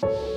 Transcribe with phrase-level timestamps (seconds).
[0.00, 0.35] 大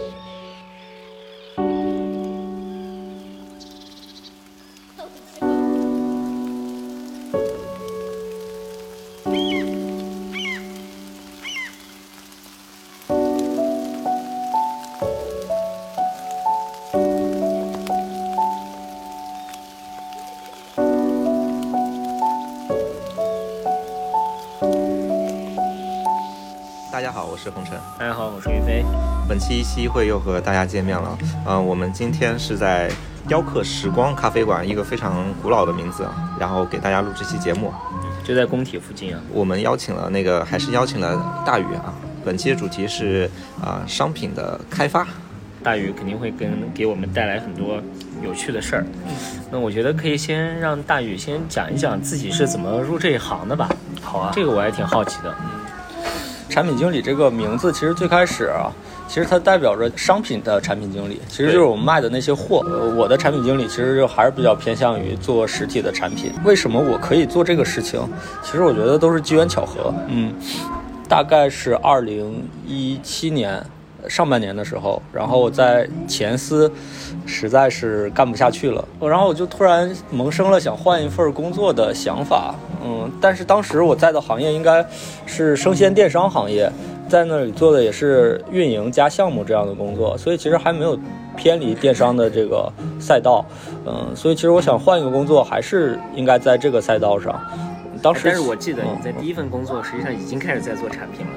[27.41, 27.73] 是红尘。
[27.97, 28.83] 大家好，我是于飞。
[29.25, 31.17] 本期西会又和大家见面了。
[31.47, 32.91] 嗯、我们今天是在
[33.29, 36.05] 雕刻时光咖啡馆，一个非常古老的名字，
[36.37, 37.73] 然后给大家录这期节目。
[38.25, 39.21] 就在工体附近啊。
[39.31, 41.93] 我们邀请了那个，还是邀请了大宇啊。
[42.25, 43.31] 本期的主题是
[43.61, 45.07] 啊、商品的开发。
[45.63, 47.81] 大宇肯定会跟给我们带来很多
[48.21, 48.85] 有趣的事儿。
[49.49, 53.69] 那我觉得可以先让大宇先讲一讲自己是怎么入这一行的吧。
[54.01, 55.33] 好啊，这个我还挺好奇的。
[56.59, 58.69] 产品经理这个名字其实最开始啊，
[59.07, 62.61] 其实它代表着商品的产品经理，其实就是我们卖的那些货。
[62.69, 66.33] 呃我的产品经理其实就还是比较偏向于做实体的产品。
[66.43, 68.01] 为什么我可以做这个事情？
[68.43, 69.93] 其实我觉得都是机缘巧合。
[70.09, 70.33] 嗯，
[71.07, 73.65] 大概是二零一七年
[74.07, 76.71] 上半年的时候，然后我在前司
[77.25, 82.55] 实在是干不下去了，然后我就突然萌生了想换一份工作的想法。
[82.83, 84.85] 嗯，但是当时我在的行业应该
[85.25, 86.71] 是生鲜电商行业，
[87.09, 90.97] 在那里做的也是运营加项目这样的工作，所以其实还没有
[91.35, 93.45] 偏离电商的这个赛道。
[93.85, 97.37] 嗯，所以其实我想换一个工作，还是应该在这个赛道上。
[98.01, 101.33] 当时，但是我记得嗯你在第一份工作实际上已经开始在做产品了，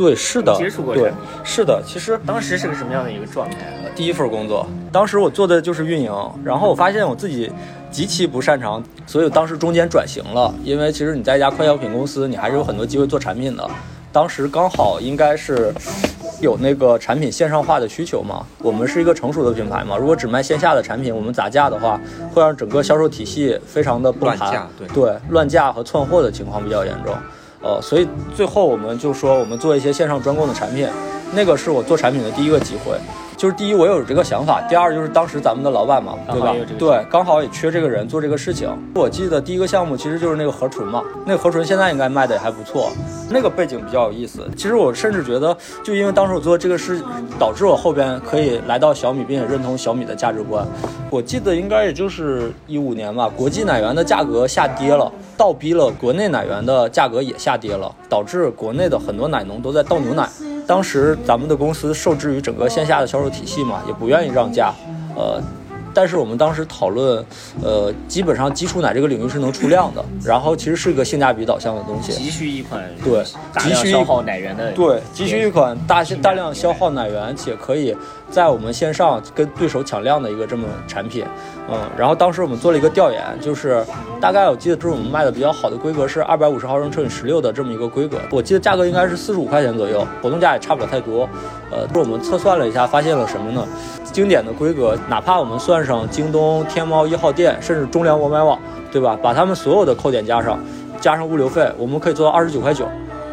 [0.00, 1.12] 对，是的，接触过对，
[1.44, 3.56] 是的，其实当时是个什么样的一个状态？
[3.56, 6.10] 啊第一份工作，当时我做的就是运营，
[6.42, 7.52] 然后我发现我自己
[7.90, 10.54] 极其不擅长，所以当时中间转型了。
[10.64, 13.68] 因为其实你在一家快消品公司，你还是有很多机会做产品的。
[14.10, 15.74] 当时刚好应该是
[16.40, 22.00] 有那个产品线上化的需求嘛，我们是一个成熟的品牌嘛，如果只卖线下的产品，我们砸价的话，
[22.32, 27.14] 会让整个销售体系非常的崩盘乱价，对对，乱价和窜货的情况比较严重。
[27.62, 30.88] 呃，所以最后我们就说我们做一些线上专供的产品，
[31.32, 32.96] 那个是我做产品的第一个机会。
[33.36, 38.68] 就是第一，我有这个想法；第二，就是当时咱们的老板嘛，对吧对，刚好也缺这个人做这个事情。
[38.94, 42.92] 我记得第一个项目其实就是那个河豚嘛，那个河豚现在应该卖的也还不错。
[43.30, 44.46] 那个背景比较有意思。
[44.58, 47.00] 其实我甚至觉得，就因为当时我做这个事，
[47.38, 50.62] 导致我后边可以来到小米，并且认同小米的价值观。
[51.08, 60.28] 我记得应该也就是一五年吧，国际奶源的价格下跌了，倒逼了国内奶源的价格也下跌了，导致国内的很多奶农都在倒牛奶。
[60.70, 64.72] 当时咱们的公司受制于整个线下的销售体系嘛，也不愿意让价，
[65.16, 65.42] 呃。
[65.92, 67.26] 但是我们当时讨论，
[67.60, 72.12] 呃，基本上基础奶这个领域是能出量的，然后其实是一个性价比导向的东西。
[72.12, 73.24] 急需一款对
[73.58, 77.92] 急需消耗奶源的对，急需一款大大量消耗奶源且可以
[78.30, 81.24] 在我们线上跟对手抢量的一个这么产品，
[81.68, 83.84] 嗯，然后当时我们做了一个调研，就是
[84.20, 91.28] 大概我记得就是我们卖的比较好的规格是二百五十毫升乘以十六的这么一个规格，我记得价格应该是四十五块钱左右，活动价也差不了太多，
[91.70, 93.66] 呃，我们测算了一下，发现了什么呢？
[94.12, 98.58] 经典的规格，哪怕我们算上京东、天猫一号店，甚至中粮我买网，
[98.90, 99.16] 对吧？
[99.22, 100.58] 把他们所有的扣点加上，
[101.00, 102.86] 加上物流费，我们可以做到二十九块九。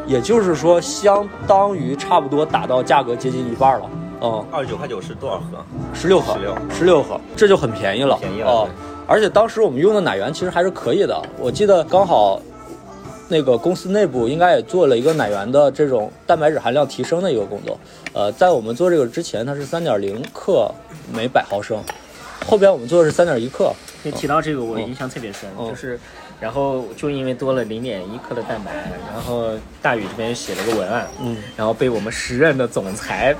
[0.05, 3.89] 也就是说，相当于差不多打到价格接近一半了。
[4.21, 5.63] 嗯，二十九块九是多少盒？
[5.93, 8.17] 十六盒，16十六盒，这就很便宜了。
[8.17, 8.69] 便宜了哦。
[9.07, 12.41] 而且当时我们用的奶源其实还是可以的，我记得刚好。
[13.29, 17.77] 那个公司内部应该也做了一个奶源的这种蛋白质含量提升的一个工作，
[18.13, 20.71] 呃，在我们做这个之前，它是三点零克
[21.11, 21.77] 每百毫升，
[22.45, 25.99] 后边我们做的是三点一克，你提到这个，我印象特别深，嗯就是，
[26.39, 28.71] 然后就因为多了零点一克的蛋白，
[29.13, 29.51] 然后
[29.81, 33.35] 大宇这边写了个文案，嗯，然后被我们时任的总裁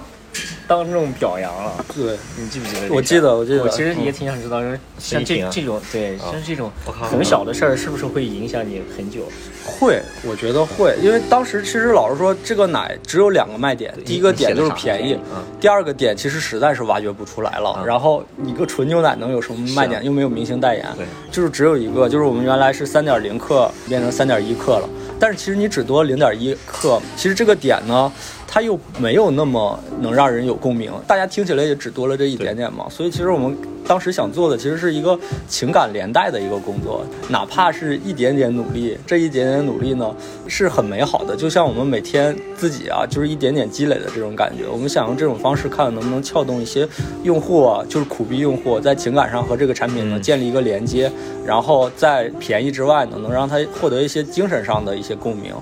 [0.68, 1.86] 当众表扬了。
[1.96, 2.96] 对，你记不记得这个？
[2.96, 3.64] 我记得我记得。
[3.64, 9.22] 我其实也挺想知道，说像这这种对，像这种很小的事儿，是不是会影响你很久？
[9.66, 17.76] 会，我觉得会，因为当时其实老实说，这个奶只有两个卖点，第一个点就是便宜，嗯，第二个点其实实在是挖掘不出来了。
[17.80, 17.86] 嗯。
[17.86, 20.04] 然后你个纯牛奶能有什么卖点？
[20.06, 20.86] 又没有明星代言，
[21.30, 24.88] 就是只有一个，就是我们原来是三点零克变成三点一克了，
[25.20, 28.10] 但是其实你只多零点一克，其实这个点呢，
[28.48, 33.56] 它又没有那么能让人有共鸣，大家听起来也只多了这一点点嘛，所以其实我们
[33.86, 35.18] 当时想做的其实是一个
[35.48, 40.16] 情感连带的一个工作，哪怕是一点点努力，这一点点努力呢
[40.48, 44.64] 是很美好的，就像我们每天自己啊，就是一点点积累的这种感觉。
[44.70, 46.88] 我们想用这种方式看能不能撬动一些
[47.24, 51.12] 用户啊，就是苦逼用户，在情感上和这个产品呢嗯建立一个连接，
[51.46, 55.54] 然后在便宜之外呢，能让他获得一些精神上的一些共鸣。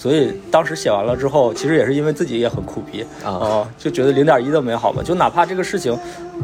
[0.00, 5.94] 所以当时写完了之后，其实也是因为自己也很苦逼啊呃就觉得零点一的美好吧，就哪怕这个事情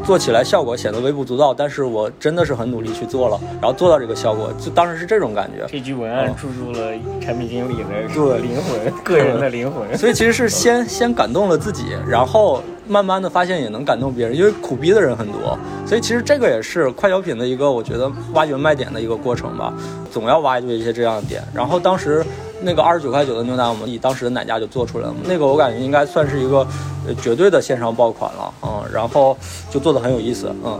[0.05, 5.65] 做起来效果显得微不足道，但是我真的是很努力去做了，然后做到这个效果，就当时是这种感觉。
[5.67, 9.87] 这句文案注入了产品经理的对灵魂，个人的灵魂。
[9.97, 19.73] 所以其实是先先感动了自己，然后慢慢的发现也能感动别人，因为苦逼的人很多，所以其实这个也是快消品的一个我觉得挖掘卖点的一个过程吧，
[20.11, 21.41] 总要挖掘一些这样的点。
[21.51, 22.23] 然后当时
[22.61, 26.65] 那个二十九块九的牛奶，我们以当时的奶价就做出来了，那个我感觉应该算是一个
[27.07, 29.37] 呃绝对的线上爆款了，嗯，然后
[29.69, 30.79] 就做的很有意思，嗯，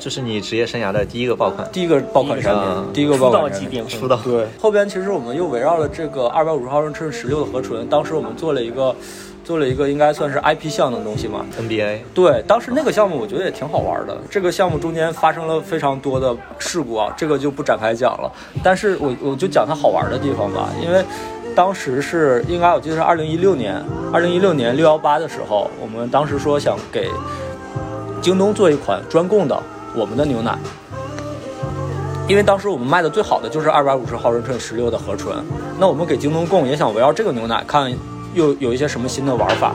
[0.00, 1.68] 这是你职业生涯的第一个爆款。
[1.72, 3.86] 第一个爆款产嗯品，第一个爆款产品。
[3.88, 8.94] 出道对，后边其实我们又围绕了这个二百五十毫升乘十六的合醇，当时我们做了一个，
[9.44, 11.44] 做了一个应该算是 IP 项的东西嘛。
[11.60, 14.16] NBA 对，当时那个项目我觉得也挺好玩的。
[14.30, 18.30] 这个项目中间发生了非常多的事故啊，这个就不展开讲了。
[18.62, 21.04] 但是我我就讲它好玩的地方吧，因为
[21.54, 27.08] 当时是应该我记得是二零一六年，二零一六年六幺八的时候，我们当时说想给
[28.20, 29.60] 京东做一款专供的
[29.94, 30.56] 我们的牛奶。
[32.28, 35.36] 因为当时我们卖的最好的就是二百五十毫升乘十六的合纯，
[35.78, 37.92] 那我们给京东供也想围绕这个牛奶看
[38.34, 39.72] 又有一些什么新的玩法。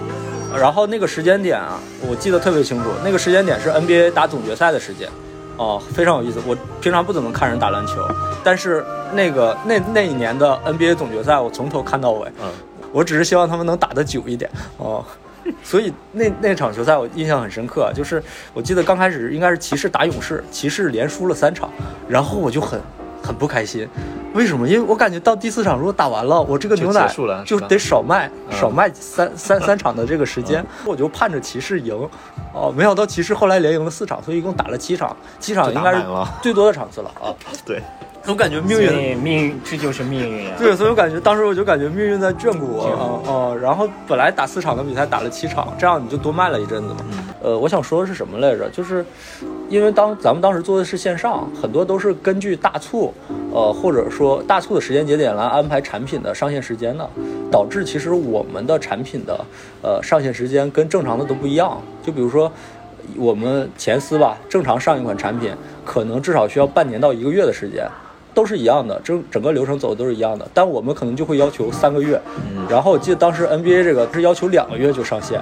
[0.58, 5.08] 然后那个时间点啊，我记得特别清楚，那个时间点是 NBA 打总决赛的时间，
[5.58, 6.40] 哦，非常有意思。
[6.48, 7.96] 我平常不怎么看人打篮球，
[8.44, 8.84] 但是
[9.14, 12.28] 那个那那一年的 NBA 总决赛，我从头看到尾。
[12.42, 12.50] 嗯，
[12.94, 15.04] 我只是希望他们能打得久一点哦。
[15.64, 18.24] 所以那那场球赛我印象很深刻，就是
[18.54, 21.70] 我记得刚开始应该是骑士打勇士，骑士连输了三场，
[22.08, 22.80] 然后我就很
[23.28, 23.88] 很不开心。
[24.34, 24.68] 为什么？
[24.68, 27.12] 因为我感觉到第四场如果打完了，我这个牛奶
[27.46, 31.94] 就得少卖嗯少卖三三三场的这个时间，我就盼着骑士赢。
[32.54, 36.04] 哦，没想到骑士后来连赢了四场，所以一共打了七场，七场应该是
[36.42, 37.34] 最多的场次了啊。
[37.66, 37.82] 对，
[38.26, 40.56] 我感觉命运命运这就是命运啊。
[40.58, 46.98] 对，所以我感觉当时我就感觉命运在眷顾我，哦、哦、然后本来打四场的比赛打了七场，这样你就多卖了一阵子嘛。
[47.42, 48.70] 呃，我想说的是什么来着？
[48.70, 49.06] 就是
[49.70, 53.14] 因为当咱们当时做的是线上，很多都是根据大促，
[53.54, 57.10] 呃，或者说大促的时间节点来安排产品的上线时间的，
[57.50, 59.40] 导致其实我们的产品的
[59.82, 61.82] 呃上线时间跟正常的都不一样。
[62.04, 62.52] 就比如说。
[63.16, 65.50] 我们前司吧，正常上一款产品，
[65.86, 67.88] 可能至少需要半年到一个月的时间，
[68.38, 72.22] 都是一样的，整整个流程走的都是一样的，但我们可能就会要求三个月。
[72.70, 75.42] 然后我记得当时 NBA 这个是要求两个月就上线，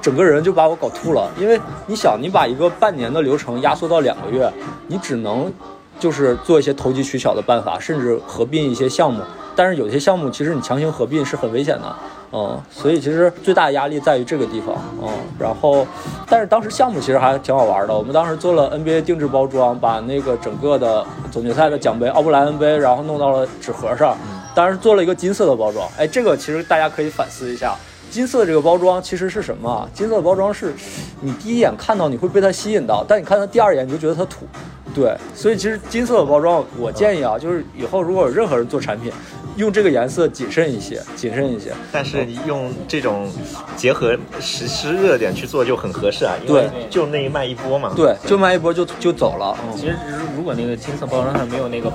[0.00, 1.30] 整个人就把我搞吐了。
[1.38, 4.52] 因为你想，你把一个半年的流程压缩到两个月，
[4.88, 5.52] 你只能
[6.00, 9.22] 就是做一些投机取巧的办法，甚至合并一些项目。
[9.54, 11.94] 但是有些项目其实你强行合并是很危险的，
[12.32, 15.08] 嗯，所以其实最大的压力在于这个地方，嗯，
[15.38, 15.86] 然后，
[16.26, 24.16] 但是当时项目其实还挺好玩的，我们当时做了 NBA 定制包装，把那个整个的总决赛的奖杯奥布莱恩杯，然后弄到了纸盒上，
[24.54, 27.76] 当时做了一个金色的包装，哎，这个其实大家可以反思一下。
[28.12, 29.88] 金色的这个包装其实是什么啊？
[29.94, 30.74] 金色的包装是
[31.22, 34.46] 你第一眼看到你会被它吸引到，但你看它第二眼你就觉得它土。
[34.94, 39.10] 对，所以其实金色的包装，我建议啊，就是以后如果有任何人做产品，
[39.56, 41.72] 用这个颜色谨慎一些，谨慎一些。
[41.90, 43.32] 但是你用这种
[43.74, 47.94] 结合实施热点去做就很合适啊，因为对就那一卖一波嘛。
[47.96, 49.96] 对，就卖一波就就走了，嗯，其实
[50.36, 51.90] 如如果那个金色包装上没有那个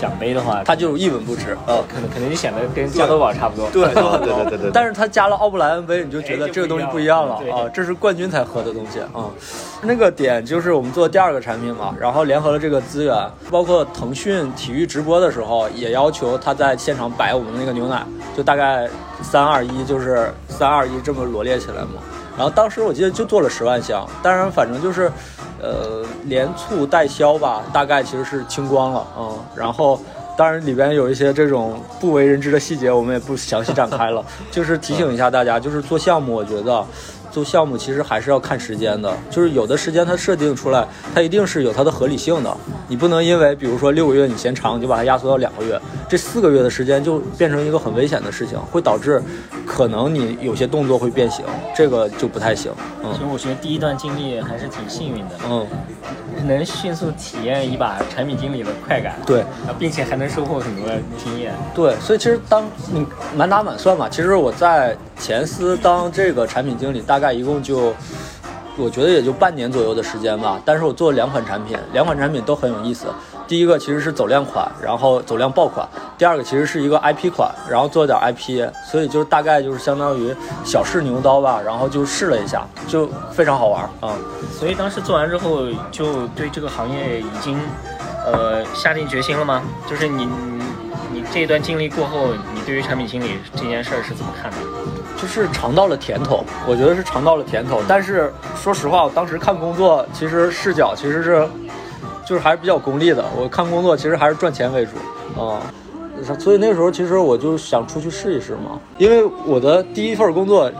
[0.00, 1.56] 奖杯的话，它就一文不值。
[1.66, 3.68] 呃，可能可能就显得跟加多宝差不多。
[3.70, 9.26] 对啊对对对对 但是它加了奥布莱恩杯，你就觉得这个东西不不一样了啊，这是冠军才喝的东西啊。
[9.82, 13.14] 那个点就是我们做第二个产品嘛，然后联合了这个资源，
[13.50, 18.02] 包括腾讯体育直播的时候，也要求他在现场摆我们那个牛奶，
[18.36, 18.88] 就大概
[19.22, 22.00] 三二一，就是三二一这么罗列起来嘛。
[22.40, 25.12] 然后当时我记得就做了十万箱，当然反正就是，
[25.60, 30.00] 呃，连促带销吧，大概其实是清光了，嗯，然后。
[30.38, 34.24] 当然，里边有一些这种不为人知的细节，我们也不详细展开了。
[34.50, 36.82] 就是提醒一下大家，就是做项目，我觉得
[37.30, 39.16] 做项目其实还是要看时间的。
[39.30, 42.56] 就是有的时间它设定出来，它一定是有它的合理性的。
[42.88, 49.22] 你不能因为比如说六个月你嫌长，你就把它压缩到两个月，这四个月的时间就变成一个很危险的事情，会导致
[49.64, 51.44] 可能你有些动作会变形，
[51.74, 52.72] 这个就不太行。
[53.04, 55.66] 嗯其实我觉得第一段经历还是挺幸运的，嗯，
[56.46, 59.40] 能迅速体验一把产品经理的快感，对。
[59.40, 60.84] 啊，并且还能收获很多
[61.22, 61.54] 经验。
[61.74, 63.06] 对，所以其实当你
[63.36, 67.92] 满打满算嘛，其实我在前司当这个产品经理，大大概一共就，
[68.78, 70.58] 我觉得也就半年左右的时间吧。
[70.64, 73.08] 但是我做了两款产品，两款产品都很有意思。
[73.46, 75.86] 第一个其实是走量款，然后走量爆款；
[76.16, 80.34] 第二个其实是一个 IP 款，然后做点 IP，所以就大概就是相当于
[80.64, 84.16] 小试牛刀吧，然后就试了一下，就非常好玩啊、
[84.58, 87.58] 所以当时做完之后，就对这个行业已经，
[88.24, 89.60] 呃，下定决心了吗？
[89.86, 90.64] 就是你你
[91.12, 94.56] 你这一段经历过后，你对于产品经理这件事儿是怎么看的？
[95.20, 97.82] 就是尝到了甜头，我觉得是尝到了甜头。
[97.86, 101.46] 但是说实话，我当时看工作，其实视角其实是，
[102.24, 103.22] 就是还是比较功利的。
[103.36, 104.92] 我看工作其实还是赚钱为主
[105.38, 105.60] 啊、
[106.38, 108.80] 所以那时候其实我就想出去试一试嘛。
[108.96, 110.70] 因为我的第一份工作，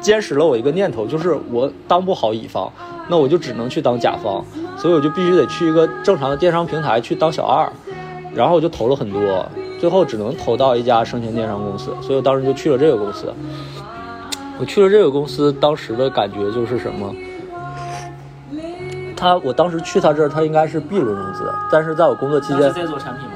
[0.00, 2.70] 坚实了我一个念头，就是我当不好乙方，
[3.08, 4.44] 那我就只能去当甲方，
[4.76, 7.70] 所以我就必须得去一个正常的电商平台去当小二。
[8.34, 9.44] 然后我就投了很多，
[9.80, 13.32] 最后只能投到一家生鲜电商公司，所以我当时就去了这个公司。
[14.58, 17.14] 我去了这个公司，当时的感觉就是什么？
[19.16, 23.34] 他，我当时去他这儿，他应该是 B 轮融资，但是在我工作期间，在做产品吗？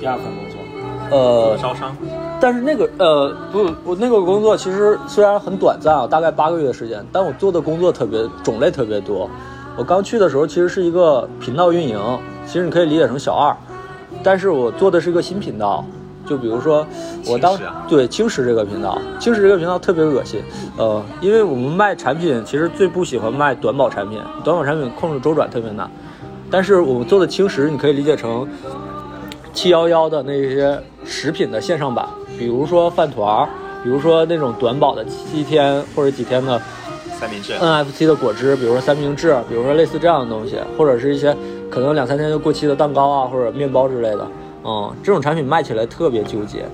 [0.00, 1.96] 第二份工作，呃，招商，
[2.40, 9.28] 但是那个呃不，我那个工作其实虽然很短暂啊，大概八个月的时间，但我做的工作特别种类特别多。
[9.76, 11.98] 我刚去的时候其实是一个频道运营，
[12.46, 13.56] 其实你可以理解成小二，
[14.22, 15.84] 但是我做的是一个新频道，
[16.26, 16.86] 就比如说
[17.26, 20.40] 我当对轻食这个频道，轻食这个频道特别恶心，
[20.76, 25.90] 呃，因为我们卖产品其实最不喜欢卖短保产品，短保产品控制周转特别难，
[26.50, 28.48] 但是我们做的轻食你可以理解成
[29.52, 32.06] 七幺幺的那些食品的线上版，
[32.38, 33.48] 比如说饭团儿，
[33.82, 36.60] 比如说那种短保的七天或者几天的
[37.18, 41.36] 三明治，NFC 的果汁，比如说三明治，比如说类似这样的东西，或者是一些
[41.72, 44.28] 可能两三天就过期的蛋糕啊，或者面包之类的。
[44.62, 46.66] 嗯，这种产品卖起来特别纠结，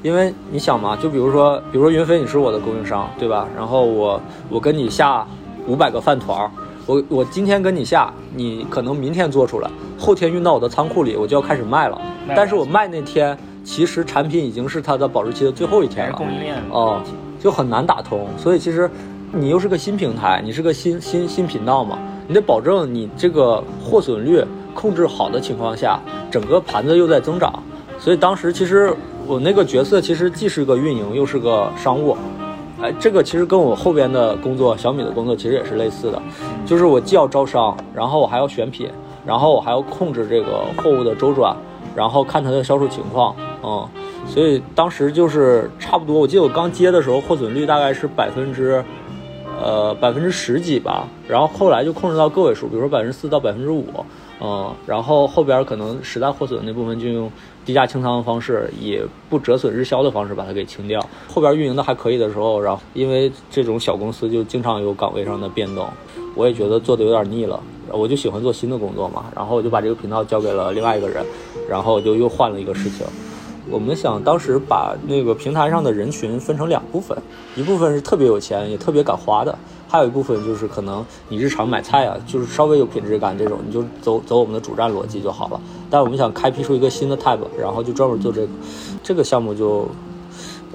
[0.00, 3.48] 因为你想嘛，就比如说，比如说云飞你是我的供应商，对吧？
[3.56, 5.26] 然后我我跟你下
[5.66, 6.48] 五百个饭团儿，
[6.86, 9.68] 我我今天跟你下，你可能明天做出来，
[9.98, 12.00] 后天运到我的仓库里，我就要开始卖了。
[12.28, 16.16] 但是我卖那天，其实产品已经是它的保质期的最后一天了。
[16.16, 17.02] 供应链哦，
[17.40, 18.28] 就很难打通。
[18.38, 18.88] 所以其实
[19.32, 24.42] 你又是个新平台，你是个新新新频道嘛，你得保证你这个货损率
[24.74, 25.98] 控制好的情况下，
[26.30, 27.62] 整个盘子又在增长。
[27.98, 28.92] 所以当时其实
[29.26, 32.16] 我那个角色其实既是个运营，又是个商务。
[32.82, 36.20] 哎，这个其实跟我后边的工作，小米的工作其实也是类似的，
[36.66, 38.90] 就是我既要招商，然后我还要选品，
[39.24, 41.56] 然后我还要控制这个货物的周转，
[41.94, 43.88] 然后看它的销售情况，嗯，
[44.26, 48.84] 所以当时就是差不多，我记得我刚接的时候货损率大概是百分之，
[49.62, 53.86] 呃百分之十几吧，然后后来就控制到个位数，比如说百分之四到百分之五，
[54.40, 57.30] 嗯，然后后边可能实在货损的那部分就用
[57.64, 61.00] 低价清仓的方式，以不折损日销的方式把它给清掉。
[61.28, 65.88] 后边运营的还可以的时候，然后因为这种小公司就经常有岗位上的变动，
[66.34, 67.58] 我也觉得做的有点腻了，
[67.90, 71.24] 我就喜欢做新的工作嘛，然后我就把这个频道交给了另外一个人，
[71.68, 73.06] 然后就又换了一个事情。
[73.70, 77.16] 我们想当时把那个平台上的人群分成两部分，
[77.56, 79.56] 一部分是特别有钱也特别敢花的，
[79.88, 85.60] 还有一部分就是可能你日常买菜啊，就是稍微有品质感这种，你就走走我们的主战逻辑就好了。
[85.88, 88.48] 但我们想开辟出一个新的 type，然后就专门做这个，
[89.02, 89.88] 这个项目就，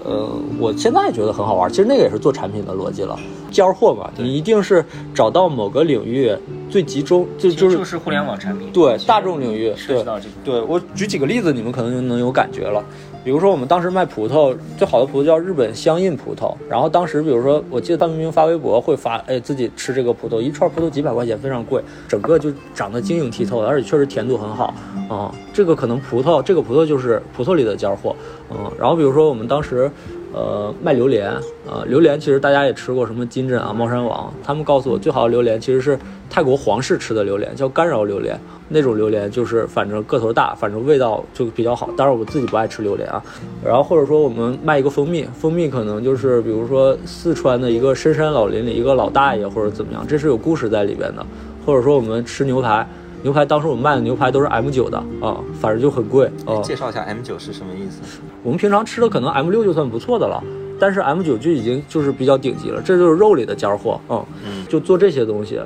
[0.03, 0.29] 呃，
[0.59, 1.69] 我现在觉得很好玩。
[1.69, 3.17] 其实那个也是做产品的逻辑了，
[3.51, 6.35] 交货嘛，你一定是找到某个领域
[6.69, 10.35] 最集中，就就是就是是互联网产品，对大众领域，对涉及到这个。
[10.43, 12.83] 对我举几个例子，你们可能就能有感觉了。
[13.23, 16.55] 比如说，我们当时卖葡萄，最好的葡萄叫日本香印葡萄。
[16.69, 24.73] 然后当时，比如说，我记得范冰冰发微博会发，哎，自己吃这个葡萄，一串葡萄几百块钱，非常贵，整个就长得晶莹剔透的，而且确实甜度很好
[25.09, 28.15] 啊、这个可能葡萄，这个葡萄就是葡萄里的尖货，
[28.51, 28.71] 嗯。
[28.79, 29.91] 然后比如说我们当时，
[30.31, 31.31] 呃，卖榴莲，
[31.65, 35.97] 呃，榴莲其实大家也吃过，什么金枕啊、猫山王，他们告诉我最好的榴莲其实是
[36.29, 38.39] 泰国皇室吃的榴莲，叫干扰榴莲。
[38.71, 41.89] 那种榴莲就是反正个头大，反正味道就比较好。
[41.97, 43.19] 当然我自己不爱吃榴莲啊。
[43.65, 51.25] 然后或者说我们卖一个蜂蜜，蜂蜜可能就是比如说四川的一个深山老林里一个老大爷或者怎么样，这是有故事在里边的。
[51.65, 52.87] 或者说我们吃牛排，
[53.21, 56.61] 牛排当时我们卖的牛排都是 M 九的啊，反正就很贵啊。
[56.61, 58.19] 介绍一下 M 九是什么意思？
[58.43, 60.41] 我们平常吃的可能 M 六就算不错的了，
[60.79, 65.65] 但是 M 九就已经就是比较顶级了，这就是肉里的尖货，啊，嗯就做这些东西，啊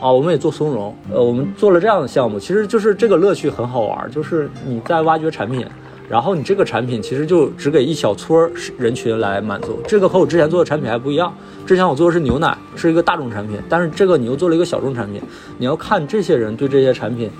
[0.00, 5.64] 啊，我们也做松茸，呃，我们做了这样的项目，其实就是这个乐趣很好玩，就是你在挖掘产品。
[6.08, 8.48] 然后你这个产品其实就只给一小撮
[8.78, 11.32] 人群来满足，这个和我之前做的产品还不一样。
[11.66, 15.20] 之前我做的是牛奶，是一个大众产品，但是这个你又做了一个小众产品，
[15.58, 17.30] 你要看这些人对这些产品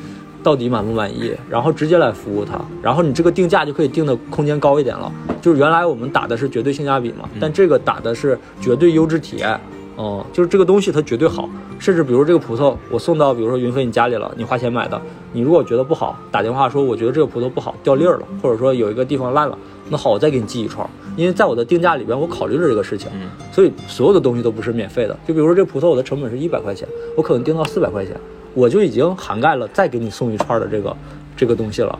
[0.42, 5.10] 到底满不满意，然后直接来服务他，然后你这个定价就可以定的空间高一点了。
[5.40, 9.58] 就是原来我们打的是绝对性价比嘛，但这个打的是绝对优质体验。
[9.96, 11.48] 哦、就是这个东西它绝对好，
[11.80, 15.00] 甚至比如这个葡萄我送到比如说云飞你家里了，你花钱买的，
[15.32, 19.58] 你如果觉得不好，打电话说我觉得这个葡萄不好，掉粒儿了，或者说有一个地方烂了，
[19.90, 25.14] 那好，我再给你寄一串，因为在我的定价里边我考虑了这个事情，嗯所以所有的东西都不是免费的。
[25.26, 28.16] 就比如说这葡萄我的成本是一百块钱，我可能定到四百块钱，
[28.54, 30.96] 我就已经涵盖了再给你送一串的这个
[31.36, 31.98] 这个东西了。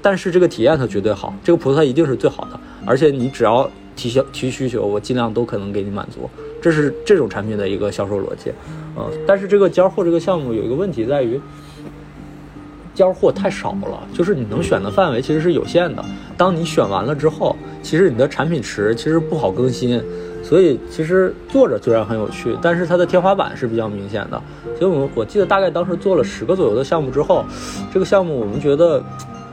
[0.00, 6.30] 但是这个体验它绝对好，这个葡萄它一定是最好的，而且你只要提销提需求，我尽量都可能给你满足，
[6.62, 8.50] 这是这种产品的一个销售逻辑，
[8.96, 11.38] 嗯，但是这个交货这个项目有一个问题在于。
[12.94, 16.04] 交货太少了，就是你能选的范围其实是有限的。
[16.36, 20.02] 当你选完了之后，其实你的产品池其实不好更新，
[20.42, 24.40] 所以其实做着虽然很有趣，但是它的天花板是比较明显的。
[24.78, 27.44] 所以我们我记得大概当时做了十个左右的项目之后，
[27.92, 29.02] 这个项目我们觉得，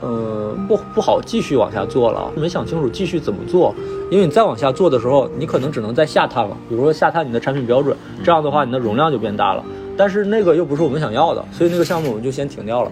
[0.00, 3.74] 呃，不不好继续往下做了，没想清楚继续怎么做。
[4.10, 9.64] 因为你再往下做的时候，你可能只能再下探了，比如说下探你的产品标准，这样的话你的容量就变大了。
[9.96, 12.90] 但是那个又不是我们想要的，所以那个项目我们就先停掉了。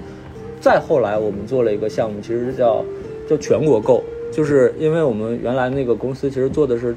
[0.61, 2.85] 再后来，我们做了一个项目，其实叫
[3.29, 6.95] 叫全国购，就是因为我们原来那个公司其实做的是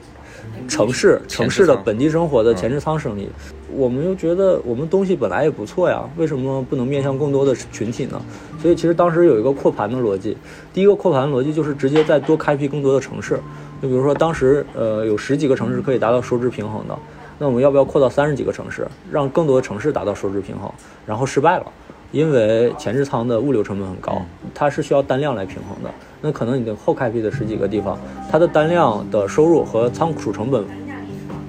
[0.67, 3.29] 城市城市的本地生活的前置仓生意，
[3.73, 8.21] 我们又觉得我们东西本来也不错呀，为什么不能面向更多的群体呢？
[8.61, 10.37] 所以其实当时有一个扩盘的逻辑，
[10.73, 13.39] 第一个扩盘逻辑就是直接再多开辟更多的城市，
[13.81, 16.97] 就比如说当时呃有十几个城市可以达到收支平衡的，
[17.39, 20.69] 那我们要不要扩到三十几个城市，让更多的城市达到收支平衡？
[21.05, 21.65] 然后失败了。
[22.13, 24.21] 因为前置仓的物流成本很高，
[24.53, 25.89] 它是需要单量来平衡的。
[26.21, 27.97] 那可能你的后开辟的十几个地方，
[28.31, 30.63] 它的单量的收入和仓储成本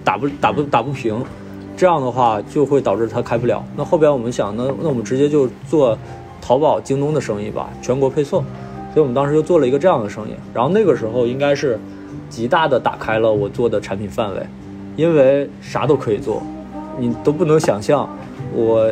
[0.02, 1.22] 打不打不打不平，
[1.76, 3.62] 这样的话就会导致它开不了。
[3.76, 5.96] 那后边我们想，那那我们直接就做
[6.40, 8.42] 淘宝、京东的生意吧，全国配送。
[8.94, 10.32] 所以我们当时就做了一个这样的生意。
[10.54, 11.78] 然后那个时候应该是
[12.30, 14.40] 极大的打开了我做的产品范围，
[14.96, 16.42] 因为啥都可以做，
[16.98, 18.08] 你都不能想象
[18.54, 18.90] 我。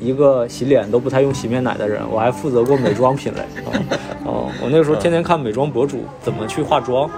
[0.00, 3.40] 一个洗脸都不太用洗面奶的人，我还负责过美妆品类。
[4.24, 7.08] 哦，我那个时候天天看美妆博主怎么去化妆，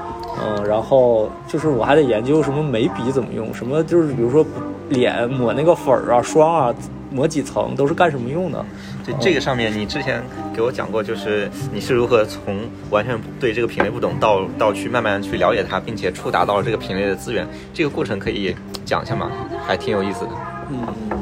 [0.42, 4.44] 嗯，然后就是我还得研究什么眉笔怎么用，什么就是比如说
[4.90, 6.75] 脸抹那个粉儿啊、霜啊，
[7.11, 8.64] 抹几层都是干什么用的。
[9.06, 10.23] 就这个上面，你之前
[10.54, 12.58] 给我讲过，就是你是如何从
[12.90, 18.54] 完全对这个品类不懂，到到去慢慢去了解它，并且触达到了这个品类的资源，这个过程可以
[18.85, 19.30] 讲一下吗？
[19.66, 20.30] 还挺有意思的。
[20.70, 21.17] 嗯。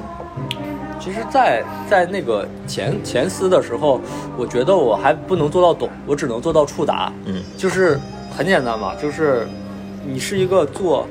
[1.06, 4.00] 其实，在在那个前前司的时候，
[4.36, 7.12] 我觉得我还不能做到懂，我只能做到触达。
[7.26, 7.96] 嗯，就是
[8.36, 9.46] 很简单嘛，就是
[10.04, 11.06] 你是一个做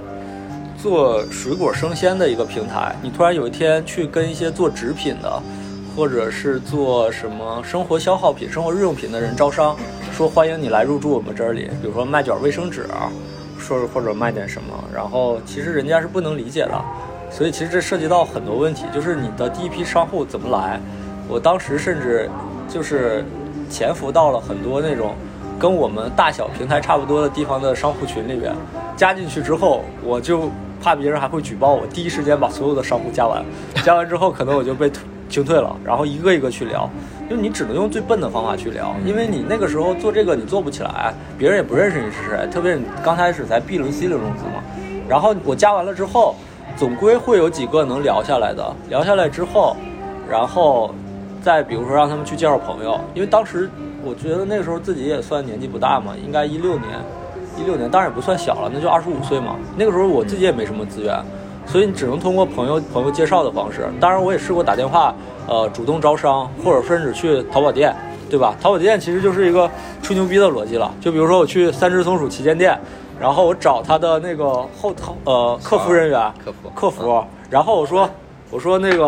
[0.78, 5.42] 做水果生鲜的一个平台，你突然有一天去跟一些做纸品的，
[5.96, 9.78] 或者是做什么生活消耗品、生活日用品的人招商，
[10.12, 12.86] 说欢迎你来入驻我们这里，比如说卖卷卫生纸，
[13.58, 16.82] 说或者卖点什么，然后其实人家是不能理解的。
[17.36, 20.80] 所以其实这涉及到很多问题，就是你的第一批商户怎么来？
[21.28, 22.30] 我当时甚至
[22.70, 23.26] 就是
[23.70, 25.14] 潜伏到了很多那种
[25.60, 28.56] 跟我们大小平台差不多的地方的商户群里边，
[28.96, 30.50] 加进去之后，我就
[30.82, 33.44] 怕别人还会举报我，第一时间把所有的商户加完，
[33.84, 34.90] 加完之后可能我就被
[35.28, 36.90] 清退了，然后一个一个去聊，
[37.30, 44.64] 就你只能用最笨的方法去聊，因为你那个时候做这个你做不起来，别人也不认识你是谁，特别是刚开始才 B 轮 C 轮融资嘛，
[45.06, 46.34] 然后我加完了之后。
[46.76, 49.78] 总归会有几个能聊下来的，聊下来之后，
[50.30, 50.94] 然后
[51.42, 53.70] 再比如说让他们去介绍朋友，因为当时
[54.04, 57.00] 我觉得那个时候自己也算年纪不大嘛，应该一六年，
[57.58, 59.56] 一六年当然也不算小了，那就二十五岁嘛。
[59.78, 61.18] 那个时候我自己也没什么资源，
[61.66, 63.88] 所以你只能通过朋友朋友介绍的方式。
[64.00, 65.16] 当然我也试过打电话，
[65.48, 67.96] 呃，主动招商，或者甚至去淘宝店，
[68.30, 68.54] 对吧？
[68.62, 69.70] 淘宝店其实就是一个
[70.02, 70.94] 吹牛逼的逻辑了。
[71.00, 72.78] 就比如说我去三只松鼠旗舰店。
[73.20, 76.70] 然后我找他的那个后头呃客服人员，客服。
[76.76, 78.10] 客服，然后我说
[78.52, 79.06] 我说那个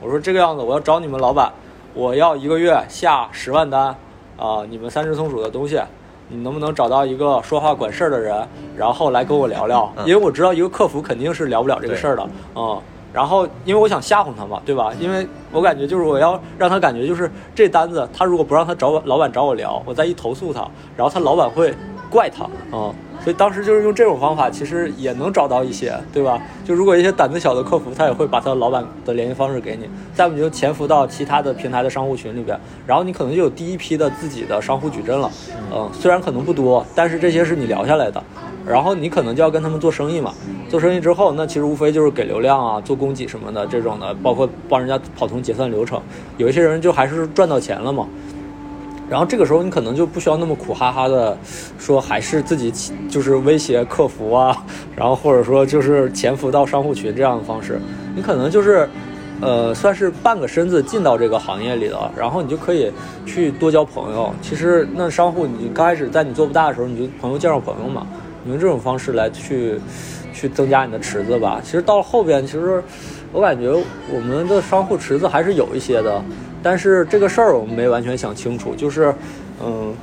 [0.00, 1.52] 我说这个样子，我要找你们老板，
[1.94, 3.94] 我要一个月下十万单
[4.36, 5.80] 啊，你们三只松鼠的东西，
[6.28, 9.92] 你能不能找到一个说话管事儿的人，然后来跟我聊聊？
[10.04, 12.80] 因为我知道一个客服肯定是聊不了这个事儿的嗯。
[13.12, 14.92] 然后因为我想吓唬他嘛，对吧？
[15.00, 20.60] 因为我感觉就是我要让他感觉就是这单子，他如果不让他找老板找我聊，我再一投诉他，
[20.96, 21.74] 然后他老板会
[22.10, 22.44] 怪他
[22.76, 22.92] 啊。
[23.22, 26.40] 所以当时就是用这种方法，其实也能找到一些，对吧？
[26.64, 35.30] 就如果一些胆子小的客服，他也会把他老板的联系方式给你，再不你就潜伏到其他的平台的商户群里边，然后你可能就有第一批的自己的商户矩阵了。
[35.70, 38.22] 嗯，虽然可能不多，但是这些是你聊下来的，
[38.66, 40.32] 然后你可能就要跟他们做生意嘛。
[40.70, 46.00] 做生意之后，那其实无非就是给流量啊，做供给什么的这种的，包括帮人家跑通结算流程。
[46.38, 48.08] 有一些人就还是赚到钱了嘛。
[49.10, 51.36] 然后这个时候你可能就不需要那么苦哈哈的
[51.80, 52.72] 说，还是自己
[53.08, 54.56] 就是威胁客服啊，
[54.94, 57.80] 然后或者说就是潜伏到商户群这样的方式，
[58.14, 58.88] 你可能就是，
[59.40, 62.92] 呃，算是半个身子进到这个行业里了，然后你就可以
[63.26, 64.32] 去多交朋友。
[64.40, 68.06] 其实那商户你刚开始在你做不大的时候，你就朋友介绍朋友嘛，
[68.44, 69.80] 你用这种方式来去
[70.32, 71.60] 去增加你的池子吧。
[71.64, 72.80] 其实到了后边，其实
[73.32, 73.70] 我感觉
[74.14, 76.22] 我们的商户池子还是有一些的。
[76.62, 79.14] 但是这个事儿我们没完全想清楚，就是，
[79.64, 79.94] 嗯，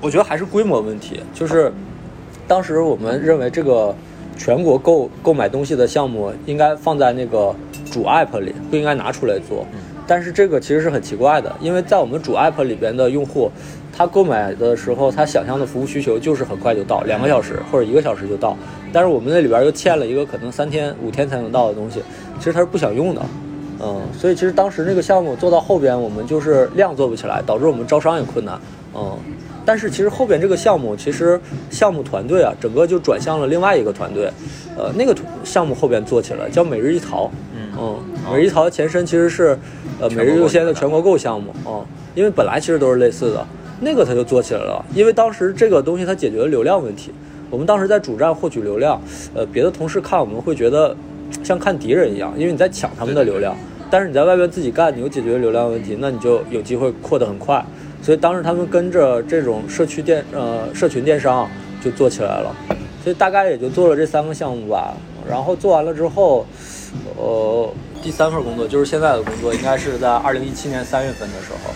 [0.00, 1.72] 我觉得还是规模问题，就是
[2.48, 3.94] 当时我们认为这个
[4.36, 7.54] 全国购购买东西的项目应该放在那个
[7.90, 9.66] 主 app 里，不应该拿出来做。
[10.06, 13.48] 但是这个其实是很奇怪的，因为在我们主 app 里边的用户，
[13.96, 18.56] 他购买的时候，他想象的服务需求就是很快就到，两个小时或者一个小时就到。
[18.92, 22.02] 但是我们那里边又欠了一个可能三天五天才能到的东西，
[22.38, 23.22] 其实他是不想用的。
[23.82, 28.60] 嗯，所以其实当时那个项目做到后边，我们就是量做不起来，导致我们招商也困难。
[28.94, 29.16] 嗯，
[29.64, 31.40] 但是其实后边这个项目，其实
[31.70, 34.30] 项目团队啊，整个就转向了另外一个团队。
[34.76, 35.14] 呃，那个
[35.44, 37.30] 项目后边做起来叫每日一淘。
[37.78, 37.96] 嗯，
[38.30, 39.58] 每日一淘的前身其实是
[40.00, 41.54] 呃每日优先的全国购项目。
[41.66, 43.46] 嗯，因为本来其实都是类似的，
[43.80, 47.12] 那个它就做起来了，因为当时这个东西它解决了流量问题。
[47.48, 49.00] 我们当时在主站获取流量，
[49.34, 50.94] 呃，别的同事看我们会觉得
[51.42, 53.56] 像看敌人一样，因为你在抢他们的流量。
[53.90, 57.64] 但是你在外边自己干，你又解决流量问题，那你就有机会扩得很快。
[58.02, 61.48] 所以当时他们跟着这种社区电呃社群电商
[61.82, 62.54] 就做起来了。
[63.02, 64.94] 所以大概也就做了这三个项目吧。
[65.28, 66.46] 然后做完了之后，
[67.16, 67.68] 呃，
[68.02, 71.70] 第三份工作就是现在的工作，应该是在二零一七年三月份的时候。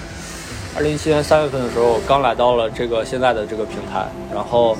[0.77, 4.07] 二零一七年三月份的时候，我刚来到了这个现在的这个平台。
[4.35, 4.77] 然后，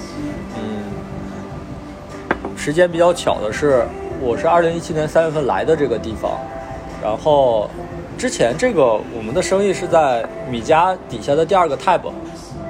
[0.57, 0.83] 嗯，
[2.57, 3.85] 时间比较巧的是，
[4.21, 6.33] 我是二零一七年三月份来的这个地方。
[7.05, 7.69] 然后，
[8.17, 12.01] 之前这个我们的生意是在米家底下的第二个 tab，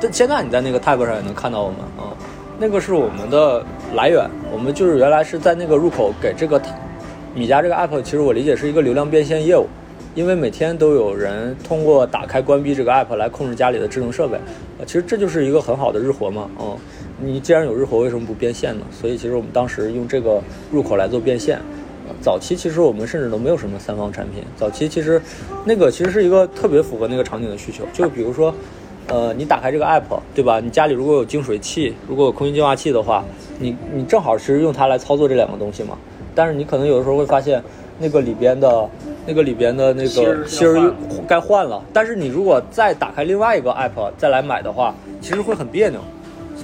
[0.00, 2.10] 但现在你在那个 tab 上也能看到我们啊，
[2.58, 4.28] 那个是我们的来源。
[4.52, 6.60] 我们就是原来是在那个入口给这个
[7.32, 9.68] 米家这个 app，其实我理解是一个流量变现业务，
[10.16, 14.36] 因为每天都有人通过打开关闭这个 app 来控制家里的智能设备，
[14.80, 16.76] 呃，其实这就是一个很好的日活嘛，嗯，
[17.20, 18.84] 你既然有日活，为什么不变现呢？
[18.90, 20.42] 所以其实我们当时用这个
[20.72, 21.60] 入口来做变现。
[22.20, 24.42] 早期其实我们甚至都没有什么三方产品。
[24.56, 25.20] 早期其实，
[25.64, 27.84] 那个其实是一个特别符合那个场景的需求。
[27.92, 28.54] 就比如说，
[29.08, 30.02] 呃，你打开这个 app，
[30.34, 30.60] 对吧？
[30.60, 33.24] 你家里如果有净水器，如果有空气净化器的话，
[33.58, 35.96] 你你正好其实用它来操作这两个东西嘛。
[36.34, 37.62] 但是你可能有的时候会发现，
[37.98, 38.88] 那个里边的，
[39.26, 40.92] 那个里边的那个芯儿
[41.28, 41.82] 该换了。
[41.92, 46.00] 但是你如果再打开另外一个 app 再来买的话，其实会很别扭。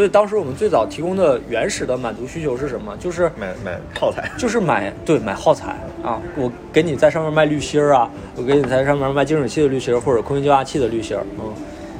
[0.01, 2.97] 所以当时我们最早提供的原始的满足需求是什么？
[2.97, 6.19] 就是买买耗材， 就是买对买耗材啊！
[6.39, 11.53] 我给你在上面卖滤芯儿啊，我给你在上面卖净水器的滤芯儿或者空气净化器的滤芯儿，嗯。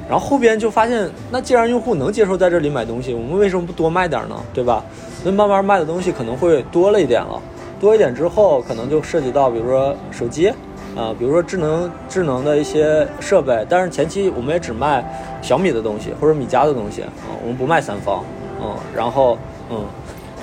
[0.09, 4.35] 然后后边就发现，那既然用户能接受在这里买东西，我们为什么不多卖点呢？
[4.51, 4.83] 对吧？
[5.23, 7.39] 那慢慢卖的东西可能会多了一点了，
[7.79, 10.51] 多一点之后，可能就涉及到比如说手机。
[10.95, 15.03] 啊，比如说智能智能的一些设备，但是前期我们也只卖
[15.41, 18.23] 小米的东西或者米家的东西啊，我们不卖三方，
[18.61, 19.37] 嗯，然后
[19.69, 19.85] 嗯，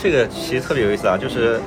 [0.00, 1.60] 这个其实特别有意思啊，就是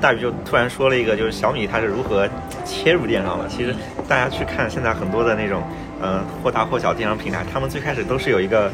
[0.00, 2.26] 大宇就突然说了一个，就是小米它是如何
[2.64, 3.46] 切入电商的。
[3.46, 3.74] 其实
[4.08, 5.62] 大家去看现在很多的那种，
[6.02, 8.70] 嗯，或大或小电商平台，他们最开始都是有一个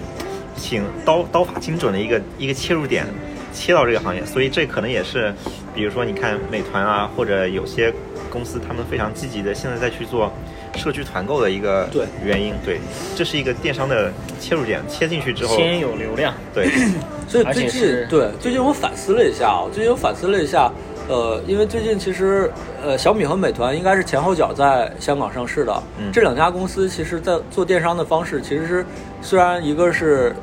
[0.57, 3.05] 挺刀刀法精准的一个一个切入点，
[3.53, 5.35] 切到这个行业，所以这可能也是，
[5.75, 7.93] 比如说你看美团啊，或者有些。
[8.31, 10.33] 公司他们非常积极的，现在在去做
[10.77, 11.89] 社区团购的一个
[12.25, 12.81] 原因，对，
[13.17, 16.71] 这是一个电商的切入点，切进去之后先有流量，对，
[17.29, 20.71] 所以最近对最近我反思了一下啊，最近我反思了一下，
[21.09, 22.51] 呃，因为最近其实
[22.83, 28.87] 呃小米和美团应该是前后脚在香港上市的，这两家公司其实在做电商的方式其实是
[29.21, 30.35] 虽然一个是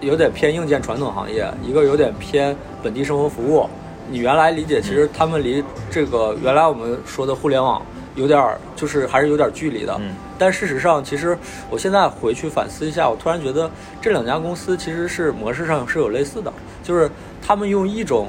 [0.00, 3.68] 有点偏硬件传统行业，一个有点偏本地生活服务。
[4.10, 7.80] 你原来理解，其实他们离这个原来我们说的互联网
[8.16, 9.96] 有点儿，就是还是有点距离的。
[10.00, 10.14] 嗯。
[10.36, 11.38] 但事实上，其实
[11.70, 13.70] 我现在回去反思一下，我突然觉得
[14.00, 17.08] 这两家公司其实是模式上是有类似的，就是
[17.40, 18.28] 他们用一种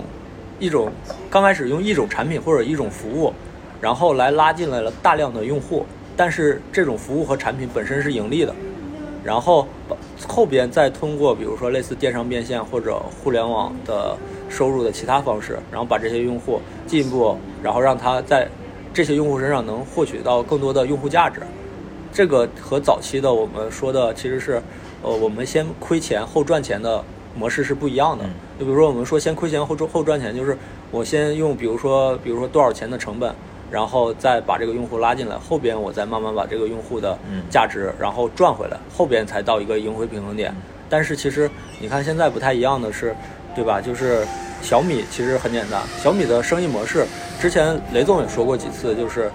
[0.60, 0.92] 一种
[1.30, 3.34] 刚开始用一种产品或者一种服务，
[3.82, 8.54] 然后来拉进来了大量的用户，但是这种服务和产品本身是盈利的，
[9.24, 9.68] 然后
[10.28, 14.16] 后边再通过比如说类似电商变现或者互联网的。
[14.52, 18.48] 收入的其他方式，然后把这些用户进一步，然后让他在
[18.94, 21.40] 这些用户身上能获取到更多的用户价值。
[22.12, 24.62] 这个和早期的我们说的其实是，
[25.02, 27.02] 呃，我们先亏钱后赚钱的
[27.34, 28.26] 模式是不一样的。
[28.60, 30.58] 就比如说我们说先亏钱后赚后赚钱，就是
[30.92, 33.34] 我先用比如说比如说多少钱的成本，
[33.72, 37.18] 然后再把这个用户拉进来，后边我再慢慢把这个用户的
[37.50, 40.54] 价值然后赚回来，后边才到一个盈亏平衡点。
[40.90, 43.16] 但是其实你看现在不太一样的是。
[43.56, 43.82] 对吧？
[43.82, 44.26] 就是
[44.62, 47.06] 小米其实很简单，小米的生意模式，
[47.40, 49.32] 之前雷总也说过几次，就是，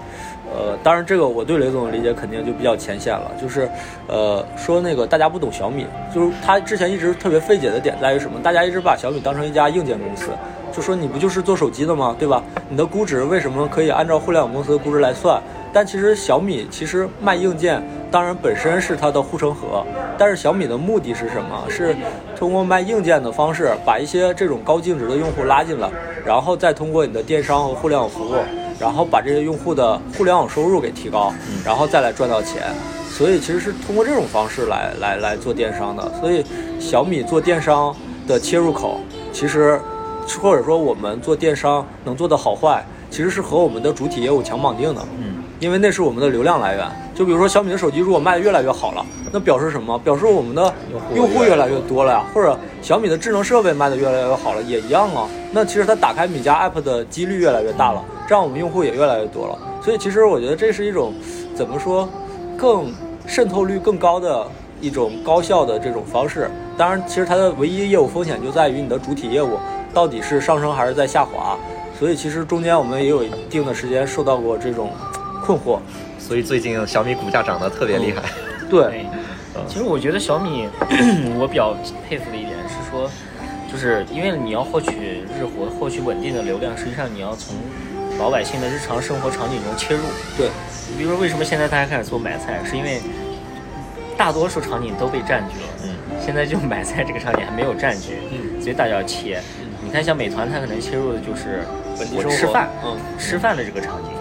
[0.53, 3.69] 呃，当然这个我对雷总的理解肯定就比较浅显了，就是，
[4.07, 8.39] 呃，说那个大家不懂小米，就是他之前一直特别费解的点在于什么？
[8.41, 10.29] 大家一直把小米当成一家硬件公司，
[10.71, 12.15] 就说你不就是做手机的吗？
[12.17, 12.41] 对吧？
[12.69, 15.41] 你的估值为什么可以按照互联网公司的估值来算？
[15.73, 19.85] 但其实小米其实卖硬件，当然本身是它的护城河，
[20.17, 21.65] 但是小米的目的是什么？
[21.69, 21.95] 是
[22.35, 25.89] 通过卖硬件的方式，把一些这种高净值的用户拉进来，
[26.25, 28.35] 然后再通过你的电商和互联网服务，
[28.79, 31.33] 然后把这些用户的互联网收入给提高，
[31.65, 32.63] 然后再来赚到钱。
[33.09, 36.11] 所以其实是通过这种方式来来来做电商的。
[36.19, 36.45] 所以
[36.79, 37.95] 小米做电商
[38.27, 38.99] 的切入口，
[39.33, 39.79] 其实
[40.39, 45.01] 或者说我们做电商能做的好坏，其实是和我们的主体业务强绑定的。
[45.19, 46.85] 嗯，因为那是我们的流量来源。
[47.15, 49.97] 就比如说小米的手机如果卖的越来越好了，那表示什么？
[49.99, 50.73] 表示我们的
[51.15, 52.23] 用户越来越多了呀。
[52.33, 55.27] 或者小米的智能设备卖的越来越好了，也一样啊。
[55.51, 59.57] 那其实它打开米家 app 的几率越来越大了，这样我们用户也越来越多了。
[59.83, 61.13] 所以其实我觉得这是一种
[61.55, 62.07] 怎么说
[62.55, 62.93] 更
[63.25, 64.45] 渗透率更高的
[64.79, 66.51] 一种高效的这种方式。
[66.77, 69.57] 当然，其实它的唯一业务风险就在于你的主体业务
[69.91, 71.57] 到底是上升还是在下滑。
[71.97, 74.91] 所以其实中间我们也有一定的时间受到过这种
[75.47, 75.79] 困惑。
[76.19, 78.21] 所以最近小米股价涨得特别厉害。
[78.69, 79.05] 对，
[79.53, 80.67] 对，其实我觉得小米，
[81.39, 83.09] 我比较佩服的一点是说，
[83.71, 87.55] 就是因为你要获取日活、获取稳定的流量，实际上你要从
[88.19, 90.01] 老百姓的日常生活场景中切入。
[90.37, 90.49] 对，
[90.91, 92.99] 你比如说为什么现在大家开始做买菜，是因为
[94.17, 99.41] 大多数场景都被占据了，嗯，现在就买菜这个场景还没有占据，嗯，所以大家要切。
[99.81, 101.63] 你看，像美团，它可能切入的就是
[102.13, 104.11] 我吃饭，嗯吃饭的这个场景。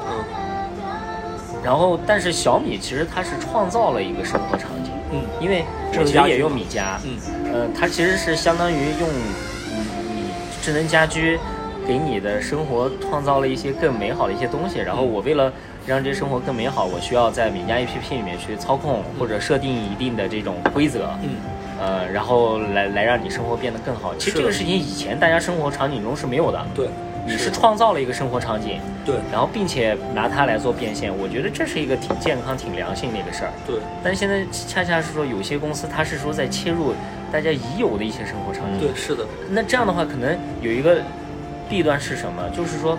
[1.67, 5.21] 嗯然后，但是小米其实它是创造了一个生活场景，嗯。
[5.41, 7.19] 因为智能家居我其实也用米家，嗯。
[7.53, 9.23] 呃，它其实是相当于用你
[10.15, 10.23] 你
[10.63, 11.37] 智能家居
[11.85, 14.79] 给你的生活创造了一些更美好的一些东西。
[14.79, 15.53] 然后我为了
[15.85, 21.31] 让这生活更美好，我需要在米家 APP 里面去操控或者设定一定的这种规则，嗯。
[21.81, 24.15] 呃，然后来来让你生活变得更好。
[24.15, 26.89] 其实这个事情以前大家生活场景中是没有的，对，
[27.27, 33.51] 你是创造了一个生活场景，对然后并且拿它来做变现，我觉得这是一个挺健康、挺良性的一个事儿。
[33.67, 36.95] 对但是现在恰恰是说，有些公司它是说在切入
[37.33, 38.81] 大家已有的一些生活场景。
[38.81, 40.99] 对，是的，那这样的话，可能有一个
[41.69, 42.49] 弊端是什么？
[42.51, 42.97] 就是说，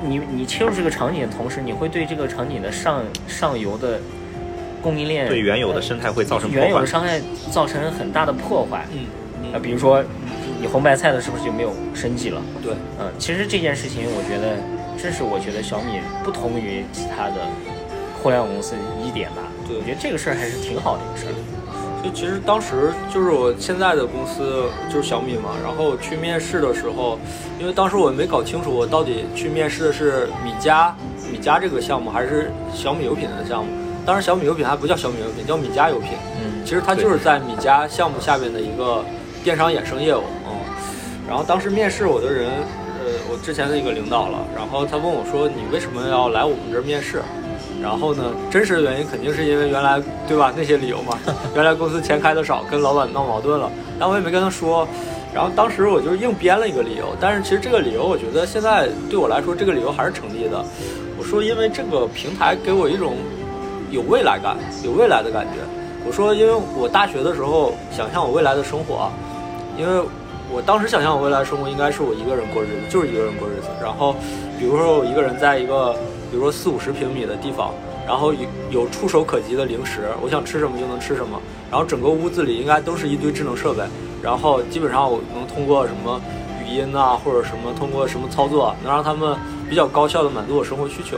[0.00, 3.98] 你你切入这个场景的同时，你会对这个场景的上上游的
[4.80, 6.86] 供应链对原有的生态会造成破原有的坏。
[6.86, 8.86] 伤害造成很大的破坏。
[8.92, 10.04] 嗯啊，比如说
[10.60, 12.42] 你红白菜的是不是就没有生计了？
[12.62, 14.58] 对，嗯，其实这件事情，我觉得
[15.02, 17.48] 这是我觉得小米不同于其他的
[18.22, 19.42] 互联网公司一点吧。
[19.66, 21.34] 对我觉得这个事儿还是挺好的一个事儿。
[22.02, 27.18] 就其实当时就是我现在的公司就是小米嘛，然后去面试的时候，
[27.58, 30.94] 因为当时我没搞清楚我到底去面试的是米家
[31.30, 33.70] 米家这个项目还是小米油品的项目。
[34.04, 36.12] 当时小米油品还不叫小米油品，叫米家油品。
[36.42, 39.04] 嗯，其实它就是在米家项目下面的一个
[39.44, 40.39] 电商衍生业务，嗯。
[41.30, 42.50] 然后当时面试我的人，
[42.98, 47.22] 呃，我之前的一个领导了，然后他问我说：“你为什么要来我们这儿面试？”
[47.80, 51.16] 然后呢，真实的原因肯定是因为原来对吧那些理由嘛，
[51.54, 54.86] 原来公司钱开的少，跟老板闹矛盾了，但我也没跟他说。
[55.32, 60.64] 然后当时我就硬编了一个理由，但是其实这个理由我觉得现在对我来说，这个理由还是成立的。
[61.16, 63.14] 我说因为这个平台给我一种
[63.92, 65.60] 有未来感、有未来的感觉。
[66.04, 69.12] 我说，因为我大学的时候想象我未来的生活啊，
[69.78, 70.02] 因为
[70.52, 73.68] 我当时想象我未来生活应该是我一个人过日子，就是一个人过日子。
[73.80, 74.16] 然后，
[74.58, 75.92] 比如说我一个人在一个，
[76.30, 77.72] 比如说四五十平米的地方，
[78.06, 81.40] 然后有有触手可及的零食，我想吃什么就能吃什么。
[81.70, 83.84] 然后整个屋子里应该都是一堆智能设备，
[84.20, 86.20] 然后基本上我能通过什么
[86.64, 89.36] 语音啊，或者什么通过什么操作，能让他们
[89.68, 91.16] 比较高效的满足我生活需求。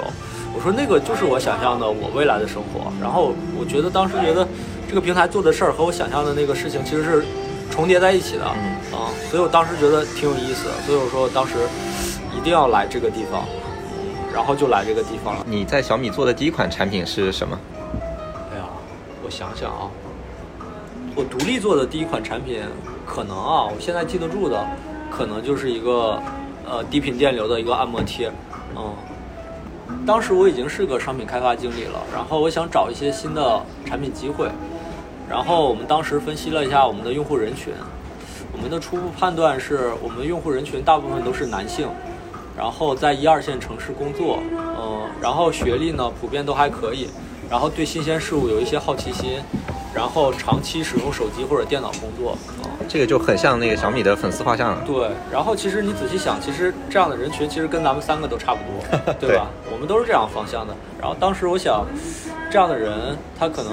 [0.55, 2.93] 我说那个就是我想象的我未来的生活。
[3.01, 4.47] 然后我觉得当时觉得
[4.87, 7.25] 这个平台做的事儿和我想象的那个事情其实是
[7.73, 8.55] 重叠在一起的啊、
[8.93, 8.99] 嗯
[9.31, 10.75] 所以我当时觉得挺有意思的。
[10.87, 11.55] 所以我说当时
[12.37, 13.45] 一定要来这个地方，
[13.95, 15.47] 嗯，然后就来这个地方了。
[15.49, 17.59] 你在小米做的第一款产品是什么？
[18.53, 18.65] 哎呀，
[19.25, 19.89] 我想想啊，
[21.17, 22.63] 我独立做的第一款产品，
[23.07, 24.67] 可能啊，我现在记得住的，
[25.11, 26.21] 可能就是一个
[26.69, 28.31] 呃低频电流的一个按摩贴，
[28.77, 28.95] 嗯。
[30.07, 34.51] 当时我已经是个商品开发经理了，然后我想找一些新的产品机会，
[35.33, 37.73] 然后我们当时分析了一下我们的用户人群，
[38.53, 41.89] 我们的初步判断是我们用户人群大部分都是男性，
[42.55, 47.09] 然后在一二线城市工作，嗯，然后学历呢普遍都还可以，
[47.49, 49.41] 然后对新鲜事物有一些好奇心，
[49.95, 54.83] 然后长期使用手机或者电脑工作，啊，这个就很像那个小米的粉丝画像了。
[54.87, 59.49] 对，然后其实你仔细想，其实这样的人群其实跟咱们三个都差不多，对吧？
[59.71, 60.75] 我们都是这样方向的。
[60.99, 61.85] 然后当时我想，
[62.51, 63.73] 这样的人他可能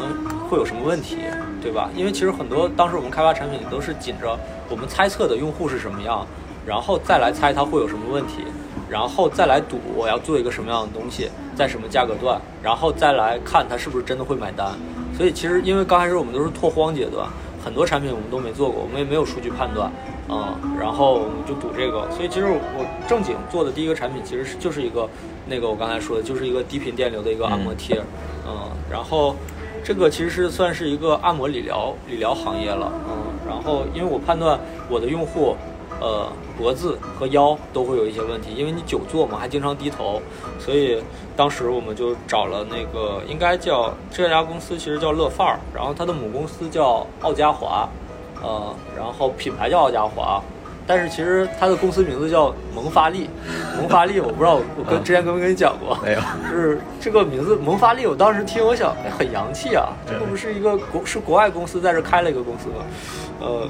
[0.49, 1.17] 会有什么问题，
[1.61, 1.89] 对吧？
[1.95, 4.37] 因为其实很多当时我们开发产品都是紧着
[4.69, 6.27] 我们猜测的用户是什么样，
[6.65, 8.43] 然后再来猜他会有什么问题。
[8.89, 14.73] 然后再来赌我要做一个什么样的东西，在什么价格段，然后再来看他是不是真的会买单。
[15.19, 17.27] 所以其实因为刚开始我们都是拓荒阶段，
[17.61, 19.91] 很多产品我们都没做过，我们也没有数据判断，
[20.29, 22.09] 嗯，然后我们就赌这个。
[22.09, 25.09] 所以其实我正经做的第一个产品其实是就是一个
[25.45, 28.01] 那个我刚才说的，就是一个低频电流的一个按摩贴，
[28.47, 29.35] 嗯，然后
[29.83, 34.57] 这个其实是算是一个按摩理疗理疗行业了，嗯，然后因为我判断
[34.89, 35.53] 我的用户。
[36.01, 40.21] 呃，脖子和腰都会有一些问题，因为你久坐嘛，还经常低头，
[40.57, 41.03] 所以
[41.35, 47.89] 当时我们就找了那个应该叫这家公司，其实叫乐范儿，然后它的母公司叫奥嘉华，
[48.41, 50.41] 呃，然后品牌叫奥嘉华，
[50.87, 53.29] 但是其实它的公司名字叫萌发力，
[53.77, 62.85] 萌发力我不知道我跟之前跟没跟你讲过，没有，就是这个名字萌发力，我当时听我想，哎，很洋气啊，这个不是一个国是国外公司在这开了一个公司吗？
[63.41, 63.69] 呃。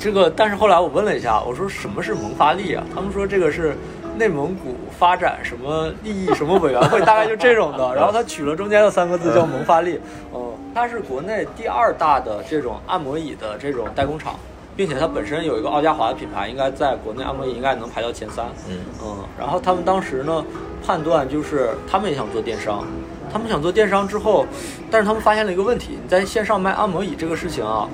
[0.00, 2.82] 这个，但是后来我问了一下，我说什么是萌发力啊？
[2.94, 3.76] 他们说这个是
[4.16, 7.94] 内蒙古发展什么利益什么委员会，大概就这种的。
[7.94, 10.00] 然后他取了中间的三个字叫萌发力。
[10.34, 14.36] 嗯，它是国内第二大的这种按摩椅的这种代工厂，
[14.74, 18.46] 并且它本身有一个奥加华的品牌，应该在国内按摩椅应该能排到前三。
[18.70, 20.42] 嗯嗯，然后他们当时呢
[20.86, 22.86] 判断就是他们也想做电商。
[23.32, 24.46] 他们想做电商之后，
[24.90, 27.88] 但是他们发现了一个问题：你在线上卖按摩椅这个事情啊，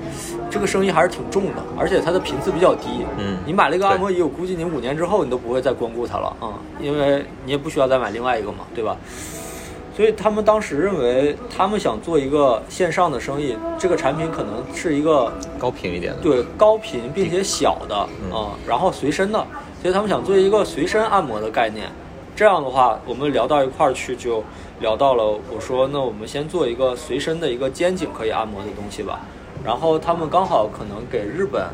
[0.49, 3.05] 这个生意还是挺重的，而且它的频次比较低。
[3.17, 8.97] 嗯，你买了一个按摩椅，我估计你五年之后你都不会再光顾它了啊，因为你也不需要再买另外一个嘛，对吧？
[9.95, 17.95] 所以他们当时认为，他们想做一个线上的生意，这个产品可能是一个高频一点的，对，高频并且小的
[18.31, 19.39] 啊，然后随身的，
[19.81, 21.87] 所以他们想做一个随身按摩的概念。
[22.35, 24.43] 这样的话，我们聊到一块儿去就。
[24.79, 29.21] 聊到了，我说那我们先做一个随身的一个肩颈可以按摩的东西吧。
[29.65, 31.67] 然后他们刚好可能给日本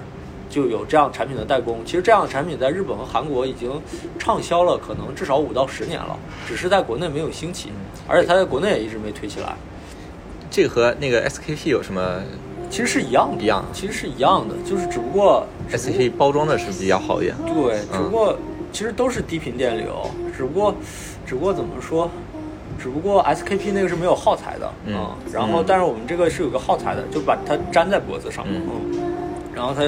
[0.49, 1.79] 就有这样产品的代工。
[1.85, 3.69] 其实这样的产品在日本和韩国已经
[4.17, 7.71] 畅销了，可能至少五到十年了，只是在国内没有兴起，
[8.07, 9.55] 而且它在国内也一直没推起来。
[10.49, 12.21] 这个和那个 SKP 有什么？
[12.69, 17.35] 其实是一样的，一样，其实是一样的，就是只不过 SKP 包装的是比较好一点。
[17.45, 18.35] 对，只不过
[18.71, 20.73] 其实都是低频电流，只不过，
[21.23, 22.09] 只不过怎么说？
[22.79, 28.62] 只不过 SKP 那个是没有耗材的，嗯，然后但是我们这个是有个耗材的，就把它粘在脖子上，嗯，
[29.55, 29.81] 然后它，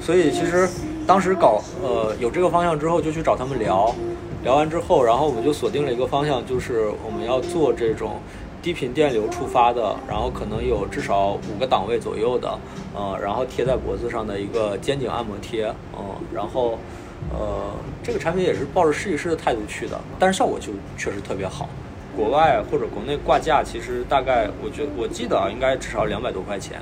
[0.00, 0.68] 所以其实
[1.06, 3.94] 当时搞呃有这个方向之后，就去找他们聊，
[4.42, 8.20] 聊完之后，然后我们就锁定了一个方向，就是我们要做这种
[8.62, 12.58] 低频电流触发的，然后可能有至少五个档位左右的，
[12.94, 15.66] 呃，然后贴在脖子上的一个肩颈按摩贴，
[15.96, 16.78] 嗯，然后
[17.32, 21.68] 呃这个产品也是抱着试一试的态度去的，但是效果就确实特别好。
[22.16, 26.80] 国外或者国内挂价，其实大概我觉我记得啊，应该至少两百多块钱。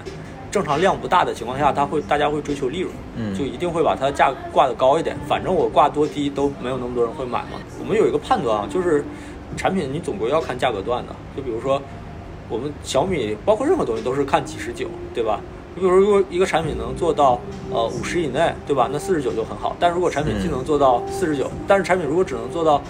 [0.51, 5.17] 正常量不大的情况下，他会大家会追求利润，嗯，就一定会把它价挂得高一点。
[5.27, 7.59] 反正我挂多低都没有那么多人会买嘛。
[7.81, 9.03] 我们有一个判断啊，就是
[9.57, 11.13] 产品你总归要看价格段的。
[11.35, 11.81] 就比如说
[12.51, 15.41] 我们小米，包括任何东西都是看几十九，对吧？
[15.75, 17.41] 你比如说如果一个产品能做到
[17.73, 18.91] 呃五十以内，对吧？
[18.93, 19.75] 那四十九就很好。
[19.81, 22.83] 但如果产品既能做到四十九，但是产品如果只能做到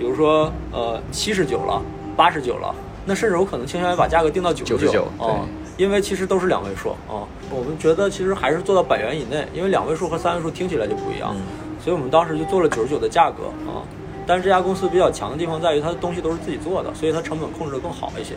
[0.00, 1.82] 比如说，呃，七十九了，
[2.16, 5.44] 八十九了，那甚至我可能倾向于把价格定到九十九，啊，
[5.76, 11.36] 因为其实都是两位数，啊，我们觉得其实还是做到百元以内，因为两位数和三位数听起来就不一样，
[11.84, 13.84] 所以我们当时就做了九十九的价格，啊，
[14.26, 18.36] 但是这家公司比较强的地方在于它的东西都是自己做的，所以它成本控制的更好一些，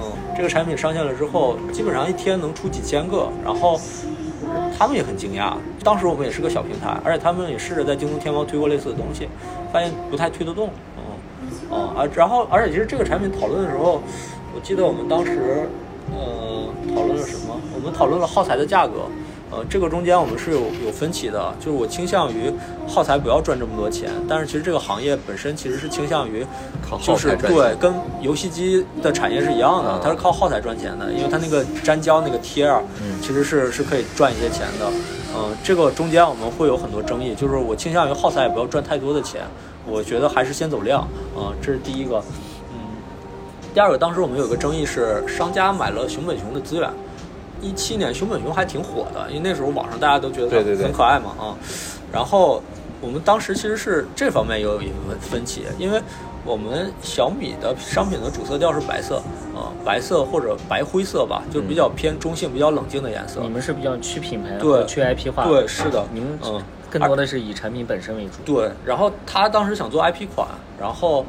[0.00, 3.80] 嗯，这个产品上线了之后，基本上一天能出几千个，然后。
[4.76, 9.26] 他们也很惊讶，当时我们也是个小平台，而且他们也试着在京东、天猫推过类似的东西，
[9.72, 11.03] 发现不太推得动，嗯，
[11.70, 14.00] 啊，然后，而且其实这个产品讨论的时候，
[14.54, 15.68] 我记得我们当时，
[16.12, 17.60] 呃，讨论了什么？
[17.74, 19.06] 我们讨论了耗材的价格。
[19.50, 22.52] 呃，这个中间我们是有有分歧的，就是我倾向于
[22.88, 26.44] 耗材不要赚这么多钱，但是其实这个行业本身其实是倾向于，
[27.00, 32.82] 就是对，跟游戏机的产业是一样的，它是靠耗材赚钱的，因为它那个粘胶那个贴啊，
[33.20, 34.90] 其实是是可以赚一些钱的。
[35.36, 39.42] 嗯，这个中间我们会有很多争议，就是我倾向于耗材也不要赚太多的钱，
[39.86, 41.06] 我觉得还是先走量。
[41.36, 42.22] 嗯，这是第一个。
[42.72, 42.78] 嗯，
[43.72, 46.90] 第二个，当时我们有个争议是商家买了熊本熊的资源。
[47.60, 51.56] 一七年熊本熊还挺火的，因为那时候网上大家都觉得很可爱嘛啊。
[52.12, 52.62] 然后
[53.00, 56.02] 我们当时其实是这方面有一个分歧，因为
[56.44, 59.16] 我们小米的商品的主色调是白色
[59.54, 63.40] 啊，白色或者白灰色吧，就比较偏中性、比较冷静的颜色。
[63.40, 65.44] 你们是比较去品牌、对去 IP 化？
[65.46, 66.04] 对，是的。
[66.12, 66.62] 你们嗯，
[66.98, 68.32] 更多的是以产品本身为主。
[68.44, 68.70] 对。
[68.84, 70.48] 然后他当时想做 IP 款，
[70.80, 71.26] 然后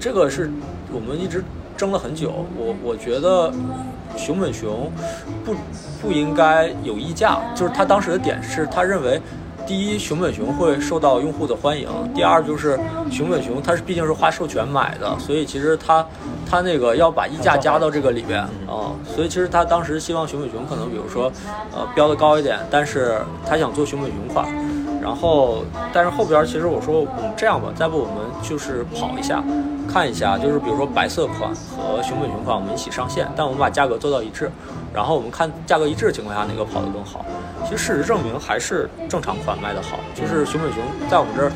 [0.00, 0.50] 这个是
[0.92, 1.44] 我们一直
[1.76, 2.46] 争了很久。
[2.56, 3.52] 我我觉得。
[4.14, 4.92] 熊本熊
[5.42, 5.54] 不
[6.02, 9.18] 不应该有溢价，就是他当时的点是他认为
[9.66, 12.78] 第一，熊本熊会受到用户的欢迎；第二，就是
[13.10, 16.06] 熊本熊它是毕竟是花授权买的，所以其实它
[16.46, 21.32] 它那个要把溢价加到这个里边啊，所以其实他当时希望熊本熊可能比如说
[21.74, 24.46] 呃标的高一点，但是他想做熊本熊款。
[25.02, 29.42] 然后，但是后边其实我说我们这样吧，再不我们就是跑一下，
[29.92, 34.48] 看一下，就是比如说白色款和熊本熊款我们一起上线，但我们把价格做到一致，
[34.94, 37.26] 然后我们看价格一致的情况下哪个跑得更好。
[37.64, 40.80] 其实事实证明还是正常款卖得好，就是熊本熊
[41.10, 41.50] 在我们这儿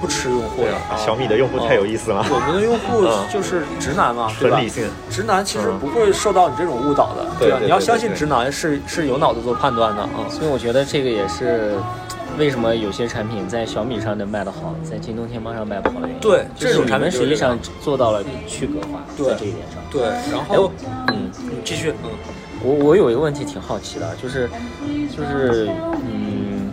[0.00, 0.74] 不吃用户呀。
[0.96, 4.56] 小米的用户太有意思了，我们的用户就是直男嘛，对吧？
[4.56, 7.58] 很理性，直男其实不会受到你这种误导的，对吧？
[7.60, 10.30] 你要相信直男是是有脑子做判断的啊。
[10.30, 11.74] 所以我觉得这个也是。
[12.38, 16.20] 为什么有些产品在小米上能卖得好，在京东、天猫上卖不好的原因？
[16.20, 19.80] 对，这种产品实际上做到了区隔化，在这一点上。
[19.90, 20.70] 对，然后，
[21.08, 22.10] 嗯，你继续，嗯，
[22.62, 24.48] 我我有一个问题挺好奇的，就是，
[25.16, 25.68] 就是，
[26.04, 26.72] 嗯，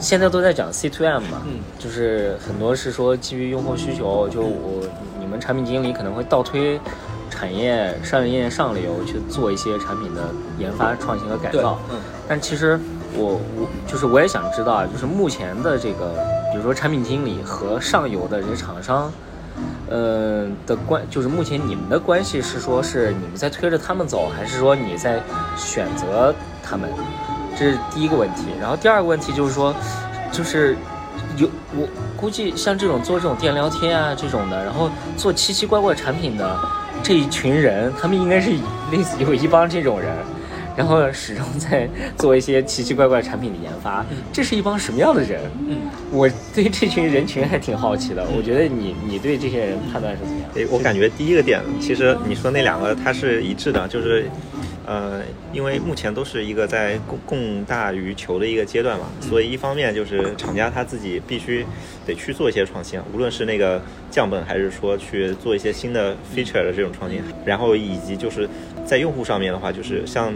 [0.00, 4.82] 现在都在讲 C to M 嘛，嗯，就是很多是说基于用户需求，就我
[5.20, 6.80] 你们产品经理可能会倒推
[7.30, 10.22] 产业上业链上流去做一些产品的
[10.58, 12.80] 研发、创新和改造，嗯，但其实。
[13.14, 16.14] 我我就是我也想知道啊，就是目前的这个，
[16.50, 19.12] 比如说产品经理和上游的这些厂商，
[19.90, 25.22] 嗯的关，就是目前你们的关系是说是你们在推着他们走，还是说你在
[25.56, 26.88] 选择他们？
[27.54, 28.46] 这是第一个问题。
[28.58, 29.74] 然后第二个问题就是说，
[30.32, 30.74] 就是
[31.36, 31.46] 有
[31.76, 31.86] 我
[32.16, 34.88] 估计像这种做这种电聊天啊这种的，然后
[35.18, 36.58] 做奇奇怪怪产品的
[37.02, 38.52] 这一群人，他们应该是
[38.90, 40.16] 类似有一帮这种人。
[40.76, 45.40] 然后始终在做一些奇奇怪怪产品的研发，这是一帮什么样的人？
[45.68, 45.76] 嗯，
[46.10, 48.26] 我对这群人群还挺好奇的。
[48.36, 50.50] 我觉得你你对这些人判断是怎么样？
[50.54, 54.24] 诶，我感觉第一个点，其实你说那两个它是一致的，就是，
[54.86, 55.20] 呃，
[55.52, 61.66] 因为目前都是一个在供供大于求的一个阶段嘛，所以一方面就是厂家他自己必须
[62.06, 68.48] 得去做一些创新，无论是那个降本还是说去做一些新的 feature 的这种创新，然后以及就是
[68.86, 70.32] 在用户上面的话，就是像。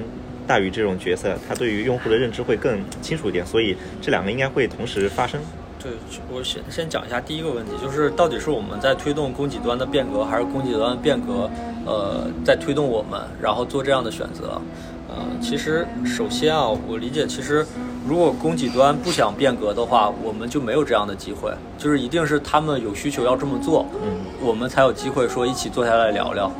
[0.47, 5.41] 大于这种角色，他对于用户的认知会更清楚一点，所以这两个应该会同时发生。
[5.83, 5.93] 对，
[6.33, 11.49] 我先先讲一下第一个问题，就是到底是我们在推动供给端的变革，还是供给端的变革，
[11.85, 14.61] 呃，在推动我们，然后做这样的选择。
[15.09, 17.65] 呃，其实首先啊，我理解，其实
[18.09, 26.51] 如果供给端不想变革的话，我们就没有这样的机会，就是一定是他们有需求要这么做，嗯，我们才有机会说一起坐下来聊聊。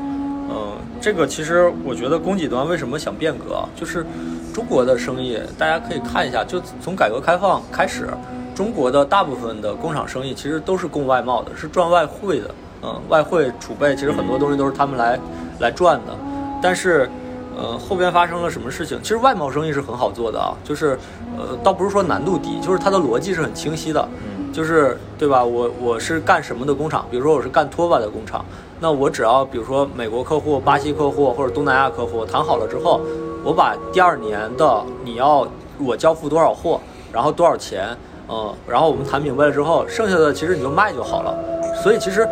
[0.49, 4.05] 嗯，这个其实我觉得供给端为什么想变革，就是
[4.53, 8.07] 中国的生意，大家可以看一下，就从改革开放开始，
[8.55, 12.49] 中国的大部分的工厂生意其实都是供外贸的，是赚外汇的。
[12.83, 15.19] 嗯，外汇储备其实很多东西都是他们来
[15.59, 16.15] 来赚的。
[16.61, 17.09] 但是，
[17.57, 18.99] 呃，后边发生了什么事情？
[19.01, 20.97] 其实外贸生意是很好做的啊，就是
[21.37, 24.07] 呃，倒不是说难度低，就是它的逻辑是很清晰的。
[24.23, 25.43] 嗯，就是对吧？
[25.43, 27.05] 我我是干什么的工厂？
[27.11, 28.45] 比如说我是干拖把的工厂。
[28.79, 33.01] 那我只要比如说美国客户、巴西客户或者东南亚客户谈好了之后，
[33.43, 35.47] 我把第二年的你要
[35.79, 36.79] 我交付多少货，
[37.11, 37.87] 然后多少钱，
[38.29, 41.35] 嗯，然后我们谈明白了之后，剩下的其实你就卖就好了。
[41.81, 42.27] 所以其实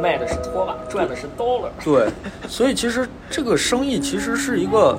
[0.00, 1.68] 卖的是拖把，赚的是 dollar。
[1.84, 2.08] 对，
[2.48, 4.96] 所以其实这个生意其实是一个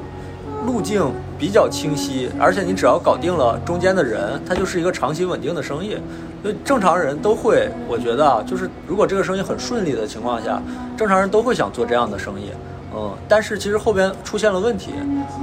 [0.65, 5.97] 路径比较清晰，而且你只要搞定了中间的人，它就是一个长期稳定的生意。
[6.41, 10.59] 所以正常人都会，我觉得啊，就是如果这个生意很顺利的情况下，
[10.97, 12.49] 正常人都会想做这样的生意，
[12.95, 13.11] 嗯。
[13.27, 14.91] 但是其实后边出现了问题，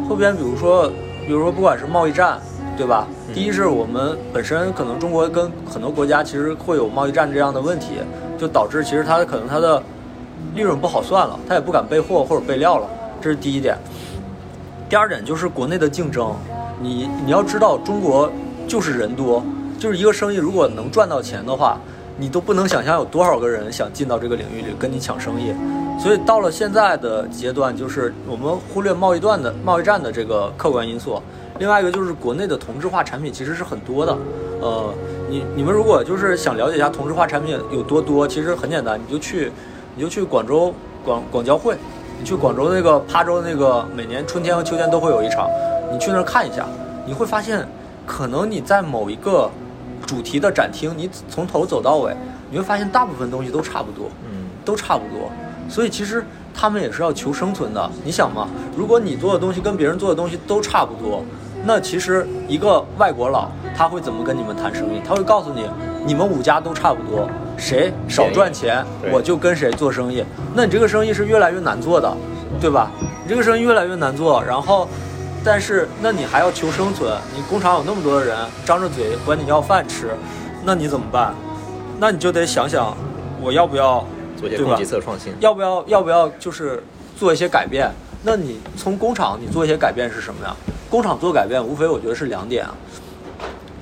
[0.08, 0.88] 后边比如说，
[1.24, 2.40] 比如说不管是贸易战，
[2.76, 3.06] 对吧？
[3.32, 7.98] 第一是我们本身可能中国跟很多国家其实会有贸易战这样的问题，
[8.36, 9.80] 就导致其实它可能它的
[10.56, 12.88] 利润不好算了，它也不敢备货或者备料了，
[13.20, 13.78] 这是第一点。
[14.88, 16.34] 第二点就是国内的竞争，
[16.80, 18.28] 你你要知道中国
[18.66, 19.44] 就是人多。
[19.78, 21.78] 就是一个生意，如果能赚到钱的话，
[22.18, 25.54] 你都不能想象有多少个人想进到这个领域里跟你抢生意。
[26.00, 31.22] 所以到了现在的阶段，就是我们忽略贸易段的贸易战的这个客观因素。
[31.60, 34.16] 另外一个就是国内的同质化产品其实是很多的。
[34.60, 34.92] 呃，
[35.28, 39.52] 你你们如果就是想了解一下同质化产品有多多，其实很简单，你就去
[39.94, 40.72] 你就去广州
[41.04, 41.76] 广广交会，
[42.18, 45.48] 你去广州那个琶洲那个每年春天和秋天都会有一场，
[45.92, 46.64] 你去那儿看一下，
[47.06, 47.66] 你会发现，
[48.06, 49.48] 可能你在某一个。
[50.06, 52.14] 主题的展厅，你从头走到尾，
[52.50, 55.30] 你会发现大部分东西都差不多，嗯，都差不多。
[55.68, 56.24] 所以其实
[56.54, 57.90] 他们也是要求生存的。
[58.04, 61.22] 你想嘛，如果你做的东西跟别人做的东西都差不多，
[61.64, 65.02] 那其实一个外国佬他会怎么跟你们谈生意？
[65.06, 65.68] 他会告诉你，
[66.06, 70.24] 你们五家都差不多，谁少赚钱，我就跟谁做生意。
[70.54, 72.10] 那你这个生意是越来越难做的，
[72.60, 72.90] 对吧？
[73.24, 74.88] 你这个生意越来越难做，然后。
[75.48, 78.36] 但是那你还要求生存，你工厂有那么多的人
[78.66, 80.10] 张着嘴管你要饭吃，
[80.62, 81.34] 那你怎么办？
[81.98, 82.94] 那你就得想想，
[83.40, 85.32] 我要不要做一些供给侧创新。
[85.40, 86.84] 要不要要不要就是
[87.16, 87.90] 做一些改变？
[88.22, 90.54] 那你从工厂你做一些改变是什么呀？
[90.90, 92.74] 工厂做改变无非我觉得是两点啊。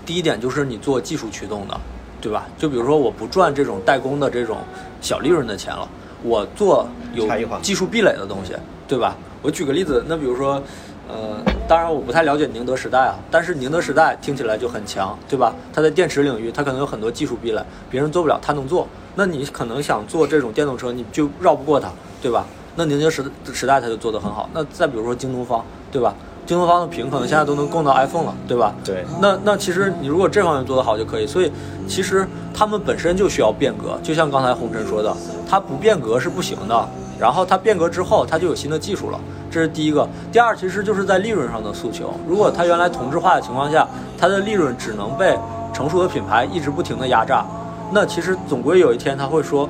[0.06, 1.76] 第一点就是你做技术驱动的，
[2.20, 2.46] 对吧？
[2.56, 4.58] 就比如说我不赚这种代工的这种
[5.00, 5.88] 小利润的钱了，
[6.22, 7.26] 我做有
[7.60, 8.54] 技术壁垒的东西，
[8.86, 9.16] 对吧？
[9.42, 10.62] 我举个例子，那比如说，
[11.08, 11.38] 呃，
[11.68, 15.54] 当然我不太了解宁德时代啊，但是宁德时代听起来就很强，对吧？
[15.72, 18.86] 它在电池领域，它可能有很多技术壁垒，别人做不了，它能做。
[19.14, 21.88] 那你可能想做这种电动车，你就绕不过它，
[22.20, 22.44] 对吧？
[22.74, 24.48] 那宁德时时代它就做得很好。
[24.52, 26.14] 那再比如说京东方，对吧？
[26.44, 28.74] 京东方的屏可能现在都能供到 iPhone 了，对吧？
[28.84, 31.50] 对，那那其实你如果这方面做得好就可以，所以
[31.88, 35.16] 其实他们本身就需要变革，就像刚才红尘说的，
[35.48, 36.88] 它不变革是不行的。
[37.18, 39.18] 然后它变革之后，它就有新的技术了，
[39.50, 40.08] 这是第一个。
[40.30, 42.12] 第二，其实就是在利润上的诉求。
[42.26, 43.86] 如果它原来同质化的情况下，
[44.18, 45.38] 它的利润只能被
[45.72, 47.44] 成熟的品牌一直不停的压榨，
[47.92, 49.68] 那其实总归有一天他会说，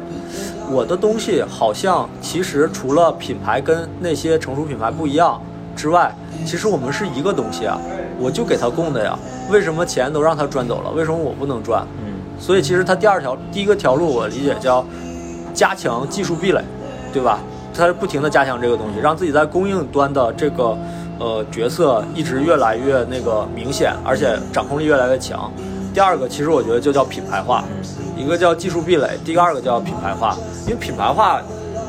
[0.70, 5.40] 我的东西好像其实除了品牌跟那些成熟品牌不一样
[5.74, 7.78] 之外，其实我们是一个东西啊，
[8.18, 9.18] 我就给他供的呀，
[9.51, 11.86] 为什么钱都让他赚走了，为什么我不能赚？
[12.05, 14.84] 嗯，所以其实它第二条、第一个条路我理解叫
[15.53, 16.62] 加强技术壁垒，
[17.17, 17.39] 对吧？
[17.75, 20.77] 它是不停的加强这个东西，让自己在供应端的这个
[21.19, 25.51] 呃角色一直越来越那个明显，而且掌控力越来越强。
[25.95, 27.64] 第二个其实我觉得就叫品牌化，
[28.19, 30.37] 一个叫技术壁垒，第二个叫品牌化。
[30.67, 31.41] 因为品牌化、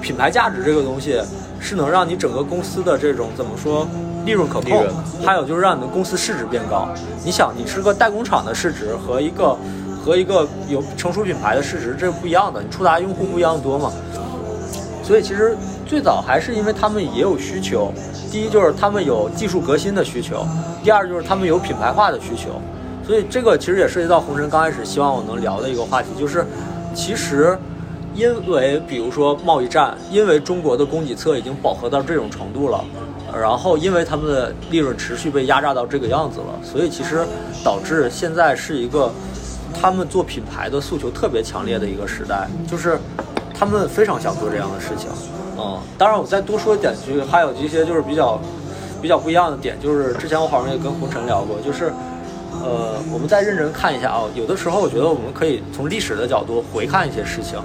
[0.01, 1.21] 品牌价值这个东西
[1.59, 3.85] 是能让你整个公司的这种怎么说
[4.25, 4.85] 利润可控
[5.25, 6.87] 还有就是让你的公司市值变高。
[7.25, 9.57] 你想，你是个代工厂的市值和一个
[10.01, 13.91] 和一个有成熟品牌的市值这是不一样的，你触达用户不一样多嘛。
[15.07, 15.55] 所以其实
[15.85, 17.93] 最早还是因为他们也有需求，
[18.29, 20.45] 第一就是他们有技术革新的需求，
[20.83, 22.61] 第二就是他们有品牌化的需求。
[23.05, 26.45] 所以这个其实也涉及到红尘刚开始希望我能聊的一个话题，就是
[26.93, 27.57] 其实
[28.13, 32.83] 因为比如说贸易战，因为中国的供给侧已经饱和到这种程度了，
[33.33, 37.25] 然后因为他们的利润持续被压榨到这个样子了，所以其实
[37.63, 39.09] 导致现在是一个
[39.79, 42.99] 他们做品牌的诉求特别强烈的一个时代，就是
[43.57, 45.09] 他们非常想做这样的事情。
[45.57, 48.39] 嗯，当然我再多说一点，就是还有一些就是比较
[49.01, 51.91] 比较不一样的点，就是之前我好像也跟红尘聊过，就是。
[52.59, 57.59] 呃，我们再认真看一下啊，有的时候我觉得我们可以从历史的角度回看一些事情，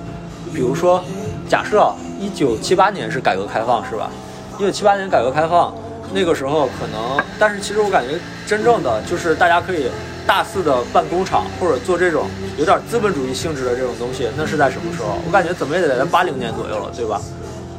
[0.52, 1.02] 比如说，
[1.48, 4.10] 假设啊，一九七八年是改革开放是吧？
[4.58, 5.74] 一九七八年改革开放，
[6.12, 9.86] 那个时候可能，但是其实我感觉真正的就是大家可以
[10.26, 15.18] 大肆的办工厂或者做这种有点资本主义性质的这种东西，那是在什么时候？
[15.26, 17.20] 我感觉怎么也得在八零年左右了，对吧？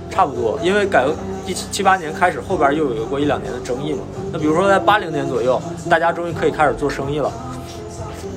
[0.09, 1.15] 差不多，因为改革
[1.47, 4.01] 一七七八年开始，后边又有过一两年的争议嘛。
[4.31, 7.31] 那比如说在八零年左右，大家终于可以开始做生意了。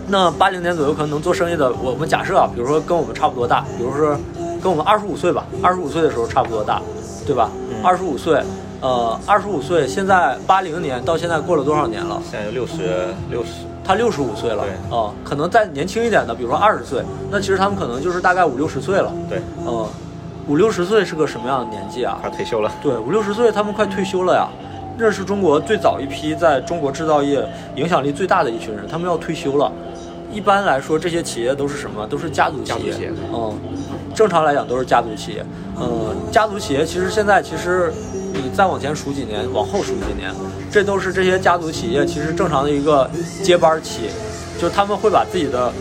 [0.09, 4.17] 那八零年左右可能能做生意的，我们假设啊，比如说跟我们差不多大，比如说
[4.63, 6.81] 跟我们二十五岁吧，二十五岁的时候差不多大，
[7.27, 7.51] 对吧？
[7.83, 8.43] 二十五岁，
[8.81, 12.23] 呃，二十五岁，现在八零年到现在过了多少年了？
[12.31, 13.51] 现在有六十六十，
[13.87, 19.87] 他六十五岁了，对啊、可能再年轻一点的，比如说二十岁，那其实他们可能就是大概五六十岁了，对，嗯、
[20.49, 22.19] 五六十岁是个什么样的年纪啊？
[22.21, 22.71] 快退休了。
[22.83, 24.49] 对，五六十岁他们快退休了呀。
[24.99, 29.71] 这是中国最早一批在中国制造业影响力最大的一群人，他们要退休了。
[30.33, 32.07] 一般来说，这些企业都是什么？
[32.07, 32.77] 都是家族企业。
[32.77, 33.55] 家族企业嗯，
[34.15, 35.45] 正常来讲都是家族企业。
[35.79, 37.93] 嗯，家族企业其实现在其实
[38.43, 40.33] 你再往前数几年，往后数几年，
[40.71, 43.11] 这都是这些家族企业其实正常的一个
[43.43, 44.09] 接班期，
[44.61, 45.73] 就是他们会把自己的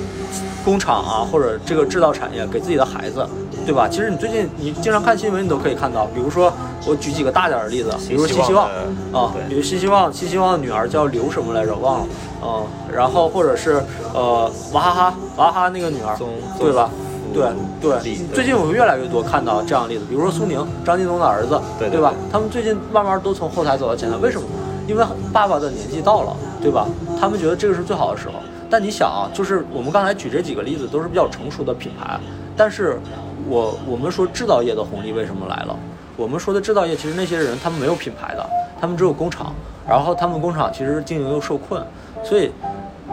[0.64, 3.28] 工厂啊或者这个制造产业给自己的孩子，
[3.66, 3.88] 对吧？
[3.88, 6.52] 其实你最近你经常看新闻，你都可以看到，比如说
[6.86, 8.68] 我举几个大点的例子，比如说新希望
[9.12, 12.08] 啊，比如新希望，新希望的女儿叫刘什么来着，忘了，
[12.44, 13.84] 嗯，然后或者是
[14.14, 16.18] 呃娃哈哈，娃哈哈那个女儿，
[16.60, 16.90] 对吧？
[17.36, 22.14] 宗对对，最近我们越来越多看到这样的例子，比如说苏宁，张近东的儿子，对对吧？
[22.32, 24.48] 他们最近慢慢都从后台走到前台，为什么？
[24.88, 26.88] 因为爸爸的年纪到了，对吧？
[27.20, 28.34] 他们觉得这个是最好的时候。
[28.70, 32.20] 但你想啊，就是我们刚才举这几个例子都是比较成熟的品牌，
[32.58, 33.00] 但是
[33.48, 35.76] 我我们说制造业的红利为什么来了？
[36.18, 38.46] 我们说的制造业，其实那些人他们没有品牌的，
[38.80, 39.54] 他们只有工厂，
[39.88, 41.86] 然后他们工厂其实经营又受困，
[42.24, 42.52] 所以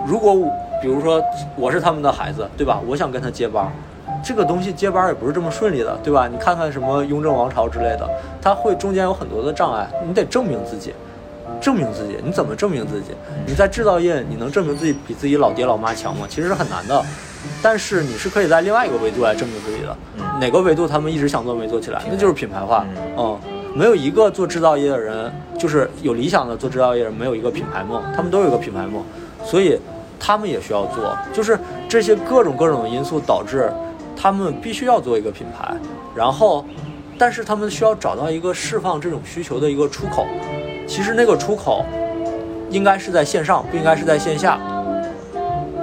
[0.07, 0.35] 如果
[0.81, 1.23] 比如说
[1.57, 2.81] 我是他们的孩子，对吧？
[2.87, 3.73] 我想跟他接班儿，
[4.23, 6.29] 这个东西接班也不是这么顺利的，对吧？
[6.29, 8.09] 你看看什么雍正王朝之类的，
[8.41, 10.95] 它会中间有很多的障碍，你得证明自己。
[11.61, 13.13] 证明自己，你怎么证明自己？
[13.47, 16.27] 你在制造业，你能证明自己比自己老爹老妈强吗？
[16.29, 17.01] 其实是很难的，
[17.63, 19.97] 但是你是可以在另外一个维度来证明自己的。
[20.41, 22.03] 哪个维度他们一直想做没做起来？
[22.11, 22.85] 那就是品牌化。
[23.17, 23.39] 嗯，
[23.77, 29.05] 没有一个做制造业的人，就是有理想的做制造业人，没有一个品牌梦，他们都有一个品牌梦，
[29.45, 29.79] 所以
[30.19, 31.17] 他们也需要做。
[31.33, 31.57] 就是
[31.89, 33.73] 这些各种各种的因素导致
[34.23, 35.75] 他们必须要做一个品牌，
[36.15, 36.65] 然后，
[37.19, 40.25] 但是他们需要找到一个释放这种需求的一个出口。
[40.87, 41.85] 其实那个出口
[42.71, 44.61] 应该是在线上，不应该是在线下。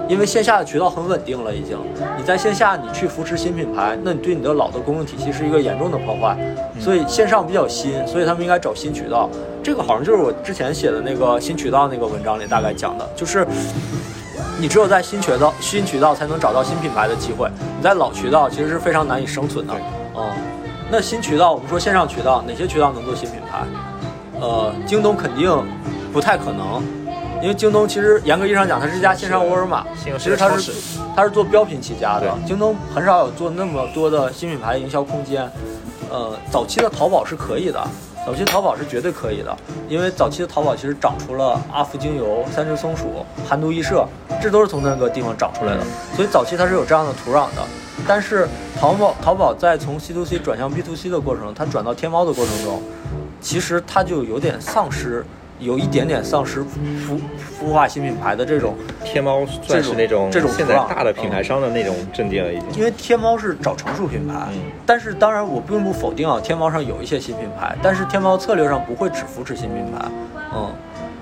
[0.07, 1.77] 因为线下的渠道很稳定了，已经。
[2.17, 6.37] 你在线下，你去扶持新品牌，那你对你的老的供应体系是一个严重的破坏。
[6.79, 9.29] 所以线上比较新，所以他们应该找新渠道。
[9.61, 13.45] 这个好像就是我之前写的那个新渠道那个文章里大概讲的，就是
[14.59, 17.49] 你只有在新渠道、新渠道才能找到新品牌的机会。
[17.77, 19.73] 你在老渠道其实是非常难以生存的。
[20.17, 20.29] 嗯，
[20.91, 23.63] 那新渠道，我们说线上渠道，哪些渠道能做新品牌？
[24.41, 25.49] 呃，京东肯定
[26.11, 26.83] 不太可能。
[27.41, 30.73] 因为京东其实严格意义上讲，它是一家线上沃尔玛，其实它是
[31.15, 32.29] 它是做标品起家的。
[32.45, 35.49] 京东很少有做那么多的新品牌营销空间。
[36.09, 37.81] 呃，早期的淘宝是可以的，
[38.25, 39.57] 早期淘宝是绝对可以的，
[39.87, 44.05] 因为早期的淘宝其实长出了阿芙精油、三只松鼠、韩都衣舍，
[44.41, 45.81] 这都是从那个地方长出来的。
[46.15, 47.63] 所以早期它是有这样的土壤的。
[48.07, 48.47] 但是
[48.79, 52.81] 淘宝淘宝在从 C to C 转向 B to C 的过程，它转到天猫的过程中，
[53.41, 55.25] 其实它就有点丧失。
[55.59, 57.19] 有一点点丧失孵
[57.59, 62.67] 孵化新品牌的这种，天猫算是那种这种现在大的品牌商的那种阵地了，已经。
[62.77, 64.47] 因为天猫是找成熟品牌，
[64.85, 70.05] 但是当然我并不否定啊，天猫上有一些新品牌，但是天猫策略上不会只扶持新品牌，
[70.55, 70.71] 嗯。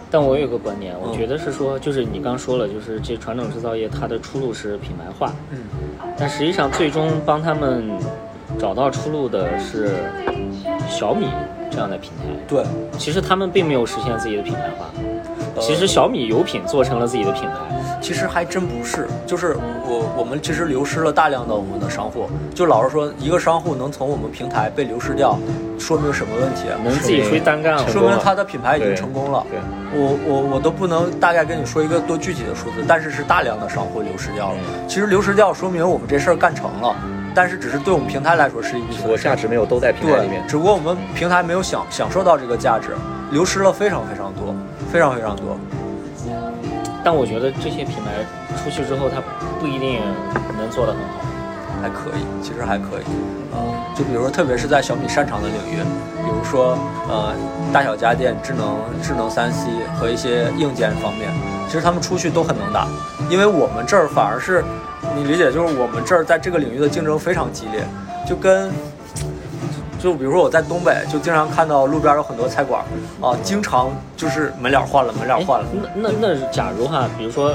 [0.10, 5.60] 但我有一个观点，我觉得是说，就是你刚说了，就是这传统制造业它的出路是品牌化，嗯。
[6.18, 7.90] 但实际上最终帮他们
[8.58, 9.96] 找到出路的是
[10.88, 11.28] 小米。
[11.70, 12.64] 这样的平台，对，
[12.98, 14.86] 其实他们并没有实现自己的品牌化。
[15.60, 19.06] 其实小米油品做成了自己的品牌，其实还真不是。
[19.26, 22.30] 就是我我们其实流失了大量的我们的商户。
[22.56, 25.38] 就老实说，一个商户能从我们平台被流失掉，
[25.78, 26.68] 说明什么问题？
[26.86, 29.46] 能自己出去单干了，说明他的品牌已经成功了。
[29.50, 29.60] 对，
[29.94, 34.58] 我我我都不能大概跟你说一个多具体的数字，但是是大量的商户流失掉了。
[34.88, 36.96] 其实流失掉说明我们这事儿干成了。
[37.38, 42.96] 但是只是对我们平台来说是一笔，我价值没有都在平台里面，只不过我们平台没有享享受到这个价值，
[43.30, 44.56] 流失了非常非常多，
[44.92, 45.56] 非常非常多。
[47.04, 48.26] 但我觉得这些品牌
[48.58, 49.22] 出去之后，它
[49.60, 50.02] 不一定
[50.58, 51.22] 能做得很好，
[51.80, 53.06] 还可以，其实还可以。
[53.54, 53.60] 嗯，
[53.96, 55.78] 就比如说，特别是在小米擅长的领域，
[56.26, 56.76] 比如说
[57.08, 57.36] 呃
[57.72, 61.30] 大小家电、智能智能三 C 和一些硬件方面，
[61.68, 62.88] 其实他们出去都很能打，
[63.30, 64.64] 因为我们这儿反而是。
[65.16, 67.84] 你理解就是我们这儿在这个领域的竞争非常激烈，
[68.28, 68.72] 就跟
[70.00, 72.84] 就比如说我在东北，就经常看到路边有很多菜馆
[73.22, 75.68] 啊，经常就是门脸换了，门脸换了。
[75.95, 77.54] 那那那假如哈，比如说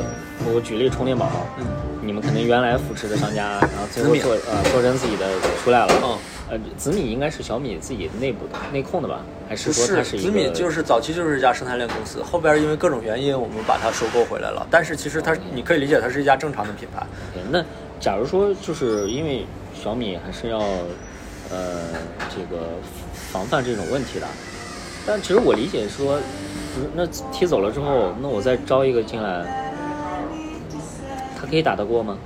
[0.53, 1.29] 我举例充电宝，
[1.59, 1.67] 嗯，
[2.01, 5.27] 你们肯定原来扶持的商家，然后最后做呃做成自己的
[5.63, 6.19] 出来了，嗯。
[6.53, 9.21] 呃，紫米应该是小米自己内部的内控的吧？
[9.49, 14.67] 还是说它是紫米就是早期就是一家生态链公司，后边因为各种原因我们把它收购回来了。
[14.71, 17.07] 但是其实它你可以理解它是一家正常的品牌。
[17.33, 17.65] 对，那
[17.99, 20.59] 假如说就是因为小米还是要
[21.49, 21.89] 呃
[22.29, 22.67] 这个
[23.33, 24.27] 防范这种问题的，
[25.07, 26.21] 但其实我理解说，
[26.95, 29.73] 那踢走了之后，那我再招一个进来，
[31.41, 32.19] 他可以打得过吗？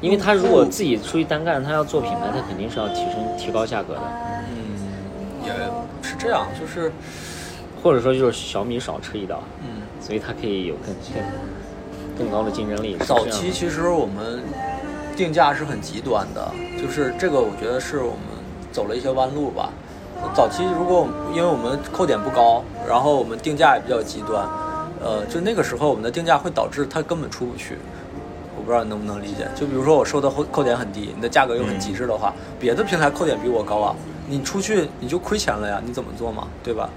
[0.00, 4.02] 因为他如果自己出去单干，他要做品牌，他肯定是要提升、提高价格的。
[4.50, 5.52] 嗯，也
[6.02, 6.92] 是这样，就是，
[7.82, 10.94] 或者说就是小米少吃一刀，嗯，所以它可以有更
[12.16, 12.96] 更更高的竞争力。
[13.06, 14.42] 早期其实我们
[15.16, 18.20] 定价是很极端的，就是这个我觉得是我们
[18.70, 19.70] 走了一些弯路吧。
[20.34, 24.46] 早期如果因为我们扣点不高，然后我们定价也比较极端，
[25.02, 27.78] 呃，就那个时候我们的定价会导致它根本出不去。
[28.66, 29.46] 不知道你能不能理解？
[29.54, 33.94] 就比如说我收的扣扣点很低，你的价格又很极致的话，别的平台扣点比我高啊，
[34.28, 36.90] 你出去你就亏钱了呀，你怎么做嘛，对吧？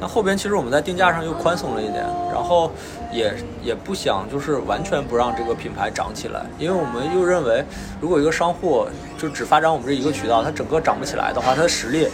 [0.00, 2.02] 但后边其实我们在定价上又宽松了一点，
[2.32, 2.72] 然后
[3.12, 7.62] 也也不想就是完全不让这个品牌涨起来，因为我们又认为，
[8.00, 8.86] 如果一个商户
[9.18, 12.08] 就只发展我们这一个渠道，它整个涨不起来的话，它的实力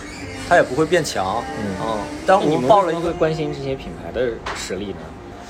[0.49, 1.41] 它也不会变强。
[1.81, 4.99] 嗯，但我们报了一个关心这些品牌的实力呢？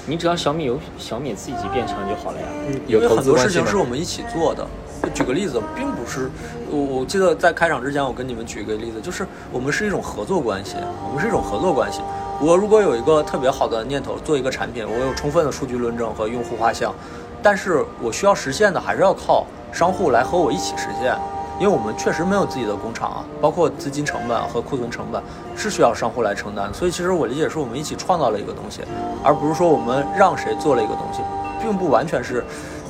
[0.06, 2.46] 你只要小米有小米自己变强就好了呀。
[2.68, 4.66] 嗯，因为很多事情是我们一起做的。
[5.14, 6.30] 举个例子，并不是
[6.70, 12.00] 我我记得在开场之前，我跟你们举一个例子，就是我们是一种合作关系，我们是一种合作关系。
[12.40, 16.94] 我如果有一个特别好的念头，做一个产品，我有充分的数据论证和用户画像，
[17.42, 21.14] 但是我需要实现的还是要靠商户来和我一起实现。
[21.58, 25.22] 因为我们确实没有自己的工厂啊，包括资金成本和库存成本
[25.56, 28.82] 是需要商户来承担，所以其实我理解是我们一起创造了一个东西，
[29.24, 31.20] 而不是说我们让谁做了一个东西，
[31.60, 32.44] 并不完全是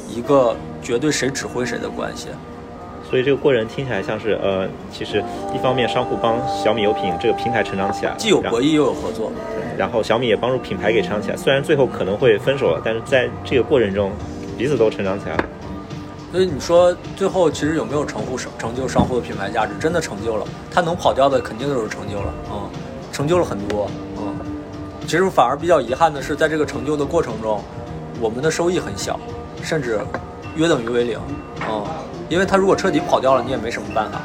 [0.09, 2.29] 一个绝对谁指挥谁的关系。
[3.09, 5.23] 所以这个过程听起来像是呃，其实
[5.55, 9.31] 一方面商户帮小米有品这个平台成长起来，既有博弈又有合作。
[9.79, 11.37] 然后小米也帮助品牌给成长起来。
[11.37, 14.11] 虽然最后可能会分手了，但是在这个过程中，
[14.59, 15.45] 彼此都成长起来了。
[16.33, 19.73] 所以你说最后其实有没有成户成就商户的品牌价值？
[19.81, 22.69] 真的成就了，他能跑掉的肯定都是成就了，嗯，
[23.13, 24.35] 成就了很多，嗯。
[25.03, 27.63] 其实反而比较遗憾的是，在这个成就的过程中，
[28.21, 29.19] 我们的收益很小，
[29.63, 30.01] 甚至
[30.57, 31.19] 约等于为零，
[31.69, 31.85] 嗯，
[32.29, 34.21] 因为他如果彻底跑掉了，你也没什么办法。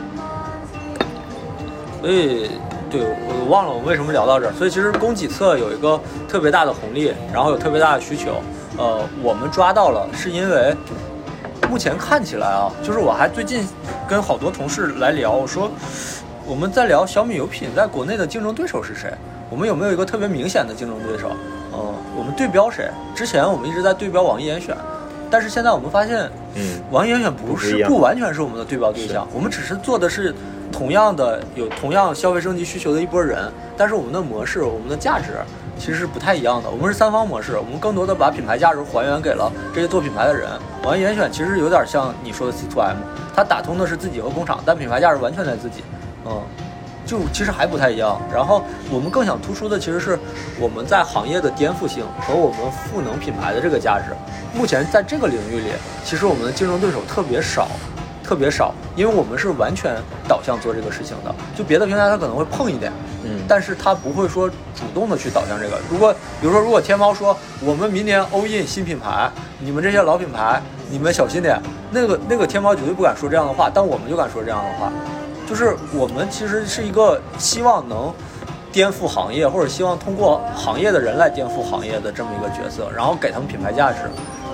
[2.01, 2.49] 所以，
[2.89, 4.53] 对我忘了我们为什么聊到这儿。
[4.53, 8.41] 所以其实供给侧有一个特别大的红利，然后有特别大的需求，
[8.75, 10.75] 呃，我们抓到了，是因为
[11.71, 13.65] 目前看起来啊，就是我还最近
[14.05, 15.71] 跟好多同事来聊，我说
[16.45, 19.09] 我们在聊小米有品在国内的竞争对手是谁？
[19.49, 21.29] 我们有没有一个特别明显的竞争对手？
[21.71, 21.79] 呃，
[22.13, 22.91] 我们对标谁？
[23.15, 24.75] 之前我们一直在对标网易严选，
[25.29, 30.35] 但是现在我们发现，嗯，网易严选不是不完全是我们的对标对象，我们只是做的是
[30.73, 35.37] 同样的有同样消费升级需求的一波人，但是我们的模式、我们的价值
[35.77, 36.69] 其实是不太一样的。
[36.69, 40.49] 我们是三方模式，我们更多的把品牌价值还原给了这些做品牌的人。
[40.83, 42.97] 网易严选其实有点像你说的 C to M，
[43.35, 45.83] 它打通的是自己和工厂，但品牌价值完全在自己，
[46.25, 46.41] 嗯。
[47.03, 50.17] 就其实还不太一样，然后我们更想突出的其实是
[50.59, 54.13] 我们在行业的颠覆性和我们赋能品牌的这个价值。
[54.55, 55.71] 目前在这个领域里，
[56.05, 57.67] 其实我们的竞争对手特别少，
[58.23, 59.95] 特别少，因为我们是完全
[60.27, 61.35] 导向做这个事情的。
[61.57, 62.93] 就别的平台它可能会碰一点，
[63.31, 65.79] 嗯但是它不会说主动的去导向这个。
[65.89, 69.29] 如果比如说，如果天猫说我们明年 all in 新品牌，
[69.59, 71.61] 你们这些老品牌，你们小心点，
[71.91, 74.91] 那个那个天猫绝对不敢说这样的话，但我们就敢说这样的话。
[75.47, 78.13] 就是我们其实是一个希望能
[78.71, 83.99] 颠覆行业，或者希望通过行业的人来颠覆行业的这么一个角色，然后给他们品牌价值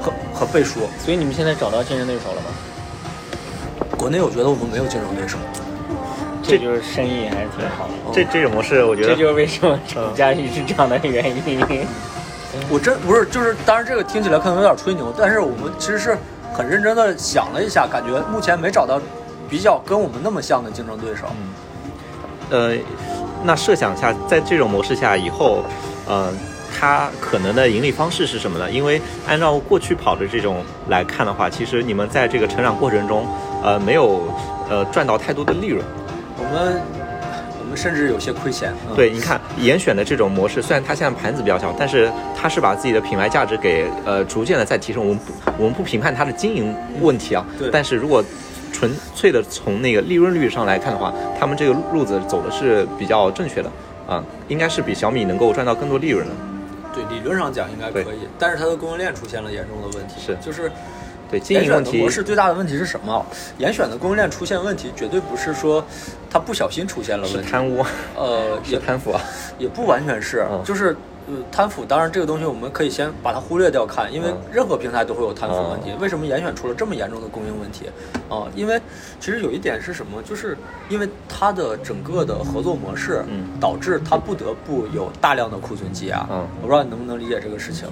[0.02, 0.80] 和和背书。
[1.04, 2.48] 所以你们现在找到竞争对手了吗？
[3.98, 5.38] 国内我觉得我们没有竞争对手，
[6.48, 7.94] 这就是生意还是挺好的。
[8.14, 11.86] 这这种模式，我觉得这就是为什么楚家玉是这样的原因。
[12.72, 16.18] 我真不是就是，当然这个听起来可能有点吹牛，但是我们其实是
[16.54, 19.00] 很认真的想了一下，感觉目前没找到
[19.50, 21.28] 比较跟我们那么像的竞争对手。
[22.50, 22.74] 呃，
[23.44, 25.62] 那设想下，在这种模式下以后，
[26.08, 26.34] 呃，
[26.80, 28.72] 它可能的盈利方式是什么呢？
[28.72, 33.28] 因为按照过去跑的这种来看的话，其实你们在这个成长过程中，
[33.62, 34.24] 呃，没有
[34.70, 35.84] 呃赚到太多的利润。
[36.38, 36.82] 我们
[37.60, 38.74] 我们甚至有些亏钱。
[38.90, 45.02] 嗯、对，你看严选的这种模式，虽然它现在盘子比较小，但是它是把自己的品牌价值给呃逐渐的在提升。
[45.02, 48.24] 我们不我们不评判它的经营问题啊，对但是如果
[48.72, 53.72] 纯粹的从那个利润率上来看的话，他们这个路子走的是比较正确的
[54.08, 56.34] 啊，应该是比小米能够赚到更多利润的。
[56.94, 60.72] 对，理论上讲应该可以，但是它的供应链出现了严重的问题，是就是
[61.30, 63.26] 对经严选营问题的模式最大的问题是什么？
[63.58, 65.84] 严选的供应链出现问题，绝对不是说
[66.30, 67.84] 它不小心出现了问题，贪污，
[68.16, 69.22] 呃， 是也贪腐啊。
[69.58, 70.96] 也不完全是，嗯就是
[71.28, 71.84] 呃贪腐。
[71.84, 75.92] 当然，这个东西我们可以先把它忽略掉看，因为嗯任何平台都会有贪腐问题。
[76.00, 77.86] 为什么严选出了这么严重的供应问题？
[78.30, 78.80] 啊、因为
[79.20, 80.56] 其实有一点是什么，就是
[80.90, 86.26] 因为它的整个的合作模式，嗯导致它不得不有大量的库存积压。
[86.30, 87.88] 嗯我不知道你能不能理解这个事情。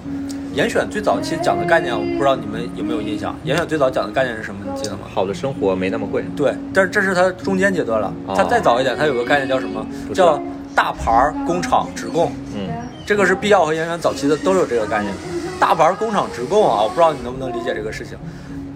[0.55, 3.35] 严选最早期讲的概念，我不知道你们有没有印象？
[3.43, 4.61] 严选最早讲的概念是什么？
[4.65, 4.99] 你记得吗？
[5.13, 6.23] 好的生活没那么贵。
[6.33, 8.13] 对，但是这是它中间阶段了。
[8.27, 9.85] 它哦再早一点，它有个概念叫什么？
[10.13, 10.41] 叫
[10.73, 12.31] 大牌儿工厂直供。
[12.55, 12.69] 嗯
[13.05, 15.13] 这个是必要和严选早期的都有这个概念。
[15.59, 18.17] 大牌工厂直供啊，我不知道你能不能理解这个事情。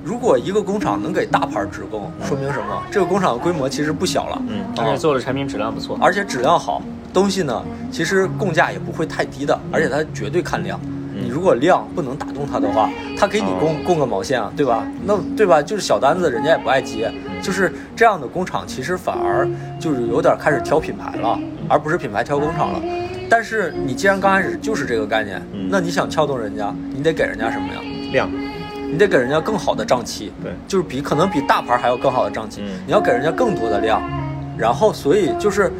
[0.03, 2.83] 如果一个工厂能给大牌直供，说明什么？
[2.91, 5.97] 这个工厂的规模其实不小了，嗯而且做的产品质量不错。
[6.01, 6.81] 而且质量好，
[7.13, 10.77] 东西呢其实供价也不会太低的，而且它绝对看量。
[11.21, 14.87] 你如果量不能打动他的话，他给你供供个毛线啊，对吧？
[15.03, 15.61] 那对吧？
[15.61, 17.11] 就是小单子，人家也不爱接。
[17.41, 19.47] 就是这样的工厂，其实反而
[19.79, 22.81] 就是有点开始挑品牌了，而不是品牌挑工厂了。
[23.29, 27.79] 但是你既然刚开始就是这个概念，嗯那你想撬动人家，你得给人家什么呀？
[28.11, 28.29] 量，
[28.91, 34.01] 你得给人家更好的账期，对就是比可能比大牌还要更好的账期，嗯你要给人家更多的量，
[34.57, 35.71] 然后所以就是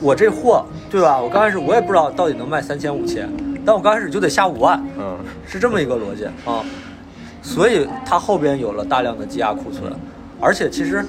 [0.00, 1.20] 我这货对吧？
[1.20, 3.28] 我刚开始我也不知道到底能卖三千五千，
[3.70, 5.16] 但我刚开始就得下五万，嗯。
[5.46, 6.58] 是这么一个逻辑啊，
[7.40, 9.92] 所以它后边有了大量的积压库存，
[10.40, 11.06] 而且其实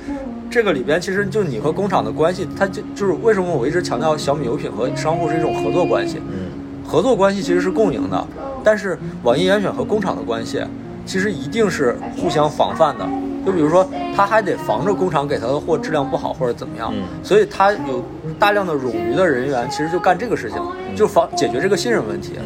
[0.47, 6.51] 这个里边其实就你和工厂的关系，它就就是为什么我一直强调小米油品和商户是一种合作关系，嗯。
[6.87, 8.27] 合作关系其实是共赢的，
[8.63, 10.63] 但是网易严选和工厂的关系
[11.03, 13.09] 其实一定是互相防范的。
[13.43, 17.01] 就比如说，他还得防着工厂给他的货质量不好或者怎么样，嗯。
[17.23, 18.03] 所以他有
[18.41, 20.59] 大量的冗余的人员，其实就干这个事情，
[20.95, 22.33] 就防解决这个信任问题。
[22.39, 22.45] 嗯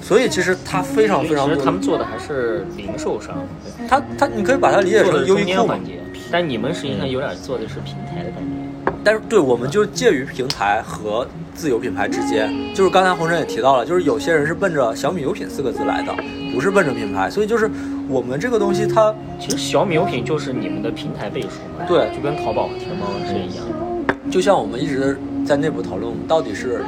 [0.00, 3.44] 所以其实他非常非常多其实他们做的还是零售商，
[3.88, 5.98] 他他你可以把它理解成优衣库环节，
[6.30, 8.92] 但你们实际上有点做的是平台的感觉。
[9.02, 11.26] 但是对，我们就介于平台和
[11.56, 12.48] 自有品牌之间。
[12.72, 16.14] 就是刚才红尘也提到了，就是有些人是奔着小米有品四个字来的，
[16.54, 17.28] 不是奔着品牌。
[17.28, 17.68] 所以就是
[18.08, 23.85] 我们这个东西它，其实小米有品就是你们的平台背书嘛，对就跟淘宝和天猫是一样的。
[24.30, 26.82] 就像我们一直在内部讨论，到底是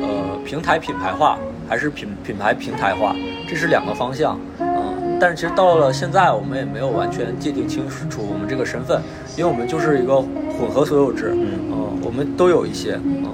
[0.00, 1.38] 呃平台品牌化
[1.68, 3.14] 还是品品牌平台化，
[3.48, 4.38] 这是两个方向。
[4.60, 9.02] 嗯，但是其实到了现在，我们也没有完全界定清楚我们这个身份，
[9.36, 11.32] 因为我们就是一个混合所有制。
[11.34, 12.98] 嗯，我们都有一些。
[13.04, 13.24] 嗯，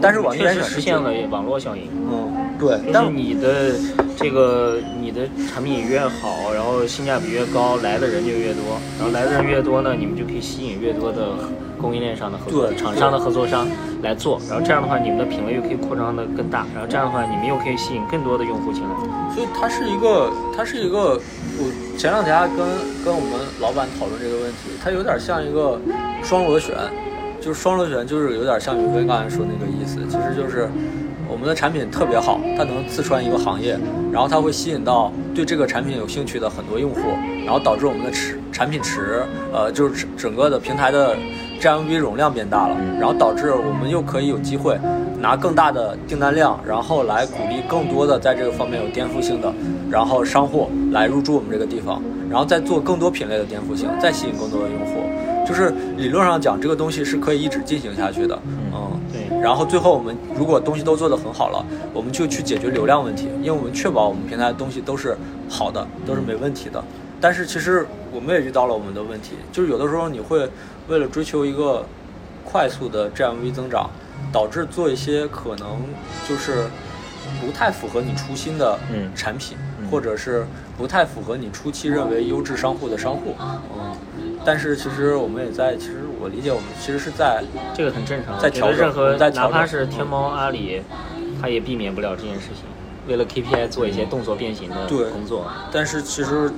[0.00, 1.82] 但是网易实现了网络效应。
[2.10, 3.74] 嗯，对，但是你的
[4.16, 11.34] 这个你的产品越好，然后性价比越高，来的人就越多，然后来的人越多呢，你们就可以吸引越多的
[11.80, 13.66] 供应链上的合作厂商的合作商
[14.02, 18.90] 来做，然后这样的话，你们的品类又可以扩张的更大，然后这样的话，你们又可以吸引更多的用户进来。
[19.34, 21.18] 所以它是一个，它是一个，
[21.58, 22.58] 我前两天还跟
[23.04, 25.80] 跟我们老板讨论这个问题，它有点像一个
[26.22, 26.74] 双螺旋，
[27.40, 30.68] 就是双螺旋，就是有点像宇飞刚才说那个意思，其实就是
[31.28, 33.78] 我们的产品特别好，它能刺穿一个行业，
[34.12, 37.00] 然后它会吸引到对这个产品有兴趣的很多用户，
[37.44, 39.22] 然后导致我们的池产品池，
[39.52, 41.16] 呃，就是整个的平台的
[41.60, 44.78] GMV 容量变大了，然后导致我们又可以有机会
[45.20, 49.52] 拿更大的订单量，然后来鼓励更多的在这个方面有颠覆性的，
[49.90, 55.02] 然后商户来入驻我们这个地方，然后再做更多品类的颠覆性，再吸引更多的用户。
[55.46, 58.70] 就是理论上讲，这个东西是可以一直进行下去的，嗯。
[59.12, 65.16] 对，然后最后我们如果东西都做得很好了，我们就去解决流量问题，因为我们确保我们平台的东西都是
[65.48, 66.82] 好的，都是没问题的。
[67.20, 70.48] 但是其实我们也遇到了我们的问题，就是有的时候你会
[70.88, 71.84] 为了追求一个
[72.44, 73.90] 快速的 GMV 增长，
[74.32, 75.82] 导致做一些可能
[76.28, 76.66] 就是
[77.40, 80.46] 不太符合你初心的嗯产品，嗯或者是
[80.78, 83.34] 不太符合你初期认为优质商户的商户。
[83.38, 87.44] 嗯，但是其实我们也在，其实我理解我们其实是在
[87.74, 88.38] 这个很正常。
[88.40, 90.82] 在调整任何在调整哪怕是天猫、阿里，
[91.40, 92.64] 它也避免不了这件事情。
[93.08, 95.46] 为了 KPI 做一些动作变形的工作。
[95.72, 96.50] 但是其实，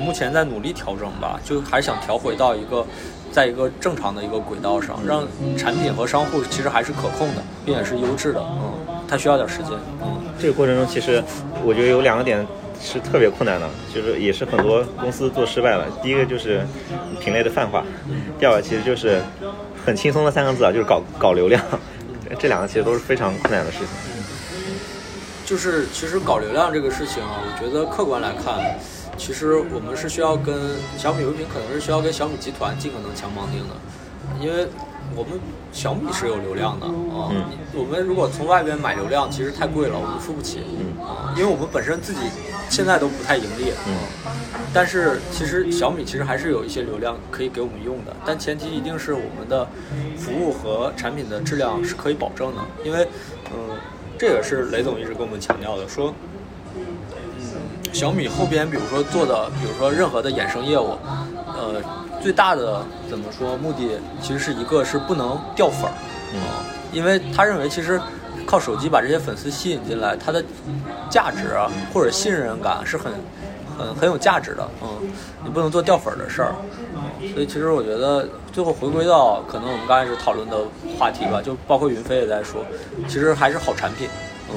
[0.00, 2.84] 目前在努力调整吧，就还是想调回到一个，
[3.30, 5.26] 在一个正常的一个轨道上，让
[5.56, 8.40] 产品和商户其实还是可控的，并且是优质的。
[8.40, 8.72] 嗯，
[9.06, 9.72] 它需要点时间。
[10.02, 11.22] 嗯，这个过程中，其实
[11.62, 12.46] 我觉得有两个点
[12.82, 15.86] 是特别困难的，就是也是很多公司做失败了。
[16.02, 16.66] 第一个就是
[17.20, 17.84] 品类的泛化，
[18.38, 19.20] 第二个其实就是
[19.84, 21.62] 很轻松的三个字啊，就是搞搞流量。
[22.38, 23.88] 这两个其实都是非常困难的事情。
[25.44, 28.78] 就是其实搞流量这个事情啊，我觉得客观来看，
[29.20, 30.56] 其实我们是需要跟
[30.96, 33.74] 小米有品可能是需要跟小米集团尽可能强绑定的，
[34.40, 34.66] 因为
[35.14, 35.38] 我们
[35.72, 37.44] 小米是有流量的啊、嗯。
[37.74, 40.60] 我们如果从外边买流量，其实太贵了，我们付不起。
[40.64, 41.04] 嗯。
[41.04, 42.20] 啊，因为我们本身自己
[42.70, 43.94] 现在都不太盈利，嗯。
[44.72, 49.68] 但是其实小米其实还是有一些流量可以给我们用的，但前提一定是我们的
[50.16, 53.06] 服务和产品的质量是可以保证的，因为，
[53.52, 53.76] 嗯，
[54.18, 56.29] 这也是雷总一直跟我们强调的，说，嗯，
[57.92, 60.96] 小米后边比如说做的，比如说任何的衍生业务，
[61.46, 61.82] 呃，
[62.22, 65.92] 最大的怎么说目的，其实是一个是不能掉粉儿，
[66.32, 68.00] 嗯啊，因为他认为其实
[68.46, 70.42] 靠手机把这些粉丝吸引进来，它的
[71.10, 73.12] 价值啊或者信任感是很
[73.76, 75.10] 很很有价值的，嗯，
[75.44, 76.54] 你不能做掉粉儿的事儿，
[77.34, 80.56] 所以其实我觉得最后回归到可能我们刚开始讨论的
[80.98, 82.64] 话题吧，就包括云飞也在说，
[83.08, 84.08] 其实还是好产品，
[84.50, 84.56] 嗯。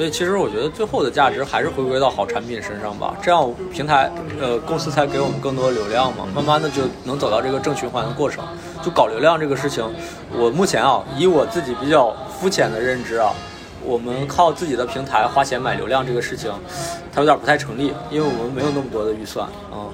[0.00, 8.42] 所以其实我觉得最后的价值还是回归到好产品身上吧，这样平台呃公司才给我们更多的流量嘛，慢慢的就能走到这个正循环的过程。
[8.82, 9.84] 就搞流量这个事情，
[10.34, 13.30] 我目前啊以我自己比较肤浅的认知啊，
[13.84, 16.50] 我们靠自己的平台花钱买流量这个事情，
[17.12, 19.52] 它有点不太成立，因为我们没有那么多的预算啊、
[19.84, 19.90] 嗯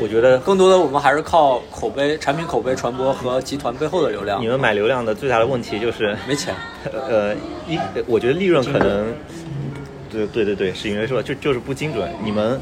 [0.00, 4.46] 我觉得更多的我们还是靠口碑、产品口碑传播和集团背后的流量你。
[4.46, 6.54] 们买流量的最大的问题就是，没钱，
[6.90, 7.34] 呃，
[7.68, 9.12] 一我觉得利润可能，
[10.10, 12.10] 对对对对，是因为说的，就就是不精准。
[12.22, 12.60] 你们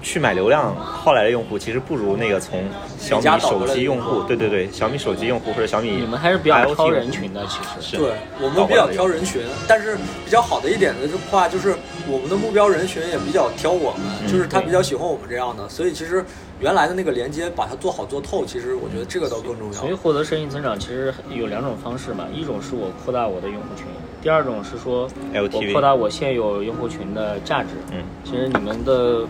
[0.00, 2.62] 去买流量耗来的用户，其实不如那个从
[2.98, 11.74] 小米手机用户，对对对，小米手机用户或者小米你们还是比较挑人群的，其实是对我们比较挑人群，但是比较好的一点的话，就是
[12.06, 16.24] 我们的目标人群也比较挑我们，嗯就是他比较喜欢我们这样的，所以其实
[16.60, 19.96] 原来的那个连接把它做好做透，其实我觉得这个倒更重所以要。
[19.96, 23.86] 获得生意增长其实有两种方式嘛，一种是我扩大我的用户群，
[24.24, 27.68] 第二种是说我扩大我现有用户群的价值。
[27.92, 27.98] 嗯。
[28.24, 29.26] 其实你们的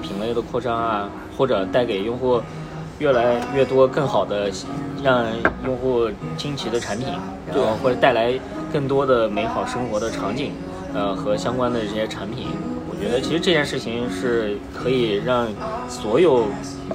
[0.00, 2.40] 品类的扩张啊，或者带给用户
[3.00, 4.48] 越来越多更好的
[5.02, 5.26] 让
[5.66, 7.08] 用户惊奇的产品，
[7.48, 8.32] 然后或者带来
[8.72, 10.52] 更多的美好生活的场景，
[10.94, 12.46] 呃和相关的这些产品，
[12.88, 15.46] 我我觉得其实这件事情是可以让
[15.88, 16.46] 所有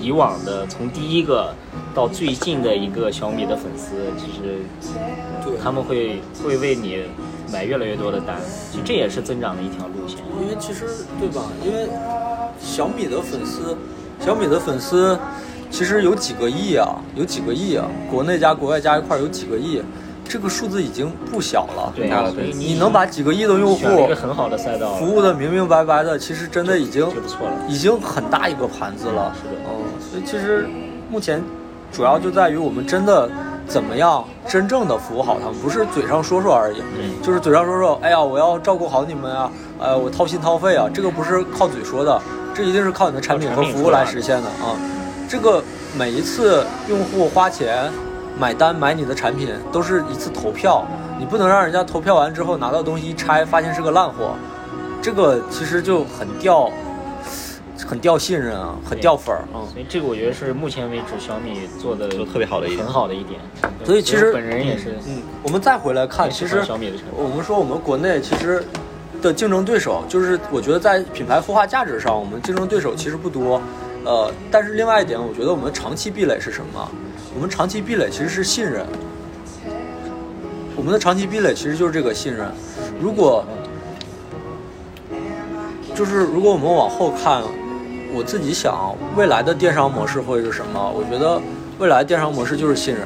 [0.01, 1.55] 以往的从第一个
[1.95, 4.59] 到最近的一个小米的粉丝，其实
[5.63, 7.03] 他们会会为你
[7.53, 8.35] 买越来越多的单，
[8.71, 10.17] 其实这也是增长的一条路线。
[10.41, 10.87] 因为其实
[11.19, 11.43] 对吧？
[11.63, 11.87] 因为
[12.59, 13.77] 小米的粉丝，
[14.19, 15.17] 小米的粉丝
[15.69, 19.79] 其实有几个亿啊，有几个亿啊，国内加国外加一块儿有几个亿，
[20.27, 21.93] 这个数字已经不小了。
[21.95, 22.09] 对
[22.55, 27.53] 你能把几个亿的用户一个很好的赛道，服务的明明白白的，其实真的已经就不错了。
[27.69, 29.31] 已经很大一个盘子了。
[29.39, 30.67] 是的嗯，所以其实
[31.07, 31.39] 目前
[31.91, 33.29] 主要就在于我们真的
[33.67, 36.81] 怎么样真正的服务好他们，不是嘴上说说而已。
[36.99, 42.21] 嗯就是嘴上说说，哎呀，我要照顾好你们啊，呃，我掏心掏肺啊，这个不是靠嘴说的，
[42.53, 44.75] 这一定是靠你的产品和服务来实现的啊。
[45.29, 45.63] 这个
[45.97, 47.91] 每一次用户花钱
[48.37, 50.85] 买单买你的产品，都是一次投票，
[51.17, 54.35] 你不能让人家投票完之后拿到东西一拆，发现是个烂货，
[55.01, 56.69] 这个其实就很掉，
[57.85, 59.63] 很掉信任啊，很掉粉儿啊。
[59.71, 63.39] 所以这个我觉得是目前为止小米做的特别好的一点很好的一点。
[63.83, 66.97] 所以其实本人也是嗯，我们再回来看，其实小米的。
[67.15, 68.63] 我们说我们国内其实
[69.21, 73.61] 的竞争对手，就是我觉得在品牌孵化价值上，我们竞争对手其实不多。
[74.05, 76.91] 呃，但是另外一点，我觉得我们长期壁垒是什么？
[77.35, 78.85] 我们长期壁垒其实是信任。
[80.75, 82.51] 我们的长期壁垒其实就是这个信任。
[82.99, 83.45] 如果
[85.95, 87.41] 就是如果我们往后看，
[88.15, 90.79] 我自己想未来的电商模式会是什么？
[90.95, 91.41] 我觉得
[91.79, 93.03] 未来电商模式就是信任。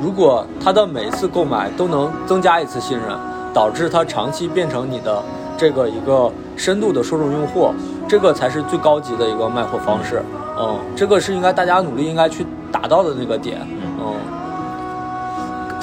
[0.00, 3.18] 如果他的每一次购买都能增加一次信任，
[3.54, 5.22] 导致他长期变成你的
[5.56, 7.72] 这个一个深度的受众用户，
[8.06, 10.22] 这个才是最高级的一个卖货方式。
[10.58, 13.66] 嗯，这个是应该大家努力应该去达到的那个点。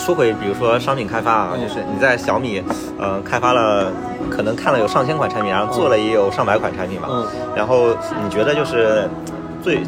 [0.09, 2.63] 嗯，说回，比如说商品开发啊，嗯就是你在小米，
[2.97, 3.91] 呃，开发了，
[4.27, 7.07] 可能看了有上千款产品，然后做了也有上百款产品吧。
[7.11, 7.89] 嗯然后
[8.23, 9.07] 你觉得就是
[9.61, 9.81] 最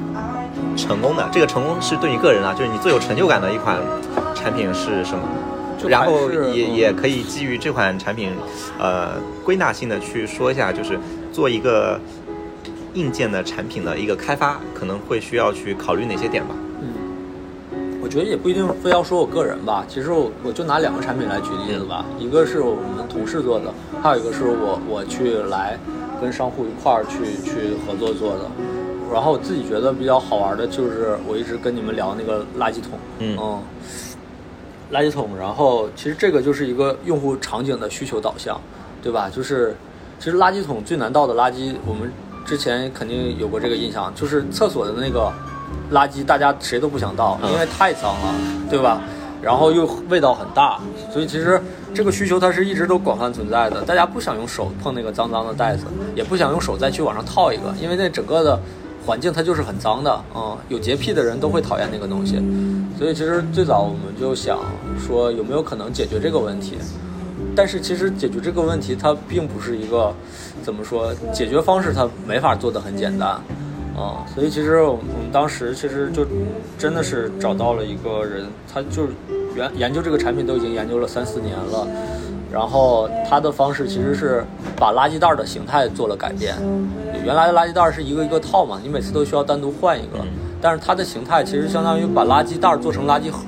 [0.77, 3.77] 成功的，这个成功是对你个人啊，就是你最有成就感的一款
[4.35, 5.23] 产品是什么？
[5.89, 8.29] 然后也、嗯也可以基于这款产品，
[8.77, 9.13] 呃，
[9.43, 10.99] 归纳性的去说一下，就是
[11.31, 11.99] 做一个
[12.93, 16.53] 硬件的产品的一个开发，可能会需要去考虑哪些点吧？
[18.11, 19.85] 嗯，我觉得也不一定非要说我个人吧。
[19.87, 25.77] 其实我我就拿两个产品来举例子吧，一个是我们同事做的，还有一个是我我去来
[26.19, 28.51] 跟商户一块儿去去合作做的。
[29.13, 33.37] 然后我自己觉得比较好玩的就是我一直跟你们聊那个垃圾桶，嗯
[34.91, 35.29] 垃圾桶。
[35.37, 38.59] 然后其实这个就是一个用户场景的需求导向，
[39.01, 39.29] 对吧？
[39.29, 39.75] 就是
[40.19, 42.11] 其实垃圾桶最难倒的垃圾，我们
[42.45, 45.31] 之前肯定有过这个印象，就是厕所的那个
[45.91, 48.33] 垃圾，大家谁都不想倒，因为太脏了，
[48.69, 49.01] 对吧？
[49.41, 50.79] 然后又味道很大，
[51.11, 51.59] 所以其实
[51.95, 53.81] 这个需求它是一直都广泛存在的。
[53.81, 58.59] 大家不想用手碰那个脏脏的袋子，也不想用手再去往上套一个，因为那整个的
[59.03, 62.35] 环境它就是很脏的，嗯，有洁癖的人都会讨厌那个东西。
[62.99, 64.59] 所以其实最早我们就想
[65.03, 66.77] 说有没有可能解决这个问题，
[67.55, 70.13] 但是其实解决这个问题它并不是一个
[70.61, 73.41] 怎么说解决方式，它没法做得很简单。
[73.95, 76.25] 啊、所以其实我们当时其实就
[76.77, 79.09] 真的是找到了一个人，他就是
[79.55, 81.87] 研研究这个产品都已经研究了三四年了，
[82.51, 84.43] 然后他的方式其实是
[84.77, 86.55] 把垃圾袋的形态做了改变。
[87.23, 90.19] 原来的垃圾袋是一个一个套嘛，你每次都需要单独换一个，
[90.61, 93.41] 但是它的形态其实相当于把垃圾袋做成垃圾盒，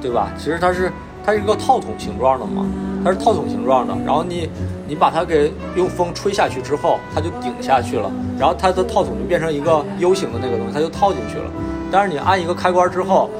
[0.00, 0.32] 对吧？
[0.38, 0.90] 其实它是
[1.24, 2.66] 它是一个套筒形状的嘛，
[3.04, 4.48] 它是套筒形状的，然后你
[4.88, 11.44] 你把它给用风吹下去之后，它就顶下去了，然后它的套筒就变成一个 U 型的那个东西，它就套进去了。
[11.90, 13.30] 但是你按一个开关之后，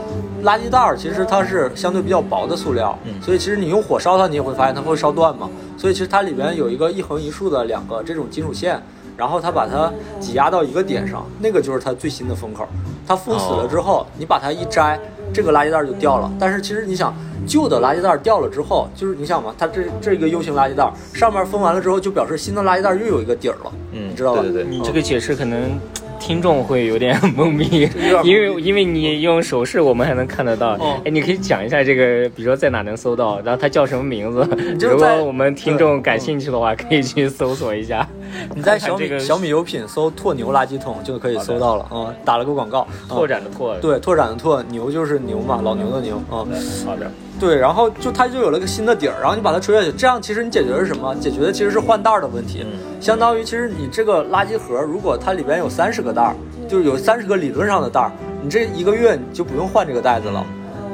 [0.44, 5.48] 垃圾袋儿其实它是相对比较薄的塑料，所以其实你用火烧它，你也会发现它会烧断嘛。
[5.76, 8.80] 所以其实它里边有一个一横一竖的两个这种金属线，
[9.16, 12.66] 然后它把它挤压到一个点上，那个就是它最新的封口。
[13.06, 15.00] 它封死了之后，你把它一摘，
[15.32, 16.30] 这个垃圾袋就掉了。
[16.38, 17.14] 但是其实你想，
[17.46, 24.42] 旧的垃圾袋掉了之后，就是你想嘛，它这这个 U 型垃圾袋上面封完了之后，就表示新的垃圾袋又有一个底儿了，嗯，你知道吧？
[24.42, 25.78] 对对对，你这个解释可能
[26.20, 27.88] 听众会有点懵逼
[28.22, 30.74] 因为因为你用手势，我们还能看得到。
[30.74, 31.00] 哦。
[31.04, 34.48] 哎，你可以讲一下这个，比如说在哪能搜到，然后它叫什么名字？
[34.80, 38.08] 如果我们听众感兴趣的话，可以去搜索一下。
[38.54, 46.46] 你在小米、小米有品搜“拓牛垃圾桶”就可以搜到了，嗯，打了个广告，嗯拓展的拓，对，拓展的拓，牛就是牛嘛，老牛的牛，嗯，
[46.86, 47.10] 好的，
[47.42, 51.12] 对，然后就它就有了个新的底儿，然后你把它吹下去，这样其实你解决的是什么？
[51.16, 52.64] 解决的其实是换袋儿的问题，
[53.00, 56.36] 相当于其实你这个垃圾盒，如果它里边有三十个袋儿，
[56.68, 58.12] 就是有三十个理论上的袋儿，
[58.44, 60.46] 你这一个月你就不用换这个袋子了。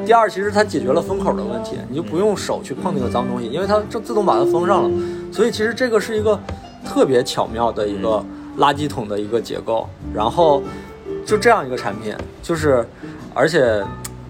[0.06, 4.90] 第二，其实它解决了封口的问题，你就不用手去碰那个脏东西，因为它就自动把它封上了。
[5.30, 6.40] 所以其实这个是一个
[6.82, 8.24] 特别巧妙的一个
[8.56, 10.62] 垃圾桶的一个结构，然后
[11.26, 12.88] 就这样一个产品，就是
[13.34, 13.84] 而且，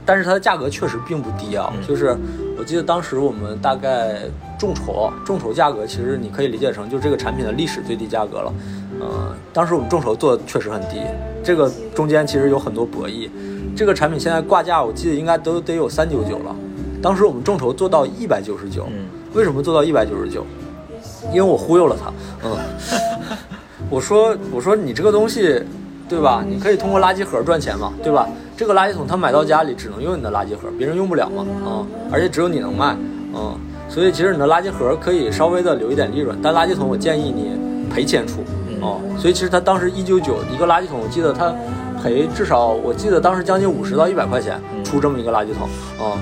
[0.09, 2.17] 但是它的价格确实并不低啊，就是
[2.59, 4.21] 我记得当时我们大概
[4.59, 8.53] 众筹，众筹价格其实你可以理解成就这个产品的历史最低价格了，
[9.01, 11.03] 呃，当时我们众筹做的确实很低，
[11.45, 13.29] 这个中间其实有很多博弈，
[13.77, 16.57] 这个产品现在挂价我记得应该都得有三九九了，
[17.03, 19.05] 当时我们众筹做到一百九十九，嗯
[19.35, 20.43] 为什么做到一百九十九？
[21.31, 22.11] 因为我忽悠了他，
[22.49, 22.57] 嗯，
[23.91, 25.63] 我说我说你这个东西，
[26.09, 26.43] 对吧？
[26.49, 28.27] 你可以通过垃圾盒赚钱嘛，对吧？
[28.59, 32.97] 这个垃圾桶他买到家里只能用你的垃圾盒，别人用不了嘛，嗯，而且只有你能卖，
[33.33, 33.57] 嗯，
[33.89, 37.57] 所以其实你的垃圾盒可以稍微的留一点利润，但垃圾桶我建议你
[37.89, 38.41] 赔钱出，
[38.81, 41.55] 哦，所以其实他当时一九九一个垃圾桶，我记得他
[42.03, 45.69] 赔至少我记得当时将近五十到一百块钱出这么一个垃圾桶，
[46.01, 46.19] 哦。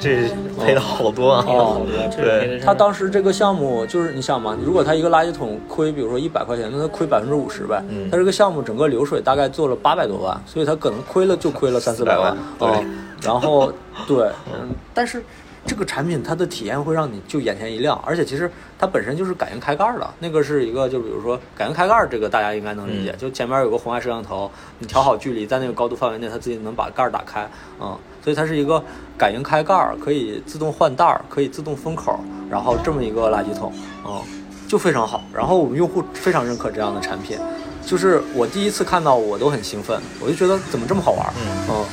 [0.00, 0.28] 这
[0.58, 1.44] 赔了好多啊！
[1.46, 7.82] 哦这个赔的是他当时这个项目就是你想嘛，如果他一个垃圾桶亏，比如说一百块钱，那他亏百分之五十呗。
[7.88, 12.36] 嗯他这个项目整个流水大概做了八百多万，所以他可能亏了就亏了三四百万。
[12.58, 12.84] 400万哦，
[13.22, 13.72] 然后
[14.08, 15.22] 对，嗯，但是
[15.66, 27.46] 这个产品它的体验会让你就眼前一亮，而且其实它本身就是感应开盖儿的，那个是一个就比如说感应开盖儿这个大家应该能理解，嗯就前面有个红外摄像头，你调好距离，在那个高度范围内，它自己能把盖儿打开，
[27.78, 28.82] 嗯，所以它是一个
[29.16, 32.18] 感应开盖儿，可以自动换袋儿，可以自动封口，
[32.50, 33.72] 然后这么一个垃圾桶，
[34.06, 34.20] 嗯，
[34.68, 35.22] 就非常好。
[35.32, 37.38] 然后我们用户非常认可这样的产品，
[37.84, 41.32] 就是我第一次看到我都很兴奋，我就觉得怎么这么好玩儿，
[41.68, 41.84] 嗯，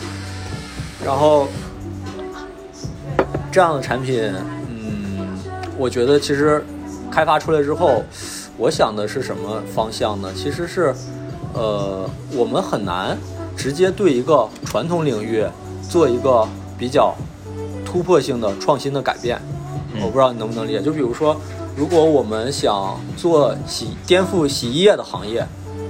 [1.05, 1.47] 然后
[3.51, 4.21] 这样的产品，
[4.69, 5.39] 嗯，
[5.77, 6.63] 我觉得其实
[7.09, 8.03] 开发出来之后，
[8.57, 10.31] 我想的是什么方向呢？
[10.35, 10.93] 其实是，
[11.53, 13.17] 呃，我们很难
[13.55, 15.43] 直接对一个传统领域
[15.89, 17.13] 做一个比较
[17.85, 19.39] 突破性的创新的改变。
[19.93, 20.81] 嗯我不知道你能不能理解。
[20.81, 21.35] 就比如说，
[21.75, 25.43] 如果我们想做洗颠覆洗衣液的行业，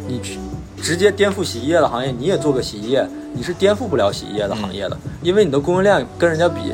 [0.08, 0.39] 你去
[0.82, 6.72] 直接颠覆洗衣液的行业，你也做个洗衣液，你是颠覆不了洗衣液的行业的，因为你的供应链跟人家比。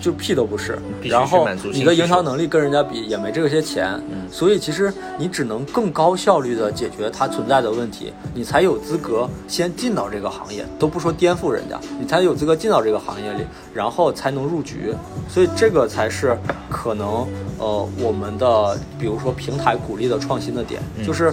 [0.00, 14.92] 就屁都不是然后你的营销能力跟人家比也没这些钱，嗯所以其实你只能更高效率的解决它存在的问题，你才有资格先进到这个行业，都不说颠覆人家，你才有资格进到这个行业里，然后才能入局，
[15.28, 16.36] 所以这个才是
[16.68, 17.26] 可能
[17.58, 21.32] 呃我们的比如说平台鼓励的创新的点，嗯就是。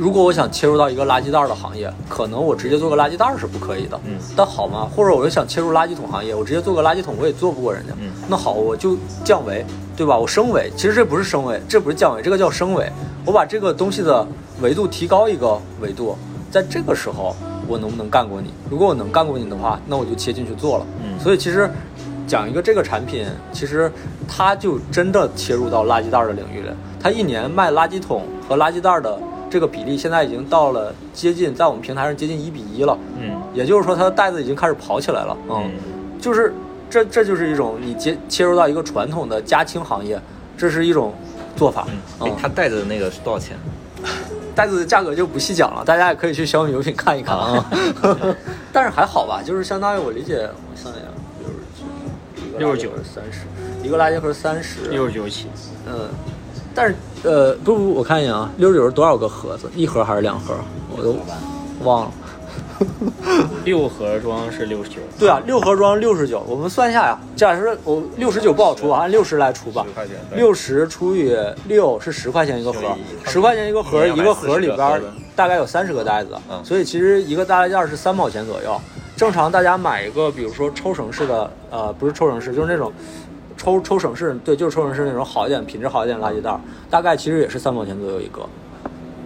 [0.00, 4.00] 如果我想切入到一个垃圾袋儿的行业，可能我直接做个垃圾袋儿是不可以的。
[4.06, 4.88] 嗯但好吗？
[4.96, 7.92] 或者我又想切入垃圾桶行业，我直接做个垃圾桶，我也做不过人家。
[8.00, 9.62] 嗯那好，我就降维，
[9.94, 10.16] 对吧？
[10.16, 12.90] 我升维，其实这不是升维，这不是降维，这个叫升维。
[13.26, 14.26] 我把这个东西的
[14.62, 16.16] 维度提高一个维度，
[16.50, 17.36] 在这个时候，
[17.68, 18.54] 我能不能干过你？
[18.70, 20.86] 如果我能干过你的话，那我就切进去做了。
[21.04, 21.70] 嗯所以其实
[22.26, 23.92] 讲一个这个产品，其实
[24.26, 26.74] 它就真的切入到垃圾袋儿的领域了。
[26.98, 29.18] 它一年卖垃圾桶和垃圾袋儿的
[29.50, 32.96] 这个比例，现在已经到了接近在我们平台上接近一比一了。
[33.20, 35.36] 嗯也就是说，它的袋子已经开始跑起来了。
[35.48, 35.72] 嗯，嗯
[36.20, 36.54] 就是
[36.88, 40.20] 这这就是一种你接切入到一个传统的家清行业，
[40.56, 41.12] 这是一种
[41.56, 41.86] 做法。
[42.20, 43.56] 嗯，哎，它袋子的那个是多少钱？
[44.54, 47.70] 袋子的价格就不细讲了，大家也可以去小米有品看一看啊。
[48.72, 51.06] 但是还好吧，就是相当于我理解，我算一下，
[52.56, 53.40] 六十九，六十九三十，
[53.82, 55.46] 一个垃圾盒三十，六十九起，
[55.86, 56.08] 嗯，
[56.74, 59.70] 但是呃，不不，我看一眼啊，六十九是多少个盒子？
[59.74, 60.54] 一盒还是两盒？
[60.96, 61.16] 我都
[61.84, 62.10] 忘了。
[63.62, 64.96] 六盒装是六十九。
[65.18, 67.20] 对啊，六盒装六十九，我们算一下呀。
[67.36, 70.16] 假设我六十九不好出啊，按六十来出吧10块钱。
[70.30, 71.36] 对六十除以
[71.68, 72.80] 六是十块钱一个盒
[73.26, 75.06] 十块钱一个盒，一一个盒里边儿240个盒子
[75.36, 78.80] 大概有三十个袋子，嗯所以其实一个大袋是三毛钱左右。
[79.14, 82.90] 正常大家买一个，比如说抽绳式的，呃，不是抽绳式，就是那种
[83.60, 86.58] 抽抽省市，对，就是抽省市那种好一点、品质好一点的垃圾袋，
[86.88, 88.40] 大概其实也是三毛钱左右一个。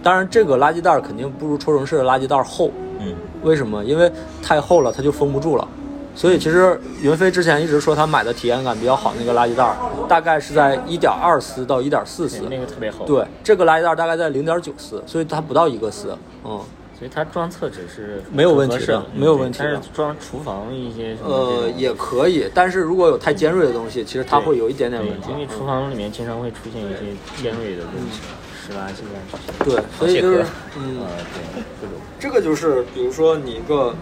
[0.03, 2.69] 当然，这个垃圾袋肯定不如抽省市的垃圾袋厚，
[2.99, 3.81] 嗯为什么？
[3.85, 4.11] 因为
[4.43, 5.65] 太厚了，它就封不住了。
[6.13, 9.73] 所以其实云飞之前一直说他买的体验感比较好那个垃圾袋，
[10.09, 12.41] 大概是在一点二丝到一点四丝。
[12.49, 16.17] 那个特别厚。，对，这个垃圾袋大概在零点九丝，所以它不到一个丝。
[16.43, 16.59] 嗯，
[16.97, 25.29] 所以它装厕纸是没有问题的没有问题的但是装厨房一些什么呃，也可以，但是如果有太尖锐的东西，其实它会有一点点问题。
[25.31, 26.99] 因为厨房里面经常会出现一些
[27.43, 28.21] 尖锐的东西，
[28.65, 29.19] 是垃圾啊
[29.67, 29.75] 这些。
[29.75, 30.45] 对，所以就是
[30.77, 31.95] 嗯，呃，对，这种。
[32.17, 33.93] 这个就是比如说你一个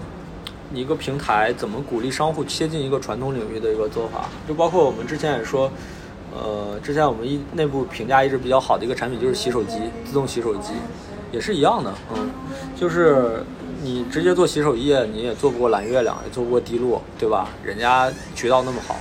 [0.70, 5.72] 你一个平台怎么鼓励商户切进一个传统领域的一个做法，就包括我们之前也说，
[6.32, 10.74] 呃，之前我们一内部评价一直比较好的一个产品就是洗手机，自动洗手机，
[11.34, 12.30] 也是一样的，嗯，
[12.80, 13.44] 就是
[13.82, 17.50] 你直接做洗手液，你也做不过蓝月亮，也做不过滴露，对吧？
[17.64, 18.96] 人家渠道那么好，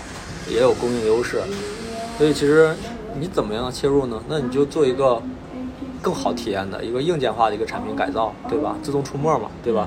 [0.51, 1.43] 也有供应优势，
[2.17, 2.75] 所以其实
[3.21, 4.21] 你怎么样切入呢？
[4.29, 5.21] 那你就做一个
[6.01, 8.75] 更好体验的一个硬件化的一个产品改造，对吧？
[8.83, 9.87] 自动出墨嘛，对吧？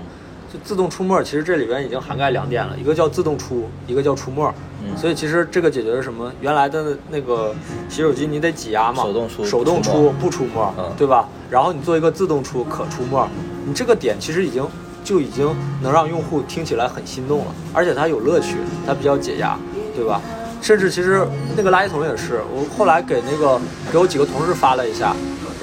[0.56, 4.54] 就自动出墨，其实这里边已经涵盖两点了，一个叫自动出，一个叫出墨。
[4.84, 6.32] 嗯所以其实这个解决的是什么？
[6.40, 7.54] 原来的那个
[7.90, 11.28] 洗手机你得挤压嘛，手动出手动不出出不出墨，嗯对吧？
[11.50, 13.28] 然后你做一个自动出可出墨，
[13.66, 14.66] 你这个点其实已经
[15.04, 19.58] 就已经能让用户听起来很心动了，而且它有乐趣，它比较解压，
[19.96, 20.22] 对吧？
[20.62, 21.28] 甚至其实
[21.58, 23.60] 那个垃圾桶也是，我后来给那个
[23.92, 25.16] 给我几个同事发了一下，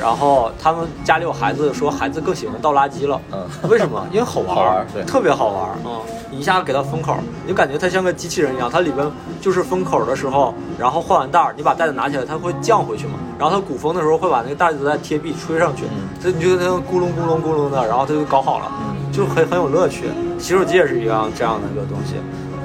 [0.02, 3.20] 然后他们家里有孩子，说孩子更喜欢倒垃圾了。
[3.30, 4.04] 嗯为什么？
[4.10, 5.76] 因为好玩对特别好玩儿。
[5.84, 9.08] 嗯，你一下子给它封口，你就感觉它像个机器人一样，它里边
[9.40, 13.14] 就是封口的时候，然后换完袋儿，你把袋子拿起来，它会降回去嘛。
[13.38, 18.66] 然后它鼓风的时候会把那个袋子再贴壁吹上去，嗯这你就它咕隆咕隆咕隆的，然后它就搞好了。
[18.80, 20.06] 嗯就很很有乐趣。
[20.38, 22.14] 洗手机也是一样这样的一个东西，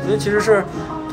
[0.06, 0.64] 所以其实是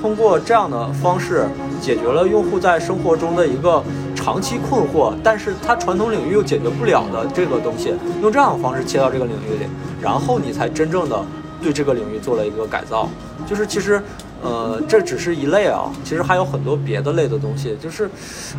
[0.00, 1.44] 通过这样的方式
[1.80, 3.82] 解决了用户在生活中的一个
[4.24, 9.68] 长期困惑，但是它传统领域又解决不了的这个东西，用这样的方式切到这个领域里，
[10.00, 11.22] 然后你才真正的
[11.62, 13.06] 对这个领域做了一个改造。
[13.46, 14.02] 就是其实。
[14.42, 18.10] 呃，这只是一类啊，其实还有很多别的类的东西，就是，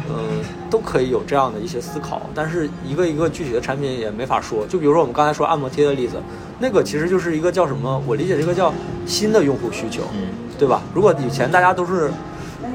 [0.10, 4.66] 嗯、都可以有这样的一些思考，但是一个一个具体的产品也没法说。
[4.66, 6.16] 就比如说我们刚才说按摩贴的例子，
[6.58, 8.02] 那个其实就是一个叫什么？
[8.08, 8.74] 我理解这个叫
[9.06, 10.82] 新的用户需求，嗯对吧？
[10.92, 12.10] 如果以前大家都是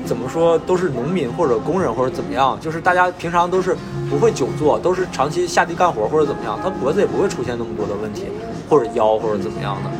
[0.04, 3.76] 怎么说，都是农民或者工人或者怎么样，就是大家平常都是
[4.08, 8.24] 不会久坐，都是长期下地干活或者怎么样，他脖子也不会出现那么多的问题，
[8.68, 9.90] 或者腰或者怎么样的。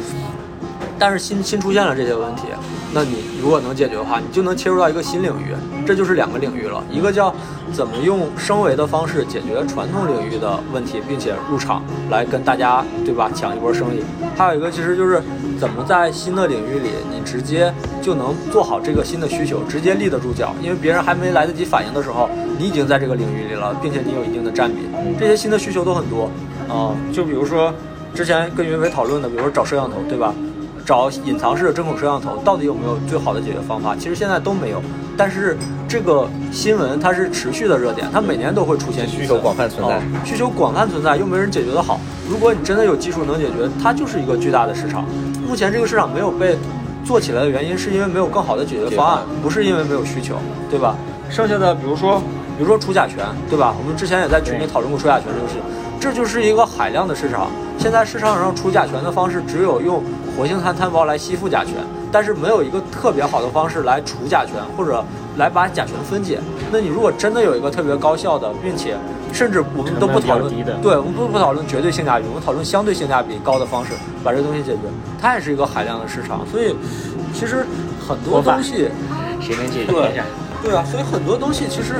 [0.98, 2.48] 但是新新出现了这些问题，
[2.93, 5.55] 那你如果能解决的话，你就能切入到一个新领域，
[5.87, 6.83] 这就是两个领域了。
[6.91, 7.33] 一个叫
[7.73, 14.01] 怎么用升维的方式解决传统领域的问题，并且入场来跟大家对吧抢一波生意；
[14.37, 15.23] 还有一个其实就是
[15.59, 17.73] 怎么在新的领域里，你直接
[18.03, 24.89] 就能做好这个新的需求，直接立得住脚，因为别人还没来得及反应的时候，你已经在这个领域里了，并且你有一定的占比。
[25.19, 26.29] 这些新的需求都很多
[26.69, 27.73] 啊、就比如说
[28.15, 30.33] 之前跟云飞讨论的，比如说找摄像头，对吧？
[30.91, 33.95] 找隐藏式的针孔摄像头到底有没有最好的解决方法？
[33.95, 34.83] 其实现在都没有。
[35.17, 35.57] 但是
[35.87, 42.01] 这个新闻它是持续的热点，它每年都会出现需求广泛存在哦需求广泛存在，又没人解决得好。
[42.29, 45.05] 如果你真的有技术能解决，它就是一个巨大的市场。
[45.47, 46.59] 目前这个市场没有被
[47.05, 50.35] 做起来的原因，是因为没有更好的解决方案，不是因为没有需求，
[50.69, 50.97] 对吧？
[51.31, 52.19] 剩下的比如说，
[52.59, 53.73] 比如说除甲醛，对吧？
[53.79, 55.62] 我们之前也在群里讨论过除甲醛这个事情，
[56.01, 57.51] 这就是一个海量的市场。
[57.78, 60.02] 现在市场上除甲醛的方式只有用
[60.36, 61.74] 活性炭炭包来吸附甲醛，
[62.10, 65.05] 但是没有一个特别好的方式来除甲醛，或者
[65.36, 66.40] 来把甲醛分解。
[66.72, 68.97] 那你如果真的有一个特别高效的，并且
[69.32, 70.51] 甚至我们都不讨论
[70.81, 73.93] 对，我们不不讨论绝对性价比，我们讨论相对性价比高的方式
[74.24, 74.81] 把这个东西解决，
[75.20, 76.40] 它也是一个海量的市场。
[76.51, 76.74] 所以
[77.35, 77.66] 其实
[78.09, 78.89] 很多东西。
[79.40, 79.93] 谁能解决？
[80.62, 81.94] 对啊，所以很多东西其实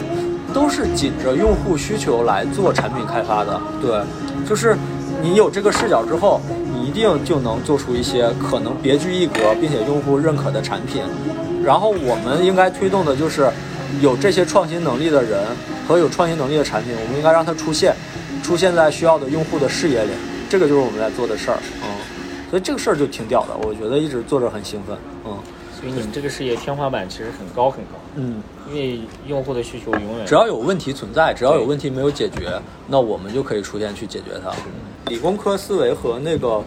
[0.52, 3.60] 都是紧着用户需求来做产品开发的。
[3.81, 4.01] 对，
[4.48, 4.77] 就是
[5.22, 6.40] 你有这个视角之后，
[6.72, 11.02] 你一定就能做出一些可能别具一格并且用户认可的产品。
[11.62, 13.51] 然后我们应该推动的就是
[14.01, 15.44] 有这些创新能力的人
[15.86, 17.94] 和有创新能力的产品，我们应该让它出现，
[18.43, 20.10] 出现在需要的用户的视野里。
[20.48, 21.59] 这个就是我们在做的事儿。
[21.85, 21.89] 嗯，
[22.51, 24.97] 所以这个事儿就挺屌的，我觉得一直做着很兴奋。
[25.27, 25.36] 嗯
[25.81, 28.43] 所以你们这个事业天花板其实很高很高，嗯。
[28.69, 34.52] 因为用户的需求永远只要有问题存在，只要有问题没有解决，那我们就可以出现去解决它。
[35.11, 36.62] 理工科思维和那个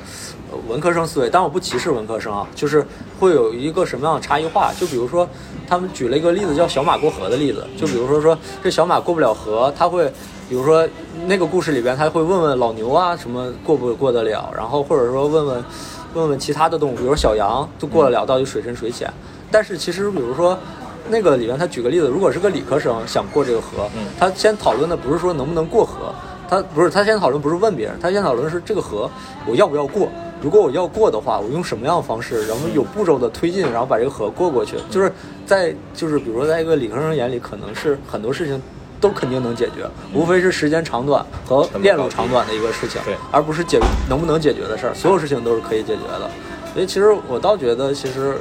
[0.51, 2.85] 呃文科生思维，但我不歧视文科生啊，就是
[3.19, 4.73] 会有一个什么样的差异化？
[4.77, 5.25] 就比如说，
[5.65, 10.11] 他们举了一个例子叫小马过河的例子，就比如说说这小马过不了河，他会。
[10.49, 10.87] 比如说
[11.25, 15.63] 那个故事里边，他会问问老牛啊什么过不过得了，然后或者说问问
[16.13, 19.11] 问问其他的动物，比如说小羊都过得了，到底水深水浅。
[19.51, 20.57] 但是其实比如说
[21.09, 26.13] 那个里面他举个例子，如果是个理科生想过这个河，嗯他先讨论的不是说能不能过河，
[26.49, 29.09] 他不是他先讨论不是问别人，他先讨论是这个河
[29.45, 30.07] 我要不要过。
[30.41, 34.75] 如果我要过的话，我用什么样的方式，然后有步骤的推进，然后把这个河过过去。
[34.89, 35.11] 就是
[35.45, 38.61] 在就是比如说在一个理科生眼里，可能是很多事情
[39.03, 43.77] 都肯定能解决，无非是时间长短和链路长短的一个事情，对而不是解
[44.07, 44.93] 能不能解决的事儿。
[44.95, 46.31] 所有事情都是可以解决的。
[46.73, 48.37] 所以其实我倒觉得，其实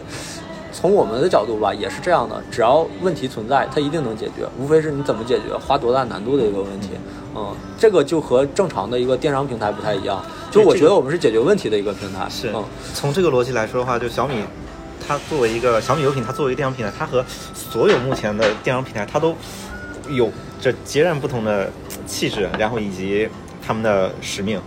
[0.72, 2.40] 从我们的角度吧，也是这样的。
[2.48, 6.90] 只要问题存在，它一定能解决，无非是你怎么解决，花多大难度的一个问题。
[7.34, 10.24] 嗯，这个就和正常的一个电商平台不太一样。
[10.52, 12.28] 就我觉得我们是解决问题的一个平台。
[12.30, 12.62] 是嗯，
[12.94, 14.36] 从这个逻辑来说的话，就小米，
[15.04, 19.34] 它作为一个小米有品，它作为一个电商平台，它和所有目前的电商平台，它都
[20.14, 20.30] 有
[20.60, 21.70] 着截然不同的
[22.06, 23.28] 气质，然后以及
[23.66, 24.60] 他们的使命。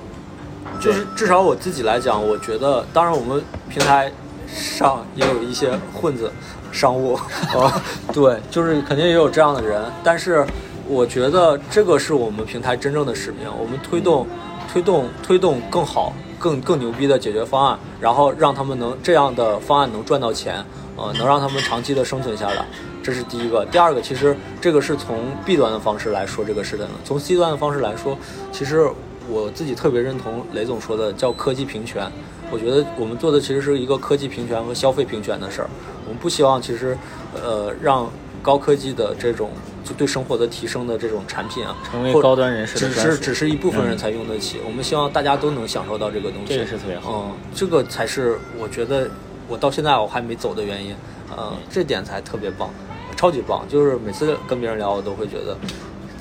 [0.80, 4.12] 就是至少我自己来讲，我觉得，当然我们平台
[4.48, 6.30] 上也有一些混子
[6.72, 7.82] 商务，啊，
[8.12, 10.46] 对，就是肯定也有这样的人，但是
[10.88, 14.28] 我觉得这个是我们平台真正的使命，我们推动、
[14.72, 20.66] 推动、推动更好、更更牛逼的解决方案，然后让他们能这样的方案能赚到钱，
[20.96, 22.66] 呃，能让他们长期的生存下来，
[23.04, 23.66] 这是第一个。
[23.72, 28.18] 第二个，其实这个是从 B 端的方式来说这个事的，从 C 端的方式来说，
[28.52, 28.90] 其实
[29.30, 32.10] 我自己特别认同雷总说的叫科技平权。
[32.52, 35.70] 我觉得我们做的其实是一个科技平权和消费平权的事儿，
[36.06, 36.96] 我们不希望其实，
[37.34, 38.08] 呃，让
[38.44, 39.50] 高科技的这种
[39.84, 44.60] 就对生活的提升的这种产品啊，成为高端人士的只是只是一部分人才用得起。
[44.64, 47.32] 我们希望大家都能享受到这个东西，这个是特别好。
[47.32, 49.10] 嗯，这个才是我觉得
[49.48, 50.96] 我到现在我还没走的原因，
[51.36, 52.70] 呃，这点才特别棒，
[53.16, 53.66] 超级棒。
[53.68, 55.58] 就是每次跟别人聊，我都会觉得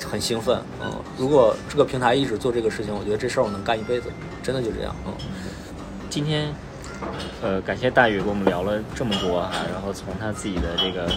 [0.07, 0.59] 很兴奋。
[0.83, 4.09] 嗯，如果这个平台一直做这个事情，我觉得这事儿我能干一辈子，
[4.43, 4.95] 真的就这样。
[5.05, 5.13] 嗯。
[6.09, 6.53] 今天，
[7.41, 11.11] 呃，感谢大宇跟我们聊了这么多哈，然后从他自己的这个，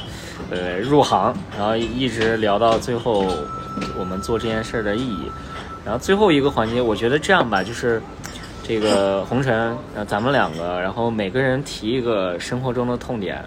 [0.51, 3.25] 呃，入行，然后一直聊到最后
[3.97, 5.31] 我们做这件事儿的意义，
[5.85, 8.03] 然后最后一个环节，我觉得这样吧，就是
[8.69, 13.43] 这个红尘，呃，咱们两个，然后每个人提一个生活中的痛点，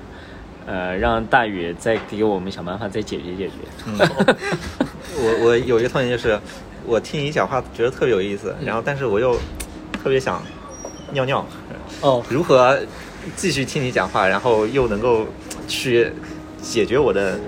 [0.66, 3.54] 呃，让大宇再给我们想办法再解决解决。
[5.14, 6.40] 我我有一个痛点就是，
[6.88, 9.36] 我听你讲话觉得特别有意思，然后但是我又
[9.94, 10.42] 特别想
[11.12, 11.46] 尿尿，
[12.02, 12.80] 哦，如何
[13.36, 15.28] 继续听你讲话，然后又能够
[15.68, 16.12] 去
[16.64, 17.40] 解决我的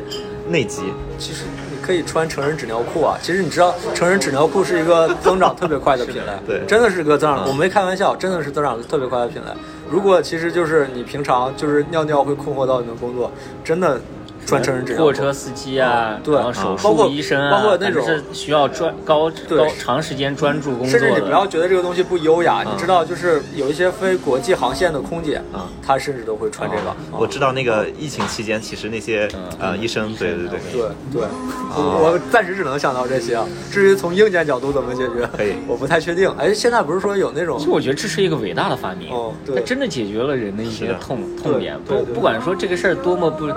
[0.48, 0.84] 内急？
[1.18, 3.18] 其实你可以穿成人纸尿裤啊。
[3.22, 9.48] 其实你知道，成人纸尿裤是一个增长特别快的品类， 对真的是个增长，嗯我没开玩笑，真的是增长特别快的品类。
[9.90, 13.30] 如果其实就是你平常就是尿尿会困惑到你的工作，
[13.64, 14.00] 真的
[14.46, 15.06] 穿成人纸尿裤。
[15.08, 20.88] 货车司机啊，对然后手包括术医生啊，包括那种是需要专高高长时间专注工作。
[20.88, 26.96] 甚至你不要觉得这个东西不优雅，嗯你知道，就是有一些飞国际航线的空姐，啊她甚至都会穿这个。
[27.12, 31.22] 我知道那个疫情期间，其实那些嗯呃医生，对对对，对对，
[31.76, 33.46] 我我暂时只能想到这些啊。
[33.72, 36.30] 至于从硬件角度怎么解决，可以我不太确定。
[36.38, 41.78] 哎，现在不是说有那种其实我觉得这是一个伟大的发明，哦对它真的解决了人的一些痛痛点。
[41.88, 43.48] 对对对不不管说这个事儿多么不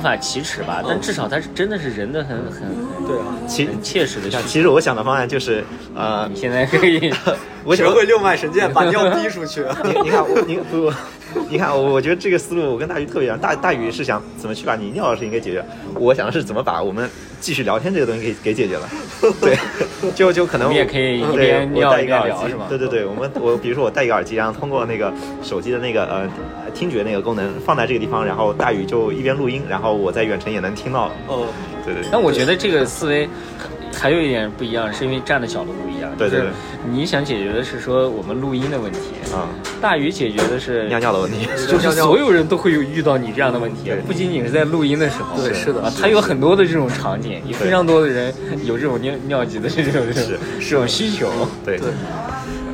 [0.00, 2.62] 法启齿吧，但嗯至少它是真的是人的很很
[3.06, 4.30] 对啊，其很切实的。
[4.42, 5.64] 其实我想的方案就是
[5.94, 7.12] 呃你，现在可以
[7.64, 9.64] 我学会六脉神剑，把尿滴出去。
[9.84, 10.92] 你你看我你不，
[11.48, 13.38] 你看我我觉得这个思路我跟大鱼特别一样。
[13.38, 15.64] 大大鱼是想怎么去把你尿的事情给解决，
[15.94, 17.08] 我想的是怎么把我们
[17.40, 18.88] 继续聊天这个东西给给解决了。
[19.40, 19.56] 对，
[20.14, 25.12] 就就可能我们也可以一对边尿一我戴一个耳机边聊是吗，对对对，我们我比如说我戴一个耳机，然后通过那个
[25.42, 26.28] 手机的那个呃
[26.74, 31.10] 听觉那个功能放在这个地方，然后大鱼就一边录音，然后我在远程也能听到。
[31.26, 31.46] 哦，
[31.84, 32.08] 对对对。
[32.10, 33.28] 那我觉得这个思维
[33.92, 36.10] 还有一点不一样，是因为站的角度不一样。
[36.16, 36.52] 对对就是
[36.90, 38.98] 你想解决的是说我们录音的问题，
[39.34, 39.48] 啊、
[39.80, 41.46] 大鱼解决的是尿尿的问题。
[41.68, 45.42] 就 是所有人都会有遇到你这样的问题对，不仅仅是在录音的时候。
[45.42, 48.32] 对是的啊，他有很多的这种场景，有非常多的人
[48.64, 51.28] 有这种尿尿急的这种这种这种需求，
[51.64, 51.88] 对对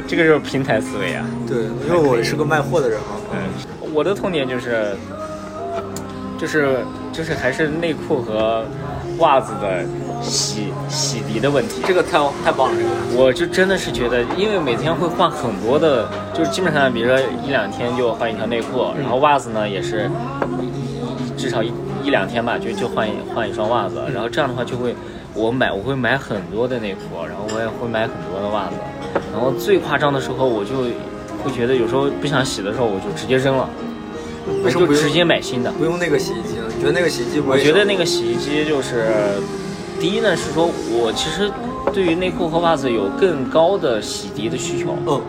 [0.07, 1.27] 这个就是平台思维啊。
[1.49, 3.07] 对，因为我是个卖货的人嘛。
[3.33, 4.95] 嗯，我的痛点就是，
[6.39, 6.79] 就是
[7.13, 8.65] 就是还是内裤和
[9.19, 9.85] 袜子的
[10.23, 11.81] 洗洗涤的问题。
[11.87, 13.23] 这个太太棒了，这个。
[13.23, 20.11] 我就真的是觉得，因为每天会换很多的，就是基本上比如说一两天就换一条内裤，然后袜子呢也是
[20.61, 21.73] 一一至少一
[22.05, 24.95] 一两天吧，就就换一换一双袜子，然后这样的话就会
[25.35, 28.75] 我买我会买很多的内裤，然后我也会买很多的袜子，
[29.33, 30.75] 然后最夸张的时候我就
[31.43, 33.69] 会觉得有时候不想洗的时候我就直接扔了，
[34.65, 35.71] 为什么不直接买新的。
[35.73, 36.66] 不用那个洗衣机呢？
[36.77, 37.59] 你觉得那个洗衣机不会？
[37.59, 39.07] 我觉得那个洗衣机就是，
[39.99, 41.51] 第一呢是说我其实
[41.93, 44.95] 对于内裤和袜子有更高的洗涤的需求。
[45.07, 45.21] 嗯，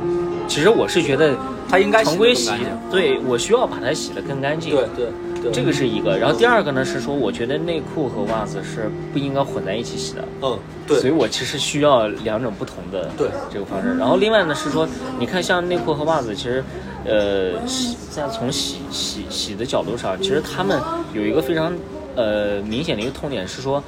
[0.47, 1.35] 其实我是觉得
[1.69, 2.51] 它应该常规洗
[2.91, 4.71] 对我需要把它洗得更干净。
[4.71, 5.07] 对对对，
[5.51, 6.17] 这个是一个。
[6.17, 10.23] 然后第二个呢是说，我觉得内裤和袜子是不应该混在一起洗的。
[10.41, 10.57] 嗯
[10.87, 13.95] 对，所以我其实需要两种不同的对这个方式。
[13.97, 14.87] 然后另外呢是说，
[15.19, 16.63] 你看像内裤和袜子，其实，
[17.05, 20.79] 呃，洗在从洗洗洗的角度上，其实他们
[21.13, 21.73] 有一个非常
[22.15, 23.83] 呃明显的一个痛点是说，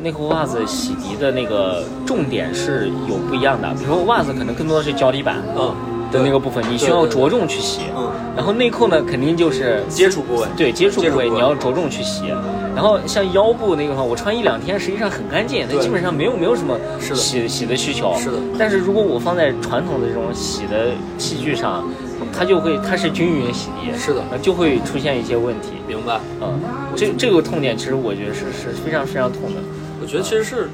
[0.00, 3.68] 内裤袜子洗涤的那个重点是有不一样的。
[3.74, 5.74] 比如说袜子可能更多的是脚底板嗯
[6.10, 7.80] 的那个部分，你需要着重去洗。
[7.96, 12.26] 嗯然后内裤呢，肯定就是接触部位对接触部位，你要着重去洗。
[12.74, 18.14] 然后像腰部那个的话，我穿一两天实际上很干净，它基本上没有没有什么洗洗的需求。
[18.18, 21.88] 是的但是如果我放在传统的这种洗的器具上，
[22.30, 25.70] 它就会它是均匀洗涤，是的呃就会出现一些问题。
[25.88, 26.20] 明白。
[26.42, 26.60] 嗯，
[26.94, 29.62] 这这个痛点其实我觉得是是非常非常痛的。
[30.02, 30.68] 我觉得其实是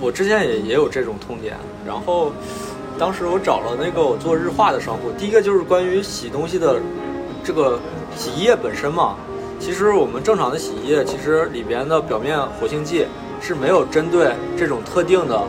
[0.00, 1.54] 我之前也也有这种痛点，
[1.86, 2.32] 然后
[2.98, 6.76] 当时我找了那个我做日化的商户，第一个就是关于洗东西的
[7.42, 7.78] 这个
[8.16, 9.16] 洗衣液本身嘛。
[9.58, 13.06] 其实我们正常的洗衣液，其实里边的表面活性剂
[13.40, 15.42] 是没有针对这种特定的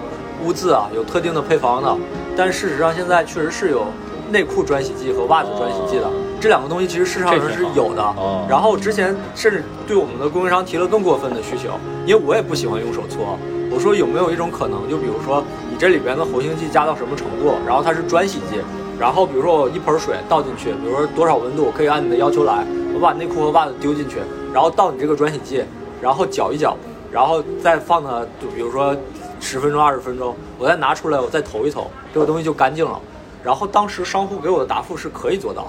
[0.43, 1.97] 污渍啊，有特定的配方的。
[2.35, 3.85] 但事实上现在确实是有
[4.31, 6.09] 内裤专洗剂和袜子专洗剂的，
[6.39, 8.01] 这两个东西其实市场上是有的。
[8.01, 11.71] 哦然后之前甚至对我们的供应商提了更过分的需求，
[12.05, 13.37] 因为我也不喜欢用手搓。
[13.71, 15.43] 我说有没有一种可能，就比如说
[15.75, 18.61] 你这里边的活性剂加到什么程度，然后它是专洗剂，
[18.97, 24.19] 然后比如说我一盆水倒进去，比如说多少温度，可以按你的要求来，我把内裤和袜子丢进去，
[24.53, 25.65] 然后倒你这个专洗剂，
[26.01, 26.77] 然后搅一搅，
[27.11, 28.95] 然后再放它，就比如说
[29.41, 32.97] 十分钟、二十分钟，我再拿出来，我再投一投，这个东西就干净了。
[33.43, 35.67] 然后当时商户给我的答复是可以做到，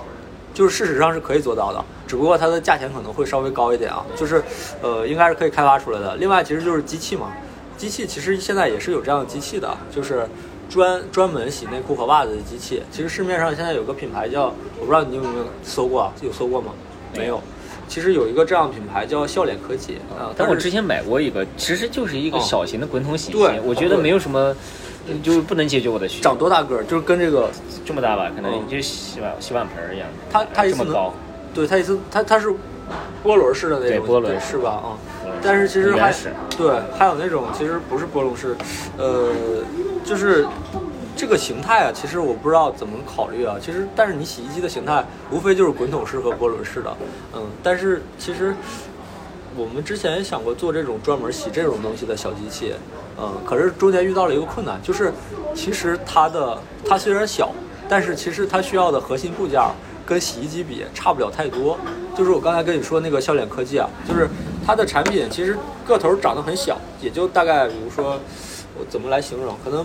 [0.54, 4.40] 就是事实上是可以做到的，只不过它的价钱可能会稍微高一点啊，就是
[4.82, 6.14] 呃应该是可以开发出来的。
[6.14, 7.32] 另外其实就是机器嘛，
[7.76, 10.26] 机器其实现在也是有这样的机器的，就是
[10.68, 12.82] 专专门洗内裤和袜子的机器。
[12.90, 16.12] 其实市面上现在有个品牌叫，我不知道你有没有搜过啊？
[16.22, 16.72] 有搜过吗？
[17.16, 17.40] 没有。
[17.88, 24.52] 其实有一个这样的品牌叫笑脸科技啊，但我之前买过一个，其实就是一个哦小型的滚筒洗衣机对，我觉得没有什么，
[25.06, 26.24] 嗯就是不能解决我的需求。
[26.24, 26.82] 长多大个儿？
[26.82, 27.48] 就是跟这个
[27.84, 30.08] 这么大吧，可能嗯就洗碗洗碗盆儿一样。
[30.28, 31.14] 它它一次能这么高，
[31.54, 32.52] 对，它一次它它是
[33.22, 34.70] 波轮式的那种，对波轮是吧？
[34.70, 36.12] 啊、嗯但是其实还
[36.56, 38.56] 对，还有那种其实不是波轮式，
[38.96, 39.32] 呃，
[40.04, 40.46] 就是
[41.14, 43.56] 这个形态啊，其实我不知道怎么考虑啊。
[43.60, 46.96] 其实，但是你洗衣机的形态无非就是滚筒式和波轮式的，
[47.34, 48.56] 嗯，但是其实
[49.56, 52.72] 我们之前也想过做这种专门洗这种东西的小机器，
[53.18, 55.12] 嗯，可是中间遇到了一个困难，就是
[55.54, 56.58] 其实它的
[56.88, 57.52] 它虽然小，
[57.88, 59.70] 但是其实它需要的核心部件儿
[60.06, 61.76] 跟洗衣机比差不了太多。
[62.16, 64.26] 就是我刚才跟你说那个笑脸科技啊，就是
[64.64, 68.18] 它的产品其实个头长得很小，也就大概比如说
[68.78, 69.84] 我怎么来形容，可能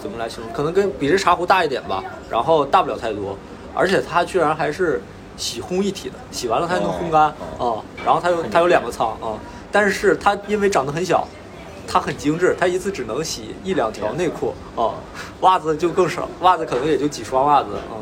[0.00, 3.36] 怎么来形容，可能跟比这茶壶大一点吧，然后大不了太多，
[3.74, 5.02] 而且它居然还是
[5.36, 9.36] 洗烘一体的，洗完了它还能烘干啊、哦然后它有它有两个仓啊、
[9.70, 11.26] 但是它因为长得很小。
[11.90, 14.92] 它很精致，它一次只能洗一两条内裤啊、
[15.40, 17.96] 袜子就更少，袜子可能也就几双袜子啊、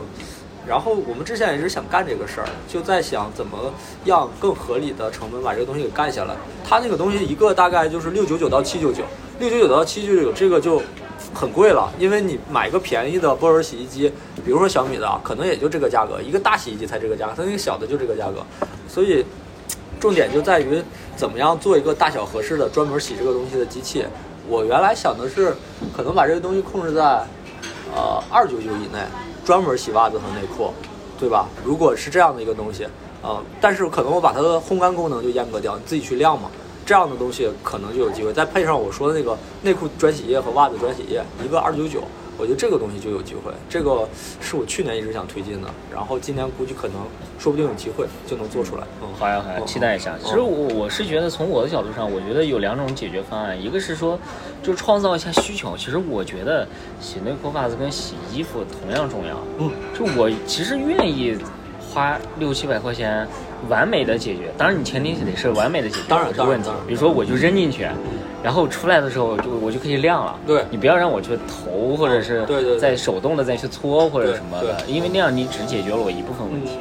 [0.69, 3.73] 然后我们之前也是想干这个事儿，就在想怎么
[4.07, 6.35] 样更合理的成本把这个东西给干下来。
[6.69, 9.05] 它那个东西一个大概就是六九九到七九九，
[9.39, 10.83] 六九九到七九九这个就
[11.33, 14.13] 很贵了，因为你买一个便宜的波轮洗衣机，
[14.45, 18.45] 比如说小米的，可能也就这个价格，一个大洗衣机才这个价格，它那个小的就这个价格，
[18.89, 19.25] 所以
[20.01, 20.83] 重点就在于
[21.15, 24.05] 怎么样做一个大小合适的专门洗这个东西的机器。
[24.49, 25.55] 我原来想的是，
[25.97, 27.03] 可能把这个东西控制在，
[27.95, 29.01] 呃，二九九以内，
[29.47, 30.73] 专门洗袜子和内裤，
[31.20, 31.47] 对吧？
[31.64, 32.85] 如果是这样的一个东西，
[33.23, 36.51] 啊、但是可能我把它的烘干功能就阉割掉，你自己去晾嘛，
[36.85, 38.32] 这样的东西可能就有机会。
[38.32, 42.02] 再配上我说的那个内裤专洗液和袜子专洗液，一个二九九，
[42.39, 43.53] 我觉得这个东西就有机会。
[43.69, 44.09] 这个
[44.41, 46.97] 是我去年一直想推进的，然后今年估计可能
[47.39, 48.83] 说不定有机会就能做出来。
[49.03, 50.15] 嗯，好呀好呀，嗯期待一下。
[50.23, 54.19] 其实我我是觉得从我的角度上，我觉得有两种解决方案，一个是说
[54.63, 55.77] 就创造一下需求。
[55.77, 56.67] 其实我觉得
[57.01, 59.39] 洗内裤、袜子跟洗衣服同样重要。
[59.59, 61.37] 嗯，就我其实愿意
[61.93, 63.27] 花六七百块钱
[63.69, 67.89] 完美的解决，当然你前提得是完美的解决当然这个问题比如说我就扔进去，
[68.43, 70.37] 然后出来的时候我就我就可以亮了。
[70.47, 70.65] 对。
[70.71, 72.79] 你不要让我去投，或者是对对对。
[72.79, 76.79] 再手动的再去搓或者什么的，因为那样你只解决了我一部分问题。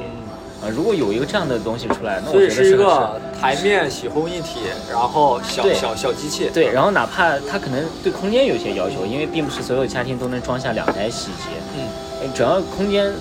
[0.64, 6.50] 啊，如果有一个这样的东西出来，那我觉得是一个台面洗烘一体，然后小小小机器。
[6.54, 11.88] 对，然后哪怕它可能对空间有些要求，因为并不是所有家庭都能装下两台洗衣机，嗯，
[12.22, 13.12] 呃只要空间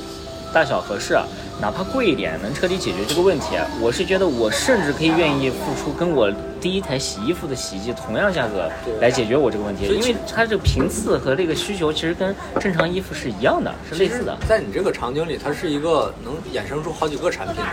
[0.52, 1.18] 大小合适，
[1.60, 8.70] 哪怕贵一点，能彻底解决这个问题，我是觉得我甚至可以愿意付出跟我第一台洗衣服的洗衣机同样价格
[9.00, 14.36] 来解决我这个问题，因为它这个频次和这个需求其实跟正常衣服是一样的，是类似的。
[14.48, 17.72] 在你这个场景里，它是一个能衍生出好几个产品的，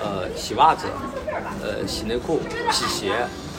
[0.00, 0.86] 呃，洗袜子，
[1.62, 2.40] 呃，洗内裤、
[2.70, 3.12] 洗鞋，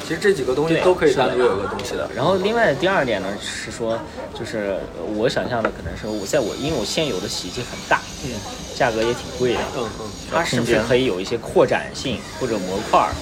[0.10, 2.10] 其实这几个东西都可以单独有一个东西的。
[2.16, 3.96] 然后另外第二点呢是说，
[4.34, 8.32] 就是呃我想象的可能是我在我因为我现有的洗衣机很大，嗯
[8.76, 13.14] 价格也挺贵的，嗯嗯，它是不是可以有一些扩展性或者模块儿，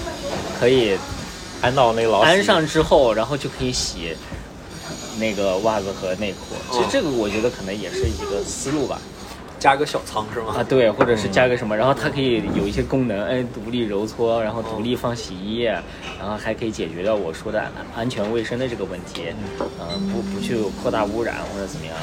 [0.58, 0.96] 可以
[1.60, 4.16] 安到那个老安上之后，然后就可以洗
[5.18, 6.56] 那个袜子和内裤。
[6.70, 8.98] 其实哦这个我觉得可能也是一个思路吧。
[9.58, 10.54] 加个小仓是吗？
[10.56, 15.66] 啊，对，或者是加个什么，然后它可以有一些功能，哎，独立揉搓，然后独立放洗衣液，
[16.18, 17.62] 然后还可以解决掉我说的
[17.94, 19.24] 安全卫生的这个问题，
[19.60, 21.94] 嗯、不不去扩大污染或者怎么样。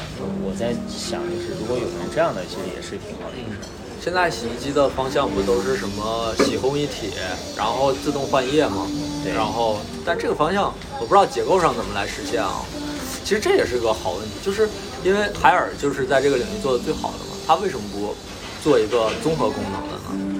[0.44, 3.64] 我在想，就是如果有人这样的，其实也是挺好的一个事儿。
[3.98, 7.10] 现在洗衣机的方向不都是什么洗烘一体，
[7.56, 8.86] 然后自动换液吗？
[9.24, 12.62] 对然后，但这个方向我不知道结构上怎么来实现啊。
[13.24, 14.68] 其实这也是个好问题，就是
[15.02, 18.14] 因为海尔就是在这个领域做的最好的嘛，它为什么不
[18.62, 20.34] 做一个综合功能的呢？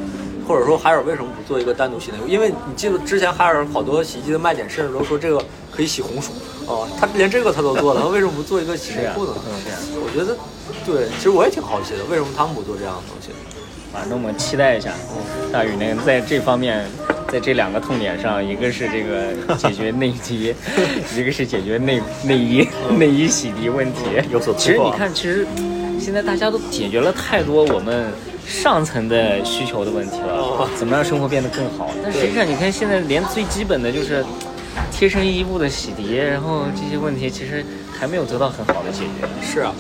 [0.46, 2.28] 或者说海尔为什么不做一个单独洗内裤？
[2.28, 6.32] 因为你记得之前海尔好多洗衣机的卖点甚至都说这个可以洗红薯
[6.66, 9.32] 哦，他连这个他都做了，他为什么不做一个洗内裤呢？
[9.46, 9.52] 嗯，
[10.02, 10.36] 我觉得，
[10.84, 13.30] 对，其实我也挺好奇的，为什么他们不做这样的东西？
[13.92, 14.92] 反正我们期待一下，
[15.52, 16.84] 大宇能在这方面，
[17.32, 20.54] 在这两个痛点上，一个是这个解决内衣，
[21.16, 22.68] 一个是解决内内衣
[22.98, 24.00] 内衣洗涤问题。
[24.30, 25.46] 有所其实你看，其实
[26.06, 28.12] 现在大家都解决了太多我们
[28.46, 31.90] 上层的需求的问题了，怎么让生活变得更好？
[32.00, 34.24] 但实际上，你看现在连最基本的就是
[34.92, 39.26] 贴身衣物的洗涤，然后这些问题其实还没有得到很好的解决。
[39.42, 39.74] 是啊，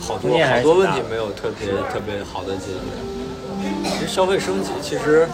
[0.00, 3.90] 好多好多问题没有特别特别好的解决。
[3.90, 5.26] 其实消费升级，其实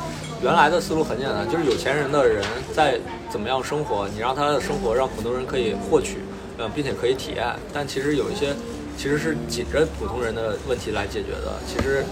[0.43, 2.43] 原来的思路很简单，就是有钱人的人
[2.73, 2.99] 在
[3.29, 6.21] 怎么样生活，你让他的生活让普通人可以获取，
[6.57, 7.45] 嗯，并且可以体验。
[7.75, 8.57] 但其实有一些
[8.97, 12.05] 其实是紧着普通人的问题来解决的，其实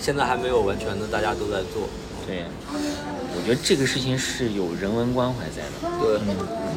[0.00, 1.88] 现在还没有完全的大家都在做。
[2.26, 5.90] 对，我觉得这个事情是有人文关怀在的。
[6.00, 6.20] 对，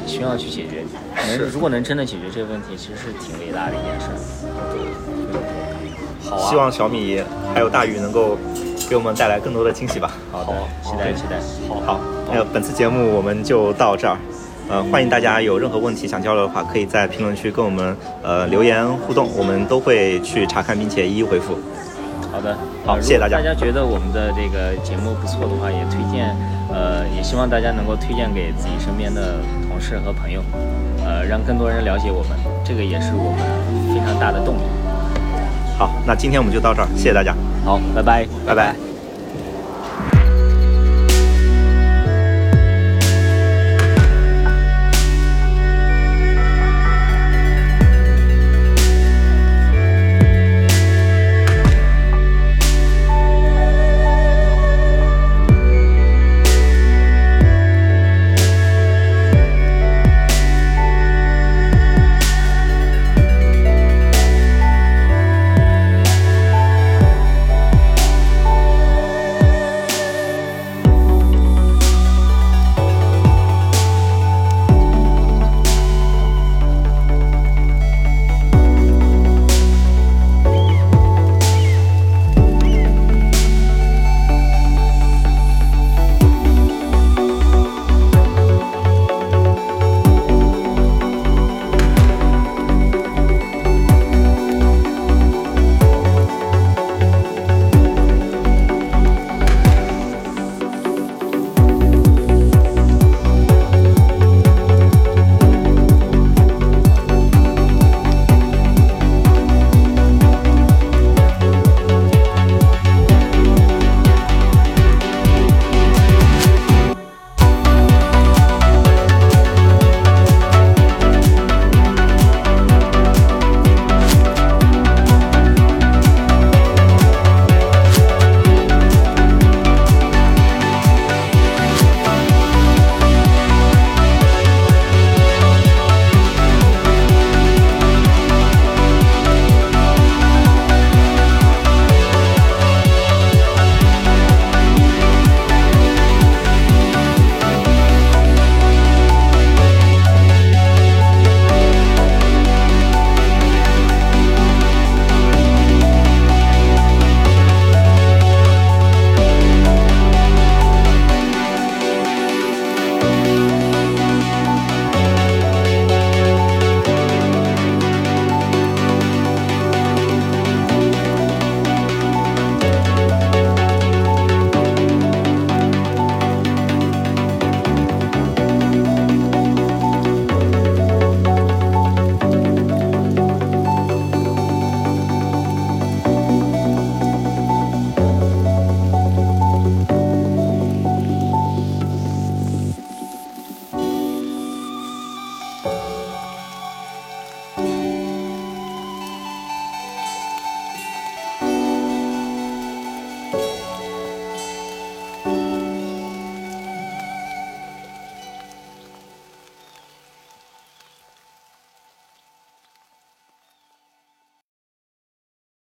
[0.06, 0.84] 需要去解决。
[1.14, 4.18] 能如果能真的解决这个问题，其实是挺伟大的一件事儿。
[6.28, 7.22] 好啊，希望小米
[7.54, 8.36] 还有大鱼能够
[8.90, 10.10] 给我们带来更多的惊喜吧。
[10.32, 10.52] 好的，
[10.82, 11.38] 期待期待。
[11.86, 12.00] 好，
[12.32, 14.18] 那本次节目我们就到这儿。
[14.68, 21.56] 呃，欢迎大家有任何问题想交流的话，可以在评论区跟我们呃留言互动，我们都会去查看并且一一回复。
[22.32, 23.38] 好的，好谢谢大家。
[23.38, 26.34] 大家觉得我们的这个节目不错的话，也推荐，
[26.68, 29.36] 呃，也希望大家能够推荐给自己身边的
[29.68, 30.42] 同事和朋友，
[31.04, 34.62] 呃，让更多人了解我们，这个也是我们非常大的动力。
[35.78, 37.32] 好，那今天我们就到这儿，谢谢大家，
[37.64, 38.95] 好，拜拜，拜拜